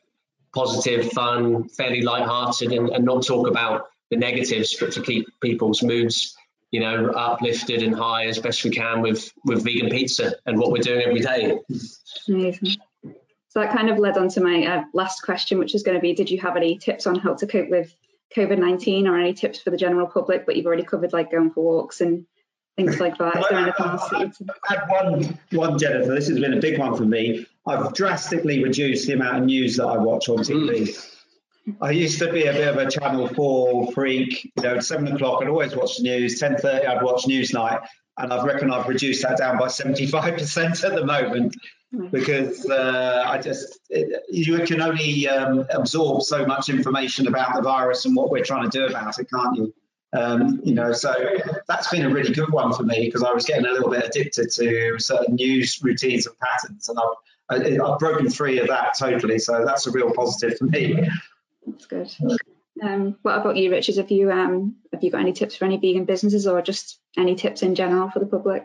positive, 0.54 1.12
fun, 1.14 1.68
fairly 1.70 2.02
light-hearted, 2.02 2.72
and, 2.72 2.90
and 2.90 3.04
not 3.04 3.26
talk 3.26 3.48
about 3.48 3.88
the 4.12 4.18
negatives, 4.18 4.76
but 4.80 4.92
to 4.92 5.02
keep 5.02 5.26
people's 5.42 5.82
moods, 5.82 6.36
you 6.70 6.80
know, 6.80 7.08
uplifted 7.10 7.82
and 7.82 7.96
high 7.96 8.28
as 8.28 8.38
best 8.38 8.64
we 8.64 8.70
can 8.70 9.02
with 9.02 9.32
with 9.46 9.64
vegan 9.64 9.90
pizza 9.90 10.36
and 10.46 10.60
what 10.60 10.72
we're 10.72 10.82
doing 10.82 11.02
every 11.02 11.22
day. 11.22 11.60
Amazing. 12.28 12.76
So 13.54 13.60
that 13.60 13.72
kind 13.72 13.92
of 13.92 14.00
led 14.00 14.18
on 14.18 14.30
to 14.30 14.42
my 14.42 14.66
uh, 14.66 14.84
last 14.94 15.22
question, 15.22 15.60
which 15.60 15.76
is 15.76 15.84
going 15.84 15.94
to 15.94 16.02
be, 16.02 16.16
did 16.16 16.32
you 16.32 16.42
have 16.42 16.58
any 16.58 16.76
tips 16.76 17.06
on 17.06 17.14
how 17.14 17.36
to 17.36 17.46
cope 17.46 17.70
with 17.70 17.96
COVID-19 18.36 19.06
or 19.06 19.16
any 19.16 19.32
tips 19.32 19.60
for 19.60 19.70
the 19.70 19.78
general 19.78 20.08
public? 20.08 20.48
But 20.48 20.56
you've 20.56 20.66
already 20.66 20.82
covered 20.82 21.14
like 21.14 21.30
going 21.30 21.52
for 21.52 21.64
walks 21.64 22.02
and 22.02 22.26
things 22.78 23.00
like 23.00 23.16
that. 23.20 23.38
Is 23.38 23.46
there 23.52 23.60
anything 23.60 23.86
else 23.86 24.10
that 24.10 24.22
you'd... 24.22 24.50
I 24.68 24.74
had 24.74 24.90
one, 24.90 25.40
one, 25.52 25.78
Jennifer, 25.78 26.16
this 26.16 26.30
has 26.30 26.40
been 26.40 26.56
a 26.56 26.60
big 26.60 26.80
one 26.80 26.98
for 26.98 27.06
me. 27.06 27.46
I've 27.68 27.94
drastically 27.94 28.64
reduced 28.64 29.06
the 29.06 29.14
amount 29.14 29.38
of 29.38 29.44
news 29.44 29.78
that 29.78 29.86
I 29.86 30.00
watch 30.00 30.30
on 30.30 30.40
TV. 30.40 30.90
Mm. 31.68 31.76
I 31.80 31.92
used 31.92 32.18
to 32.20 32.34
be 32.34 32.48
a 32.48 32.54
bit 32.54 32.68
of 32.68 32.78
a 32.78 32.90
Channel 32.90 33.28
4 33.28 33.92
freak. 33.92 34.46
You 34.46 34.64
know, 34.64 34.76
at 34.78 34.84
7 34.84 35.08
o'clock, 35.10 35.44
I'd 35.44 35.48
always 35.48 35.76
watch 35.76 35.98
the 35.98 36.04
news. 36.06 36.42
10.30, 36.42 36.88
I'd 36.88 37.04
watch 37.04 37.26
Newsnight. 37.26 37.86
And 38.18 38.32
I 38.32 38.46
reckon 38.46 38.72
I've 38.72 38.88
reduced 38.88 39.24
that 39.24 39.38
down 39.38 39.58
by 39.58 39.68
75% 39.68 40.84
at 40.84 40.96
the 40.96 41.06
moment 41.06 41.56
because 42.12 42.70
uh, 42.70 43.24
I 43.28 43.38
just 43.40 43.80
it, 43.90 44.24
you 44.30 44.60
can 44.60 44.82
only 44.82 45.28
um, 45.28 45.66
absorb 45.72 46.24
so 46.24 46.46
much 46.46 46.70
information 46.70 47.28
about 47.28 47.56
the 47.56 47.62
virus 47.62 48.06
and 48.06 48.16
what 48.16 48.30
we're 48.30 48.44
trying 48.44 48.70
to 48.70 48.78
do 48.78 48.86
about 48.86 49.20
it, 49.20 49.30
can't 49.30 49.56
you? 49.58 49.74
Um, 50.14 50.62
you 50.64 50.76
know, 50.76 50.94
so 50.94 51.14
that's 51.68 51.90
been 51.90 52.06
a 52.06 52.10
really 52.10 52.34
good 52.34 52.52
one 52.52 52.72
for 52.74 52.84
me 52.84 53.06
because 53.06 53.24
I 53.24 53.32
was 53.32 53.46
getting 53.46 53.66
a 53.66 53.72
little 53.72 53.90
bit 53.90 54.06
addicted 54.06 54.52
to 54.52 55.00
certain 55.00 55.36
news 55.36 55.80
routines 55.82 56.28
and 56.28 56.36
patterns, 56.38 56.90
and 56.90 57.00
I've, 57.00 57.82
I've 57.82 58.00
broken 58.00 58.30
free 58.30 58.60
of 58.60 58.68
that 58.68 58.96
totally. 58.98 59.40
So 59.40 59.66
that's 59.66 59.88
a 59.88 59.92
real 59.92 60.12
positive 60.14 60.58
for 60.60 60.66
me. 60.66 61.10
That's 61.66 61.86
good. 61.86 62.12
Um, 62.82 63.18
what 63.24 63.40
about 63.40 63.58
you, 63.58 63.72
Richard? 63.72 63.98
Have 63.98 64.12
you 64.12 64.32
um, 64.32 64.76
have 64.92 65.04
you 65.04 65.10
got 65.10 65.22
any 65.22 65.34
tips 65.34 65.56
for 65.56 65.66
any 65.66 65.78
vegan 65.78 66.06
businesses, 66.06 66.46
or 66.46 66.62
just 66.62 67.00
any 67.18 67.36
tips 67.36 67.64
in 67.64 67.76
general 67.76 68.10
for 68.10 68.20
the 68.20 68.26
public? 68.26 68.64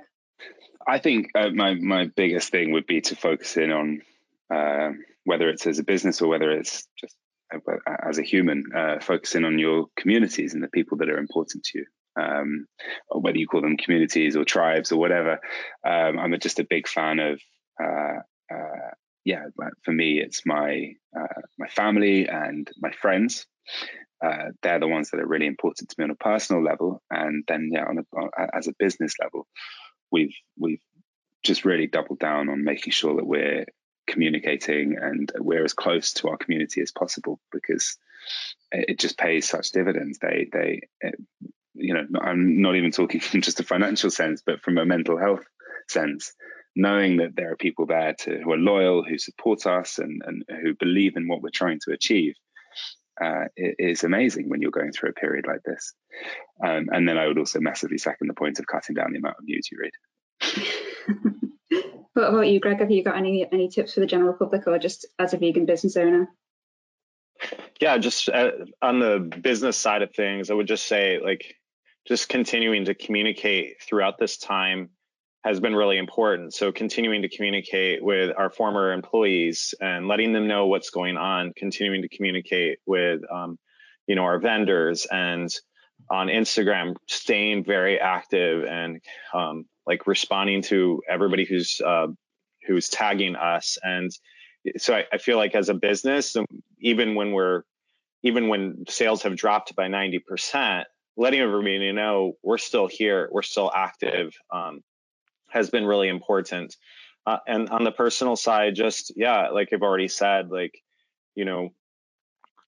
I 0.87 0.99
think 0.99 1.31
uh, 1.35 1.51
my 1.51 1.75
my 1.75 2.07
biggest 2.07 2.51
thing 2.51 2.73
would 2.73 2.87
be 2.87 3.01
to 3.03 3.17
focus 3.17 3.57
in 3.57 3.71
on 3.71 4.01
uh, 4.53 4.93
whether 5.25 5.49
it's 5.51 5.67
as 5.67 5.79
a 5.79 5.85
business 5.85 6.23
or 6.23 6.29
whether 6.29 6.51
it's 6.51 6.87
just 6.99 7.15
uh, 7.55 7.59
as 8.03 8.19
a 8.19 8.23
human, 8.23 8.65
uh, 8.75 8.99
focusing 9.01 9.45
on 9.45 9.59
your 9.59 9.87
communities 9.97 10.55
and 10.55 10.63
the 10.63 10.69
people 10.69 10.99
that 10.99 11.11
are 11.11 11.19
important 11.19 11.65
to 11.65 11.79
you. 11.79 11.87
Um, 12.21 12.67
whether 13.11 13.39
you 13.39 13.47
call 13.47 13.61
them 13.61 13.77
communities 13.77 14.35
or 14.35 14.45
tribes 14.45 14.91
or 14.91 14.99
whatever, 14.99 15.39
um, 15.87 16.19
I'm 16.19 16.39
just 16.41 16.59
a 16.59 16.67
big 16.69 16.89
fan 16.89 17.19
of. 17.19 17.41
Uh, 17.81 18.21
uh, 18.51 18.91
yeah, 19.25 19.45
for 19.85 19.93
me, 19.93 20.21
it's 20.21 20.47
my 20.47 20.95
my 21.59 21.69
family 21.69 22.27
and 22.27 22.67
my 22.81 22.91
friends. 22.93 23.47
Uh, 24.25 24.51
they're 24.63 24.81
the 24.81 24.89
ones 24.89 25.11
that 25.11 25.21
are 25.21 25.27
really 25.27 25.47
important 25.47 25.89
to 25.89 25.95
me 25.99 26.05
on 26.05 26.11
a 26.11 26.17
personal 26.17 26.63
level, 26.63 27.03
and 27.11 27.45
then 27.47 27.71
yeah, 27.73 27.85
on 27.85 27.99
a, 27.99 28.57
as 28.57 28.67
a 28.67 28.75
business 28.79 29.15
level 29.23 29.47
we've 30.11 30.35
we've 30.59 30.83
just 31.43 31.65
really 31.65 31.87
doubled 31.87 32.19
down 32.19 32.49
on 32.49 32.65
making 32.65 32.93
sure 32.93 33.17
that 33.17 33.27
we're 33.27 33.65
communicating 34.07 34.97
and 35.01 35.31
we're 35.39 35.65
as 35.65 35.75
close 35.75 36.13
to 36.13 36.29
our 36.29 36.37
community 36.37 36.81
as 36.81 36.91
possible 36.91 37.39
because 37.53 37.97
it 38.73 38.99
just 38.99 39.19
pays 39.19 39.49
such 39.49 39.71
dividends. 39.71 40.19
They 40.19 40.49
they 40.53 40.81
it, 41.01 41.15
you 41.75 41.95
know 41.95 42.07
I'm 42.21 42.61
not 42.61 42.77
even 42.77 42.91
talking 42.91 43.21
from 43.21 43.41
just 43.41 43.61
a 43.61 43.65
financial 43.65 44.11
sense, 44.11 44.43
but 44.45 44.63
from 44.63 44.79
a 44.79 44.85
mental 44.85 45.19
health 45.19 45.45
sense. 45.89 46.33
Knowing 46.77 47.17
that 47.17 47.35
there 47.35 47.51
are 47.51 47.57
people 47.57 47.87
there 47.87 48.15
to, 48.21 48.39
who 48.39 48.53
are 48.53 48.57
loyal, 48.57 49.03
who 49.03 49.19
support 49.19 49.67
us, 49.67 49.99
and, 49.99 50.23
and 50.25 50.45
who 50.63 50.75
believe 50.75 51.17
in 51.17 51.27
what 51.27 51.43
we're 51.43 51.49
trying 51.49 51.81
to 51.85 51.91
achieve, 51.91 52.35
uh, 53.23 53.45
is 53.57 54.05
amazing 54.05 54.49
when 54.49 54.63
you're 54.63 54.71
going 54.71 54.93
through 54.93 55.11
a 55.11 55.15
period 55.15 55.47
like 55.47 55.63
this. 55.65 55.93
Um, 56.65 56.89
and 56.93 57.09
then 57.09 57.19
I 57.19 57.27
would 57.27 57.39
also 57.39 57.61
massively 57.61 57.99
second 57.99 58.29
the 58.29 58.35
point 58.35 58.59
of 58.59 58.67
cutting 58.67 58.95
down 58.95 59.13
the 59.13 59.19
amount 59.19 59.37
of 59.39 59.45
news 59.45 59.69
you 59.71 59.79
read. 59.81 59.93
what 62.15 62.29
about 62.29 62.49
you, 62.49 62.61
Gregg? 62.61 62.81
Have 62.81 62.91
you 62.91 63.03
got 63.03 63.17
any 63.17 63.47
any 63.53 63.69
tips 63.69 63.95
for 63.95 64.01
the 64.01 64.07
general 64.07 64.35
public, 64.35 64.67
or 64.67 64.79
just 64.79 65.07
as 65.19 65.35
a 65.35 65.39
vegan 65.39 65.67
business 65.67 65.97
owner? 65.97 66.29
yeah, 67.81 67.99
just 67.99 68.29
uh, 68.29 68.51
on 68.83 68.99
the 68.99 69.19
business 69.19 69.77
side 69.77 70.03
of 70.03 70.13
things, 70.15 70.51
I 70.51 70.55
would 70.55 70.67
just 70.67 70.87
say 70.87 71.21
like 71.23 71.57
just 72.07 72.29
continuing 72.29 72.87
to 72.87 72.95
communicate 72.95 73.83
throughout 73.83 74.19
this 74.19 74.39
time 74.39 74.91
has 75.45 75.61
been 75.61 75.75
really 75.75 75.99
important. 75.99 76.53
So 76.55 76.73
continuing 76.73 77.23
to 77.23 77.29
communicate 77.29 78.03
with 78.03 78.35
our 78.37 78.51
former 78.51 78.93
employees 78.93 79.75
and 79.81 80.09
letting 80.09 80.33
them 80.33 80.49
know 80.49 80.67
what's 80.67 80.91
going 80.91 81.17
on, 81.17 81.53
continuing 81.57 82.03
to 82.03 82.09
communicate 82.09 82.79
with 82.87 83.21
um, 83.31 83.59
you 84.07 84.15
know 84.15 84.23
our 84.23 84.39
vendors 84.39 85.07
and 85.11 85.51
on 86.11 86.29
Instagram, 86.29 86.97
staying 87.07 87.65
very 87.65 88.01
active 88.01 88.65
and 88.65 89.01
um, 89.35 89.65
like 89.87 90.07
responding 90.07 90.63
to 90.63 91.03
everybody 91.09 91.45
who's 91.45 91.81
uh, 91.85 92.09
who's 92.67 92.89
tagging 92.89 93.37
us. 93.37 93.79
And 93.83 94.11
so 94.77 94.95
I, 94.95 95.05
I, 95.13 95.19
feel 95.19 95.37
like 95.37 95.55
as 95.55 95.69
a 95.69 95.75
business, 95.75 96.37
um, 96.37 96.47
even 96.81 97.15
when 97.15 97.33
we're 97.33 97.63
even 98.23 98.49
when 98.49 98.85
sales 98.89 99.23
have 99.23 99.37
dropped 99.37 99.77
by 99.77 99.87
90%, 99.89 100.85
letting 101.17 101.41
everybody 101.41 101.93
know 101.93 102.33
we're 102.43 102.59
still 102.59 102.89
here, 102.89 103.29
we're 103.31 103.43
still 103.43 103.71
active, 103.75 104.35
um, 104.53 104.81
has 105.49 105.71
been 105.71 105.85
really 105.85 106.09
important. 106.09 106.77
Uh, 107.27 107.39
and 107.47 107.69
on 107.69 107.85
the 107.85 107.93
personal 107.93 108.37
side, 108.37 108.75
just 108.75 109.13
yeah, 109.17 109.49
like 109.49 109.69
I've 109.73 109.83
already 109.83 110.09
said, 110.09 110.51
like 110.51 110.83
you 111.35 111.45
know, 111.45 111.71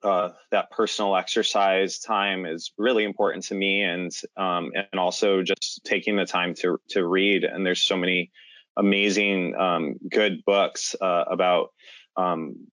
uh, 0.03 0.31
that 0.51 0.71
personal 0.71 1.17
exercise 1.17 1.99
time 1.99 2.47
is 2.47 2.73
really 2.79 3.05
important 3.05 3.45
to 3.45 3.55
me, 3.55 3.83
and 3.83 4.13
um, 4.37 4.73
and 4.75 5.01
also 5.01 5.43
just 5.43 5.81
taking 5.85 6.17
the 6.17 6.27
time 6.27 6.55
to 6.55 6.79
to 6.91 7.07
read. 7.07 7.45
And 7.45 7.65
there's 7.65 7.83
so 7.83 7.97
many 7.97 8.31
amazing, 8.77 9.55
um, 9.57 9.97
good 10.11 10.45
books 10.45 10.95
uh, 11.01 11.25
about 11.31 11.69
um, 12.17 12.67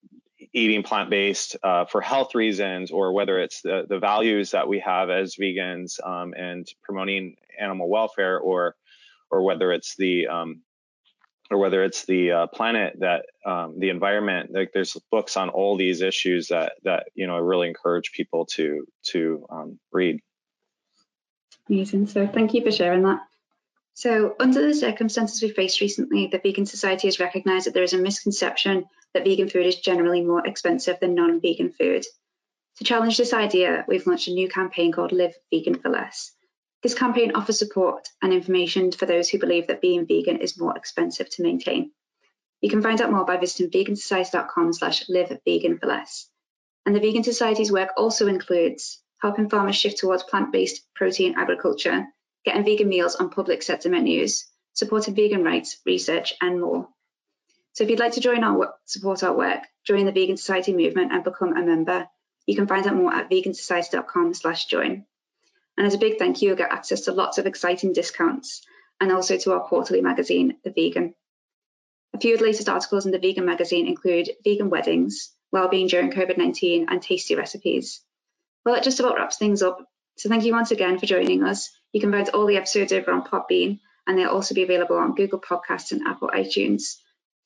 eating 0.53 0.83
plant 0.83 1.09
based 1.09 1.57
uh, 1.63 1.85
for 1.85 2.01
health 2.01 2.35
reasons, 2.35 2.91
or 2.91 3.13
whether 3.13 3.39
it's 3.39 3.61
the 3.61 3.85
the 3.87 3.99
values 3.99 4.51
that 4.51 4.67
we 4.67 4.79
have 4.79 5.09
as 5.09 5.35
vegans 5.35 6.05
um, 6.05 6.33
and 6.33 6.67
promoting 6.83 7.35
animal 7.59 7.89
welfare, 7.89 8.39
or 8.39 8.75
or 9.29 9.43
whether 9.43 9.71
it's 9.71 9.95
the 9.95 10.27
um, 10.27 10.61
or 11.49 11.57
whether 11.57 11.83
it's 11.83 12.05
the 12.05 12.31
uh, 12.31 12.47
planet 12.47 12.97
that 12.99 13.25
um, 13.45 13.79
the 13.79 13.89
environment 13.89 14.51
like 14.53 14.71
there's 14.73 14.97
books 15.11 15.37
on 15.37 15.49
all 15.49 15.77
these 15.77 16.01
issues 16.01 16.49
that 16.49 16.73
that 16.83 17.07
you 17.15 17.27
know 17.27 17.35
i 17.35 17.39
really 17.39 17.67
encourage 17.67 18.11
people 18.11 18.45
to 18.45 18.85
to 19.03 19.45
um, 19.49 19.79
read. 19.91 20.19
Amazing. 21.69 22.07
So 22.07 22.27
thank 22.27 22.53
you 22.53 22.63
for 22.63 22.71
sharing 22.71 23.03
that. 23.03 23.19
So 23.93 24.35
under 24.39 24.61
the 24.61 24.73
circumstances 24.73 25.41
we 25.41 25.49
faced 25.49 25.81
recently 25.81 26.27
the 26.27 26.39
vegan 26.39 26.65
society 26.65 27.07
has 27.07 27.19
recognized 27.19 27.67
that 27.67 27.73
there 27.73 27.83
is 27.83 27.93
a 27.93 27.97
misconception 27.97 28.85
that 29.13 29.23
vegan 29.23 29.49
food 29.49 29.65
is 29.65 29.77
generally 29.77 30.23
more 30.23 30.45
expensive 30.45 30.99
than 30.99 31.15
non-vegan 31.15 31.71
food. 31.71 32.05
To 32.77 32.83
challenge 32.83 33.17
this 33.17 33.33
idea 33.33 33.85
we've 33.87 34.05
launched 34.05 34.27
a 34.27 34.33
new 34.33 34.49
campaign 34.49 34.91
called 34.91 35.11
live 35.11 35.33
vegan 35.51 35.79
for 35.79 35.89
less 35.89 36.31
this 36.87 36.97
campaign 36.97 37.33
offers 37.35 37.59
support 37.59 38.07
and 38.21 38.31
information 38.31 38.93
for 38.93 39.05
those 39.05 39.27
who 39.27 39.39
believe 39.39 39.67
that 39.67 39.81
being 39.81 40.07
vegan 40.07 40.37
is 40.37 40.57
more 40.57 40.77
expensive 40.77 41.29
to 41.31 41.43
maintain. 41.43 41.91
You 42.61 42.69
can 42.69 42.81
find 42.81 43.01
out 43.01 43.11
more 43.11 43.25
by 43.25 43.35
visiting 43.35 43.69
vegansociety.com 43.69 44.71
slash 44.71 45.09
live 45.09 45.37
vegan 45.43 45.79
for 45.79 45.87
less. 45.87 46.29
And 46.85 46.95
the 46.95 47.01
Vegan 47.01 47.25
Society's 47.25 47.73
work 47.73 47.89
also 47.97 48.27
includes 48.27 49.01
helping 49.21 49.49
farmers 49.49 49.75
shift 49.75 49.97
towards 49.97 50.23
plant-based 50.23 50.81
protein 50.95 51.35
agriculture, 51.37 52.05
getting 52.45 52.63
vegan 52.63 52.87
meals 52.87 53.15
on 53.15 53.31
public 53.31 53.63
sector 53.63 53.89
menus, 53.89 54.45
supporting 54.71 55.13
vegan 55.13 55.43
rights, 55.43 55.81
research, 55.85 56.35
and 56.39 56.61
more. 56.61 56.87
So 57.73 57.83
if 57.83 57.89
you'd 57.89 57.99
like 57.99 58.13
to 58.13 58.21
join 58.21 58.45
our 58.45 58.75
support 58.85 59.23
our 59.23 59.35
work, 59.35 59.63
join 59.83 60.05
the 60.05 60.13
Vegan 60.13 60.37
Society 60.37 60.71
movement 60.71 61.11
and 61.11 61.25
become 61.25 61.51
a 61.51 61.61
member, 61.63 62.07
you 62.45 62.55
can 62.55 62.65
find 62.65 62.87
out 62.87 62.95
more 62.95 63.13
at 63.13 63.29
vegansociety.com 63.29 64.33
slash 64.35 64.67
join. 64.67 65.05
And 65.77 65.85
as 65.85 65.93
a 65.93 65.99
big 65.99 66.17
thank 66.17 66.41
you, 66.41 66.49
you'll 66.49 66.57
get 66.57 66.71
access 66.71 67.01
to 67.01 67.11
lots 67.11 67.37
of 67.37 67.45
exciting 67.45 67.93
discounts 67.93 68.65
and 68.99 69.11
also 69.11 69.37
to 69.37 69.53
our 69.53 69.61
quarterly 69.61 70.01
magazine, 70.01 70.57
The 70.63 70.71
Vegan. 70.71 71.13
A 72.13 72.19
few 72.19 72.33
of 72.33 72.39
the 72.39 72.45
latest 72.45 72.67
articles 72.67 73.05
in 73.05 73.11
The 73.11 73.19
Vegan 73.19 73.45
magazine 73.45 73.87
include 73.87 74.31
vegan 74.43 74.71
weddings, 74.71 75.31
well-being 75.51 75.87
during 75.87 76.11
COVID-19 76.11 76.85
and 76.89 77.01
tasty 77.01 77.35
recipes. 77.35 78.01
Well, 78.65 78.75
that 78.75 78.83
just 78.83 78.99
about 78.99 79.15
wraps 79.15 79.37
things 79.37 79.61
up. 79.61 79.85
So 80.17 80.29
thank 80.29 80.43
you 80.43 80.51
once 80.51 80.71
again 80.71 80.97
for 80.97 81.05
joining 81.05 81.43
us. 81.43 81.69
You 81.93 82.01
can 82.01 82.11
find 82.11 82.27
all 82.29 82.47
the 82.47 82.57
episodes 82.57 82.91
over 82.91 83.11
on 83.11 83.23
Podbean 83.23 83.79
and 84.07 84.17
they'll 84.17 84.29
also 84.29 84.55
be 84.55 84.63
available 84.63 84.97
on 84.97 85.15
Google 85.15 85.39
Podcasts 85.39 85.91
and 85.91 86.07
Apple 86.07 86.29
iTunes. 86.29 86.97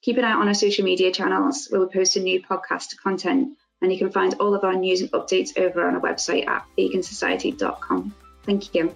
Keep 0.04 0.18
an 0.18 0.24
eye 0.24 0.34
on 0.34 0.48
our 0.48 0.54
social 0.54 0.86
media 0.86 1.12
channels 1.12 1.68
where 1.70 1.82
we 1.82 1.88
post 1.88 2.16
a 2.16 2.22
new 2.22 2.42
podcast 2.42 2.98
content 3.04 3.58
and 3.82 3.92
you 3.92 4.00
can 4.00 4.12
find 4.12 4.36
all 4.36 4.56
of 4.56 4.64
our 4.64 4.76
news 4.76 5.02
and 5.02 5.12
updates 5.12 5.58
over 5.58 5.86
on 5.86 5.96
our 5.96 6.02
website 6.02 6.48
at 6.48 6.66
vegansociety.com. 6.78 8.16
Thank 8.44 8.74
you. 8.76 8.96